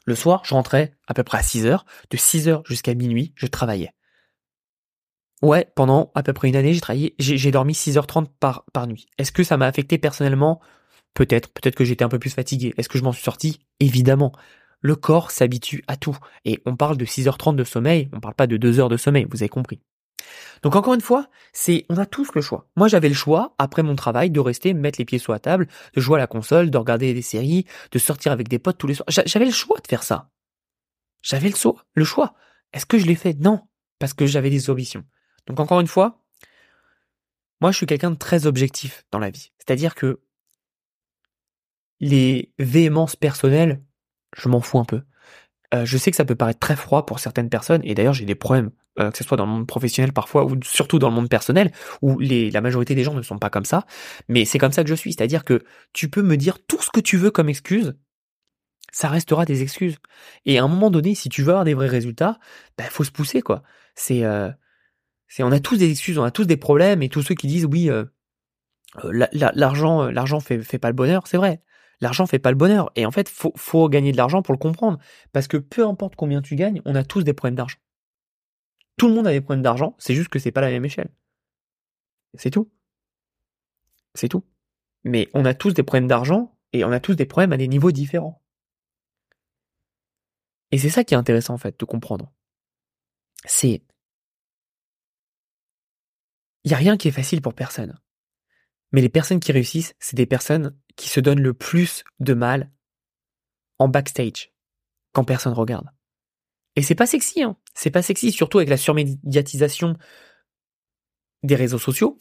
Le 0.05 0.15
soir, 0.15 0.43
je 0.45 0.55
rentrais 0.55 0.93
à 1.09 1.15
peu 1.15 1.25
près 1.25 1.39
à 1.39 1.43
6h. 1.43 1.81
De 2.11 2.17
6h 2.17 2.63
jusqu'à 2.65 2.95
minuit, 2.95 3.33
je 3.35 3.49
travaillais. 3.49 3.93
Ouais, 5.42 5.66
pendant 5.74 6.11
à 6.14 6.22
peu 6.22 6.33
près 6.33 6.48
une 6.48 6.57
année, 6.57 6.74
j'ai 6.74 6.81
travaillé, 6.81 7.14
j'ai 7.18 7.50
dormi 7.50 7.72
6h30 7.72 8.26
par, 8.40 8.64
par 8.72 8.87
nuit. 8.87 9.07
Est-ce 9.16 9.33
que 9.33 9.42
ça 9.42 9.57
m'a 9.57 9.66
affecté 9.66 9.96
personnellement? 9.96 10.61
Peut-être, 11.14 11.48
peut-être 11.48 11.74
que 11.74 11.85
j'étais 11.85 12.05
un 12.05 12.09
peu 12.09 12.18
plus 12.18 12.31
fatigué. 12.31 12.74
Est-ce 12.76 12.88
que 12.88 12.98
je 12.98 13.05
m'en 13.05 13.12
suis 13.12 13.24
sorti? 13.24 13.61
Évidemment. 13.81 14.33
Le 14.81 14.96
corps 14.96 15.31
s'habitue 15.31 15.83
à 15.88 15.96
tout. 15.96 16.16
Et 16.44 16.61
on 16.66 16.76
parle 16.76 16.96
de 16.96 17.05
6h30 17.05 17.57
de 17.57 17.64
sommeil, 17.64 18.09
on 18.12 18.20
parle 18.20 18.35
pas 18.35 18.46
de 18.46 18.57
2 18.57 18.81
heures 18.81 18.88
de 18.88 18.96
sommeil, 18.96 19.26
vous 19.31 19.42
avez 19.42 19.48
compris. 19.48 19.81
Donc 20.62 20.76
encore 20.76 20.94
une 20.94 21.00
fois, 21.00 21.29
c'est 21.53 21.87
on 21.88 21.96
a 21.96 22.07
tous 22.07 22.35
le 22.35 22.42
choix. 22.42 22.68
Moi 22.76 22.88
j'avais 22.88 23.09
le 23.09 23.14
choix 23.14 23.55
après 23.59 23.83
mon 23.83 23.96
travail 23.96 24.31
de 24.31 24.40
rester 24.40 24.74
mettre 24.74 24.98
les 24.98 25.05
pieds 25.05 25.18
sur 25.18 25.33
la 25.33 25.38
table, 25.38 25.68
de 25.94 26.00
jouer 26.00 26.16
à 26.16 26.18
la 26.18 26.26
console, 26.26 26.70
de 26.70 26.79
regarder 26.79 27.14
des 27.14 27.22
séries, 27.22 27.66
de 27.90 27.98
sortir 27.98 28.33
avec 28.33 28.48
des 28.48 28.59
potes 28.59 28.79
tous 28.79 28.87
les 28.87 28.94
soirs. 28.94 29.09
J'avais 29.09 29.46
le 29.46 29.50
choix 29.50 29.79
de 29.83 29.87
faire 29.87 30.03
ça. 30.03 30.31
J'avais 31.22 31.48
le 31.48 31.57
choix. 31.57 31.85
Le 31.94 32.05
choix. 32.05 32.35
Est-ce 32.72 32.87
que 32.87 32.98
je 32.98 33.07
l'ai 33.07 33.14
fait? 33.14 33.35
Non, 33.40 33.61
parce 33.98 34.14
que 34.14 34.26
j'avais 34.26 34.50
des 34.50 34.70
ambitions. 34.70 35.05
Donc 35.46 35.61
encore 35.61 35.81
une 35.81 35.87
fois, 35.87 36.22
moi 37.61 37.70
je 37.70 37.76
suis 37.76 37.87
quelqu'un 37.87 38.11
de 38.11 38.16
très 38.16 38.46
objectif 38.46 39.05
dans 39.11 39.18
la 39.18 39.31
vie. 39.31 39.53
C'est-à-dire 39.59 39.94
que 39.94 40.20
les 42.00 42.53
véhémences 42.59 43.16
personnelles, 43.16 43.83
je 44.37 44.48
m'en 44.48 44.61
fous 44.61 44.79
un 44.79 44.85
peu. 44.85 45.03
Euh, 45.74 45.85
je 45.85 45.98
sais 45.98 46.11
que 46.11 46.16
ça 46.16 46.24
peut 46.24 46.35
paraître 46.35 46.59
très 46.59 46.76
froid 46.76 47.07
pour 47.07 47.20
certaines 47.20 47.48
personnes, 47.48 47.81
et 47.85 47.94
d'ailleurs 47.94 48.14
j'ai 48.14 48.24
des 48.24 48.35
problèmes, 48.35 48.70
euh, 48.98 49.11
que 49.11 49.18
ce 49.18 49.22
soit 49.22 49.37
dans 49.37 49.46
le 49.46 49.53
monde 49.53 49.66
professionnel 49.66 50.12
parfois, 50.12 50.44
ou 50.44 50.59
surtout 50.64 50.98
dans 50.98 51.09
le 51.09 51.14
monde 51.14 51.29
personnel, 51.29 51.70
où 52.03 52.18
la 52.18 52.61
majorité 52.61 52.94
des 52.94 53.05
gens 53.05 53.14
ne 53.14 53.22
sont 53.22 53.38
pas 53.38 53.50
comme 53.50 53.64
ça, 53.64 53.87
mais 54.29 54.44
c'est 54.44 54.59
comme 54.59 54.72
ça 54.72 54.83
que 54.83 54.90
je 54.90 54.94
suis. 54.94 55.12
C'est-à-dire 55.12 55.44
que 55.44 55.62
tu 55.92 56.09
peux 56.09 56.22
me 56.22 56.37
dire 56.37 56.59
tout 56.66 56.83
ce 56.83 56.90
que 56.90 57.00
tu 57.00 57.16
veux 57.16 57.31
comme 57.31 57.48
excuse, 57.48 57.94
ça 58.92 59.09
restera 59.09 59.44
des 59.44 59.62
excuses. 59.62 59.96
Et 60.44 60.59
à 60.59 60.64
un 60.64 60.68
moment 60.68 60.90
donné, 60.90 61.14
si 61.14 61.29
tu 61.29 61.42
veux 61.42 61.50
avoir 61.50 61.64
des 61.64 61.74
vrais 61.74 61.87
résultats, 61.87 62.38
il 62.40 62.72
bah, 62.79 62.90
faut 62.90 63.05
se 63.05 63.12
pousser, 63.12 63.42
quoi. 63.42 63.62
C'est... 63.94 64.24
Euh, 64.24 64.50
c'est 65.31 65.45
on 65.45 65.53
a 65.53 65.61
tous 65.61 65.77
des 65.77 65.90
excuses, 65.90 66.19
on 66.19 66.25
a 66.25 66.33
tous 66.33 66.45
des 66.45 66.57
problèmes 66.57 67.03
et 67.03 67.09
tous 67.09 67.23
ceux 67.23 67.37
qui 67.37 67.47
disent 67.47 67.64
oui 67.64 67.88
euh, 67.88 68.05
euh, 69.05 69.27
l'argent 69.33 70.03
euh, 70.03 70.11
l'argent 70.11 70.40
fait 70.40 70.79
pas 70.79 70.88
le 70.88 70.95
bonheur, 70.95 71.27
c'est 71.29 71.37
vrai. 71.37 71.62
L'argent 72.01 72.27
fait 72.27 72.40
pas 72.40 72.51
le 72.51 72.57
bonheur 72.57 72.90
et 72.97 73.07
en 73.07 73.12
fait 73.12 73.29
faut 73.29 73.53
faut 73.57 73.88
gagner 73.88 74.11
de 74.11 74.16
l'argent 74.16 74.43
pour 74.43 74.53
le 74.53 74.59
comprendre 74.59 74.99
parce 75.33 75.47
que 75.47 75.57
peu 75.57 75.87
importe 75.87 76.16
combien 76.16 76.43
tu 76.43 76.57
gagnes, 76.57 76.83
on 76.85 76.97
a 76.97 77.05
tous 77.05 77.23
des 77.23 77.33
problèmes 77.33 77.55
d'argent. 77.55 77.79
Tout 78.97 79.07
le 79.07 79.14
monde 79.14 79.29
a 79.29 79.31
des 79.31 79.40
problèmes 79.40 79.62
d'argent, 79.62 79.95
c'est 79.99 80.14
juste 80.14 80.31
que 80.31 80.40
c'est 80.40 80.51
pas 80.51 80.61
la 80.62 80.71
même 80.71 80.85
échelle. 80.85 81.11
C'est 82.35 82.51
tout. 82.51 82.69
C'est 84.14 84.29
tout. 84.29 84.45
Mais 85.05 85.29
on 85.33 85.45
a 85.45 85.55
tous 85.55 85.75
des 85.75 85.85
problèmes 85.85 86.09
d'argent 86.09 86.59
et 86.73 86.85
on 86.85 86.90
a 86.90 86.99
tous 86.99 87.14
des 87.14 87.27
problèmes 87.27 87.53
à 87.53 87.57
des 87.57 87.69
niveaux 87.69 87.93
différents. 87.93 88.43
Et 90.73 90.79
c'est 90.79 90.90
ça 90.90 91.05
qui 91.05 91.14
est 91.14 91.16
intéressant 91.16 91.55
en 91.55 91.59
fait 91.59 91.79
de 91.79 91.85
comprendre. 91.85 92.33
C'est 93.45 93.83
il 96.64 96.68
n'y 96.68 96.75
a 96.75 96.79
rien 96.79 96.96
qui 96.96 97.09
est 97.09 97.12
facile 97.12 97.40
pour 97.40 97.55
personne. 97.55 97.99
Mais 98.92 99.01
les 99.01 99.09
personnes 99.09 99.40
qui 99.40 99.53
réussissent, 99.53 99.94
c'est 99.99 100.16
des 100.16 100.27
personnes 100.27 100.77
qui 100.96 101.09
se 101.09 101.20
donnent 101.20 101.42
le 101.42 101.55
plus 101.55 102.05
de 102.18 102.35
mal 102.35 102.70
en 103.79 103.88
backstage, 103.88 104.53
quand 105.12 105.25
personne 105.25 105.53
regarde. 105.53 105.88
Et 106.77 106.83
c'est 106.83 106.94
pas 106.94 107.07
sexy, 107.07 107.42
hein. 107.42 107.57
C'est 107.75 107.90
pas 107.90 108.03
sexy, 108.03 108.33
surtout 108.33 108.59
avec 108.59 108.68
la 108.68 108.77
surmédiatisation 108.77 109.96
des 111.42 111.55
réseaux 111.55 111.79
sociaux. 111.79 112.18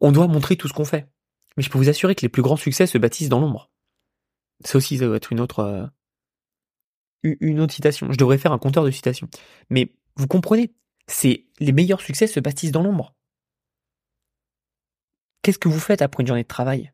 On 0.00 0.12
doit 0.12 0.26
montrer 0.26 0.56
tout 0.56 0.68
ce 0.68 0.72
qu'on 0.72 0.84
fait. 0.84 1.08
Mais 1.56 1.62
je 1.62 1.70
peux 1.70 1.78
vous 1.78 1.88
assurer 1.88 2.14
que 2.14 2.22
les 2.22 2.28
plus 2.28 2.42
grands 2.42 2.56
succès 2.56 2.86
se 2.86 2.98
bâtissent 2.98 3.28
dans 3.28 3.40
l'ombre. 3.40 3.70
C'est 4.64 4.76
aussi, 4.76 4.98
ça 4.98 5.06
doit 5.06 5.16
être 5.16 5.32
une 5.32 5.40
autre, 5.40 5.60
euh, 5.60 5.86
une 7.22 7.60
autre 7.60 7.74
citation. 7.74 8.10
Je 8.10 8.18
devrais 8.18 8.38
faire 8.38 8.52
un 8.52 8.58
compteur 8.58 8.84
de 8.84 8.90
citations. 8.90 9.28
Mais 9.70 9.94
vous 10.16 10.26
comprenez, 10.26 10.74
c'est 11.06 11.46
les 11.58 11.72
meilleurs 11.72 12.00
succès 12.00 12.26
se 12.26 12.40
bâtissent 12.40 12.72
dans 12.72 12.82
l'ombre. 12.82 13.16
Qu'est-ce 15.48 15.58
que 15.58 15.70
vous 15.70 15.80
faites 15.80 16.02
après 16.02 16.22
une 16.22 16.26
journée 16.26 16.42
de 16.42 16.46
travail? 16.46 16.92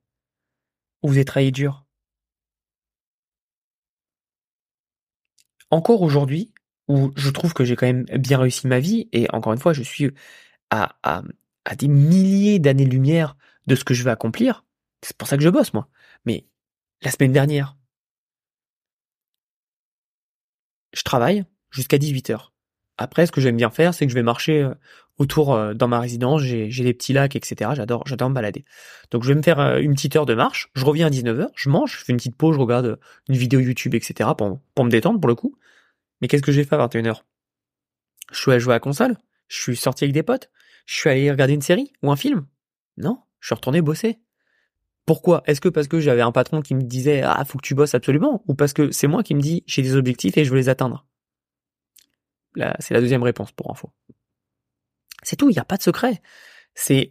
Vous 1.02 1.18
êtes 1.18 1.26
travaillé 1.26 1.50
dur? 1.50 1.84
Encore 5.70 6.02
aujourd'hui, 6.02 6.54
où 6.86 7.10
je 7.16 7.30
trouve 7.30 7.52
que 7.52 7.64
j'ai 7.64 7.74
quand 7.74 7.88
même 7.88 8.04
bien 8.04 8.38
réussi 8.38 8.68
ma 8.68 8.78
vie, 8.78 9.08
et 9.10 9.28
encore 9.34 9.54
une 9.54 9.58
fois, 9.58 9.72
je 9.72 9.82
suis 9.82 10.12
à, 10.70 10.96
à, 11.02 11.24
des 11.74 11.88
milliers 11.88 12.60
d'années-lumière 12.60 13.36
de 13.66 13.74
ce 13.74 13.82
que 13.82 13.92
je 13.92 14.04
vais 14.04 14.12
accomplir, 14.12 14.64
c'est 15.02 15.16
pour 15.16 15.26
ça 15.26 15.36
que 15.36 15.42
je 15.42 15.48
bosse, 15.48 15.74
moi. 15.74 15.88
Mais 16.24 16.46
la 17.02 17.10
semaine 17.10 17.32
dernière, 17.32 17.76
je 20.92 21.02
travaille 21.02 21.44
jusqu'à 21.72 21.98
18h. 21.98 22.53
Après, 22.96 23.26
ce 23.26 23.32
que 23.32 23.40
j'aime 23.40 23.56
bien 23.56 23.70
faire, 23.70 23.92
c'est 23.94 24.06
que 24.06 24.10
je 24.10 24.14
vais 24.14 24.22
marcher 24.22 24.62
euh, 24.62 24.74
autour 25.18 25.54
euh, 25.54 25.74
dans 25.74 25.88
ma 25.88 26.00
résidence, 26.00 26.42
j'ai 26.42 26.68
des 26.68 26.94
petits 26.94 27.12
lacs, 27.12 27.36
etc. 27.36 27.72
J'adore, 27.74 28.06
j'adore 28.06 28.30
me 28.30 28.34
balader. 28.34 28.64
Donc 29.10 29.22
je 29.22 29.28
vais 29.28 29.34
me 29.34 29.42
faire 29.42 29.60
euh, 29.60 29.78
une 29.78 29.94
petite 29.94 30.16
heure 30.16 30.26
de 30.26 30.34
marche, 30.34 30.70
je 30.74 30.84
reviens 30.84 31.06
à 31.06 31.10
19h, 31.10 31.48
je 31.54 31.70
mange, 31.70 31.98
je 31.98 32.04
fais 32.04 32.12
une 32.12 32.18
petite 32.18 32.36
pause, 32.36 32.54
je 32.54 32.60
regarde 32.60 32.98
une 33.28 33.36
vidéo 33.36 33.60
YouTube, 33.60 33.94
etc. 33.94 34.30
pour, 34.36 34.60
pour 34.74 34.84
me 34.84 34.90
détendre 34.90 35.20
pour 35.20 35.28
le 35.28 35.34
coup. 35.34 35.56
Mais 36.20 36.28
qu'est-ce 36.28 36.42
que 36.42 36.52
j'ai 36.52 36.64
fait 36.64 36.76
à 36.76 36.86
21h 36.86 37.22
Je 38.32 38.38
suis 38.38 38.50
allé 38.50 38.60
jouer 38.60 38.72
à 38.72 38.76
la 38.76 38.80
console, 38.80 39.16
je 39.48 39.60
suis 39.60 39.76
sorti 39.76 40.04
avec 40.04 40.14
des 40.14 40.22
potes, 40.22 40.50
je 40.86 40.94
suis 40.94 41.10
allé 41.10 41.30
regarder 41.30 41.54
une 41.54 41.62
série 41.62 41.92
ou 42.02 42.10
un 42.10 42.16
film. 42.16 42.46
Non, 42.96 43.18
je 43.40 43.48
suis 43.48 43.54
retourné 43.54 43.82
bosser. 43.82 44.18
Pourquoi? 45.06 45.42
Est-ce 45.46 45.60
que 45.60 45.68
parce 45.68 45.88
que 45.88 46.00
j'avais 46.00 46.22
un 46.22 46.32
patron 46.32 46.62
qui 46.62 46.74
me 46.74 46.80
disait 46.80 47.22
ah 47.22 47.44
faut 47.44 47.58
que 47.58 47.66
tu 47.66 47.74
bosses 47.74 47.94
absolument 47.94 48.42
ou 48.46 48.54
parce 48.54 48.72
que 48.72 48.90
c'est 48.90 49.06
moi 49.06 49.22
qui 49.22 49.34
me 49.34 49.40
dis 49.40 49.62
j'ai 49.66 49.82
des 49.82 49.96
objectifs 49.96 50.38
et 50.38 50.44
je 50.44 50.50
veux 50.50 50.56
les 50.56 50.70
atteindre 50.70 51.06
c'est 52.78 52.94
la 52.94 53.00
deuxième 53.00 53.22
réponse 53.22 53.52
pour 53.52 53.70
info. 53.70 53.92
C'est 55.22 55.36
tout, 55.36 55.48
il 55.50 55.54
n'y 55.54 55.58
a 55.58 55.64
pas 55.64 55.76
de 55.76 55.82
secret. 55.82 56.22
C'est 56.74 57.10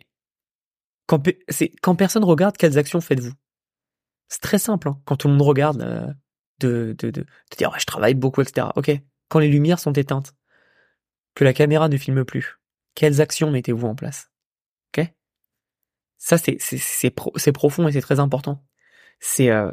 quand, 1.08 1.22
c'est 1.50 1.70
quand 1.82 1.96
personne 1.96 2.24
regarde 2.24 2.58
quelles 2.58 2.78
actions 2.78 3.02
faites-vous? 3.02 3.34
C'est 4.30 4.42
très 4.42 4.60
simple. 4.60 4.88
Hein. 4.88 5.02
Quand 5.06 5.18
tout 5.18 5.28
le 5.28 5.34
monde 5.34 5.48
regarde, 5.48 5.82
euh, 5.82 6.14
de, 6.60 6.96
de, 6.98 7.26
dire 7.58 7.72
ouais, 7.72 7.80
je 7.80 7.86
travaille 7.86 8.14
beaucoup, 8.14 8.42
etc. 8.42 8.68
Ok. 8.76 8.92
Quand 9.30 9.40
les 9.40 9.50
lumières 9.50 9.80
sont 9.80 9.94
éteintes, 9.94 10.34
que 11.36 11.44
la 11.44 11.54
caméra 11.54 11.90
ne 11.90 11.98
filme 11.98 12.24
plus, 12.24 12.60
quelles 12.96 13.22
actions 13.22 13.52
mettez-vous 13.52 13.88
en 13.88 13.96
place? 13.96 14.32
Ok? 14.96 15.08
Ça, 16.18 16.38
c'est 16.38 16.58
c'est 16.60 17.52
profond 17.52 17.88
et 17.88 17.92
c'est 17.92 18.02
très 18.02 18.20
important. 18.20 18.64
C'est 19.20 19.50
euh, 19.50 19.72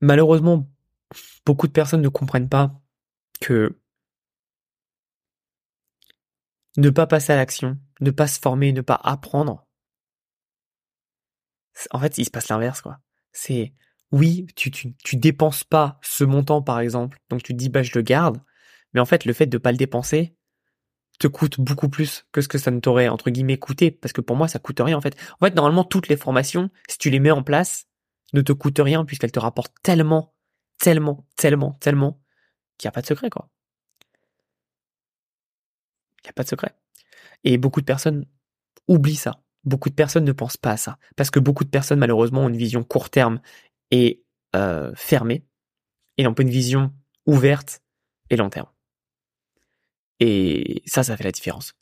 malheureusement 0.00 0.66
beaucoup 1.44 1.66
de 1.66 1.72
personnes 1.72 2.02
ne 2.02 2.08
comprennent 2.08 2.48
pas 2.48 2.80
que 3.40 3.78
ne 6.76 6.90
pas 6.90 7.06
passer 7.06 7.32
à 7.32 7.36
l'action, 7.36 7.78
ne 8.00 8.10
pas 8.10 8.26
se 8.26 8.38
former, 8.38 8.72
ne 8.72 8.82
pas 8.82 9.00
apprendre, 9.02 9.66
en 11.90 11.98
fait, 11.98 12.18
il 12.18 12.24
se 12.24 12.30
passe 12.30 12.48
l'inverse, 12.48 12.80
quoi. 12.80 12.98
C'est, 13.32 13.72
oui, 14.12 14.46
tu, 14.56 14.94
dépenses 15.14 15.64
pas 15.64 15.98
ce 16.02 16.24
montant, 16.24 16.62
par 16.62 16.80
exemple, 16.80 17.18
donc 17.30 17.42
tu 17.42 17.52
te 17.52 17.58
dis, 17.58 17.68
bah, 17.68 17.82
je 17.82 17.92
le 17.94 18.02
garde, 18.02 18.38
mais 18.92 19.00
en 19.00 19.04
fait, 19.04 19.24
le 19.24 19.32
fait 19.32 19.46
de 19.46 19.58
pas 19.58 19.72
le 19.72 19.78
dépenser 19.78 20.34
te 21.18 21.26
coûte 21.26 21.60
beaucoup 21.60 21.88
plus 21.88 22.26
que 22.32 22.40
ce 22.40 22.48
que 22.48 22.58
ça 22.58 22.70
ne 22.70 22.80
t'aurait, 22.80 23.08
entre 23.08 23.30
guillemets, 23.30 23.58
coûté, 23.58 23.90
parce 23.90 24.12
que 24.12 24.20
pour 24.20 24.36
moi, 24.36 24.48
ça 24.48 24.58
coûte 24.58 24.80
rien, 24.80 24.96
en 24.96 25.00
fait. 25.00 25.16
En 25.40 25.46
fait, 25.46 25.54
normalement, 25.54 25.84
toutes 25.84 26.08
les 26.08 26.16
formations, 26.16 26.70
si 26.88 26.98
tu 26.98 27.10
les 27.10 27.20
mets 27.20 27.30
en 27.30 27.42
place, 27.42 27.86
ne 28.34 28.40
te 28.40 28.52
coûtent 28.52 28.80
rien, 28.80 29.04
puisqu'elles 29.04 29.32
te 29.32 29.40
rapportent 29.40 29.74
tellement, 29.82 30.34
tellement, 30.78 31.26
tellement, 31.36 31.72
tellement, 31.74 32.20
qu'il 32.78 32.86
n'y 32.86 32.90
a 32.90 32.92
pas 32.92 33.02
de 33.02 33.06
secret, 33.06 33.30
quoi. 33.30 33.50
Il 36.22 36.26
n'y 36.26 36.30
a 36.30 36.32
pas 36.32 36.44
de 36.44 36.48
secret. 36.48 36.74
Et 37.44 37.58
beaucoup 37.58 37.80
de 37.80 37.86
personnes 37.86 38.26
oublient 38.88 39.16
ça. 39.16 39.42
Beaucoup 39.64 39.90
de 39.90 39.94
personnes 39.94 40.24
ne 40.24 40.32
pensent 40.32 40.56
pas 40.56 40.72
à 40.72 40.76
ça. 40.76 40.98
Parce 41.16 41.30
que 41.30 41.40
beaucoup 41.40 41.64
de 41.64 41.70
personnes, 41.70 41.98
malheureusement, 41.98 42.44
ont 42.44 42.48
une 42.48 42.56
vision 42.56 42.84
court 42.84 43.10
terme 43.10 43.40
et 43.90 44.22
euh, 44.56 44.92
fermée. 44.94 45.44
Et 46.16 46.24
n'ont 46.24 46.34
pas 46.34 46.42
une 46.42 46.50
vision 46.50 46.92
ouverte 47.26 47.80
et 48.30 48.36
long 48.36 48.50
terme. 48.50 48.68
Et 50.20 50.82
ça, 50.86 51.04
ça 51.04 51.16
fait 51.16 51.24
la 51.24 51.32
différence. 51.32 51.74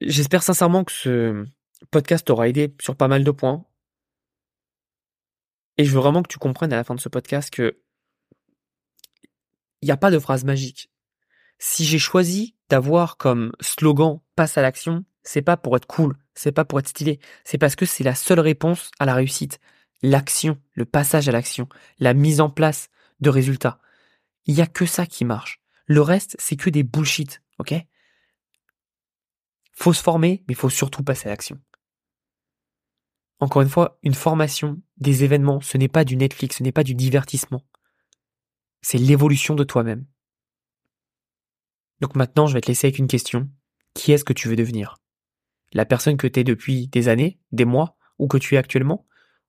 J'espère 0.00 0.42
sincèrement 0.42 0.84
que 0.84 0.92
ce 0.92 1.46
podcast 1.90 2.26
t'aura 2.26 2.48
aidé 2.48 2.74
sur 2.80 2.96
pas 2.96 3.08
mal 3.08 3.24
de 3.24 3.30
points. 3.30 3.64
Et 5.78 5.84
je 5.84 5.90
veux 5.90 6.00
vraiment 6.00 6.22
que 6.22 6.28
tu 6.28 6.38
comprennes 6.38 6.72
à 6.72 6.76
la 6.76 6.84
fin 6.84 6.94
de 6.94 7.00
ce 7.00 7.08
podcast 7.08 7.50
que 7.50 7.78
il 9.82 9.86
n'y 9.86 9.92
a 9.92 9.96
pas 9.96 10.10
de 10.10 10.18
phrase 10.18 10.44
magique. 10.44 10.90
Si 11.58 11.84
j'ai 11.84 11.98
choisi 11.98 12.54
d'avoir 12.68 13.16
comme 13.16 13.52
slogan 13.60 14.20
passe 14.34 14.56
à 14.56 14.62
l'action, 14.62 15.04
c'est 15.22 15.42
pas 15.42 15.56
pour 15.56 15.76
être 15.76 15.86
cool, 15.86 16.16
c'est 16.34 16.52
pas 16.52 16.64
pour 16.64 16.78
être 16.78 16.88
stylé, 16.88 17.20
c'est 17.44 17.58
parce 17.58 17.76
que 17.76 17.86
c'est 17.86 18.04
la 18.04 18.14
seule 18.14 18.40
réponse 18.40 18.90
à 18.98 19.04
la 19.04 19.14
réussite. 19.14 19.60
L'action, 20.02 20.58
le 20.72 20.84
passage 20.84 21.28
à 21.28 21.32
l'action, 21.32 21.68
la 21.98 22.14
mise 22.14 22.40
en 22.40 22.50
place 22.50 22.88
de 23.20 23.30
résultats. 23.30 23.78
Il 24.46 24.54
y 24.54 24.60
a 24.60 24.66
que 24.66 24.86
ça 24.86 25.06
qui 25.06 25.24
marche. 25.24 25.60
Le 25.86 26.00
reste, 26.00 26.36
c'est 26.38 26.56
que 26.56 26.70
des 26.70 26.82
bullshit, 26.82 27.42
ok? 27.58 27.74
Faut 29.72 29.92
se 29.92 30.02
former, 30.02 30.44
mais 30.48 30.54
faut 30.54 30.70
surtout 30.70 31.02
passer 31.02 31.28
à 31.28 31.30
l'action. 31.30 31.60
Encore 33.40 33.62
une 33.62 33.68
fois, 33.68 33.98
une 34.02 34.14
formation, 34.14 34.80
des 34.96 35.24
événements, 35.24 35.60
ce 35.60 35.76
n'est 35.76 35.88
pas 35.88 36.04
du 36.04 36.16
Netflix, 36.16 36.58
ce 36.58 36.62
n'est 36.62 36.72
pas 36.72 36.84
du 36.84 36.94
divertissement. 36.94 37.62
C'est 38.82 38.98
l'évolution 38.98 39.54
de 39.54 39.64
toi-même. 39.64 40.06
Donc 42.00 42.16
maintenant, 42.16 42.46
je 42.46 42.54
vais 42.54 42.60
te 42.60 42.68
laisser 42.68 42.86
avec 42.86 42.98
une 42.98 43.06
question. 43.06 43.50
Qui 43.94 44.12
est-ce 44.12 44.24
que 44.24 44.32
tu 44.32 44.48
veux 44.48 44.56
devenir? 44.56 44.96
La 45.72 45.84
personne 45.84 46.16
que 46.16 46.26
tu 46.26 46.40
es 46.40 46.44
depuis 46.44 46.88
des 46.88 47.08
années, 47.08 47.38
des 47.52 47.64
mois, 47.64 47.96
ou 48.18 48.28
que 48.28 48.38
tu 48.38 48.54
es 48.54 48.58
actuellement? 48.58 49.06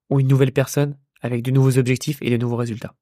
Ou 0.10 0.20
une 0.20 0.28
nouvelle 0.28 0.52
personne 0.52 0.98
avec 1.22 1.44
de 1.44 1.52
nouveaux 1.52 1.78
objectifs 1.78 2.18
et 2.22 2.30
de 2.30 2.38
nouveaux 2.38 2.56
résultats? 2.56 2.96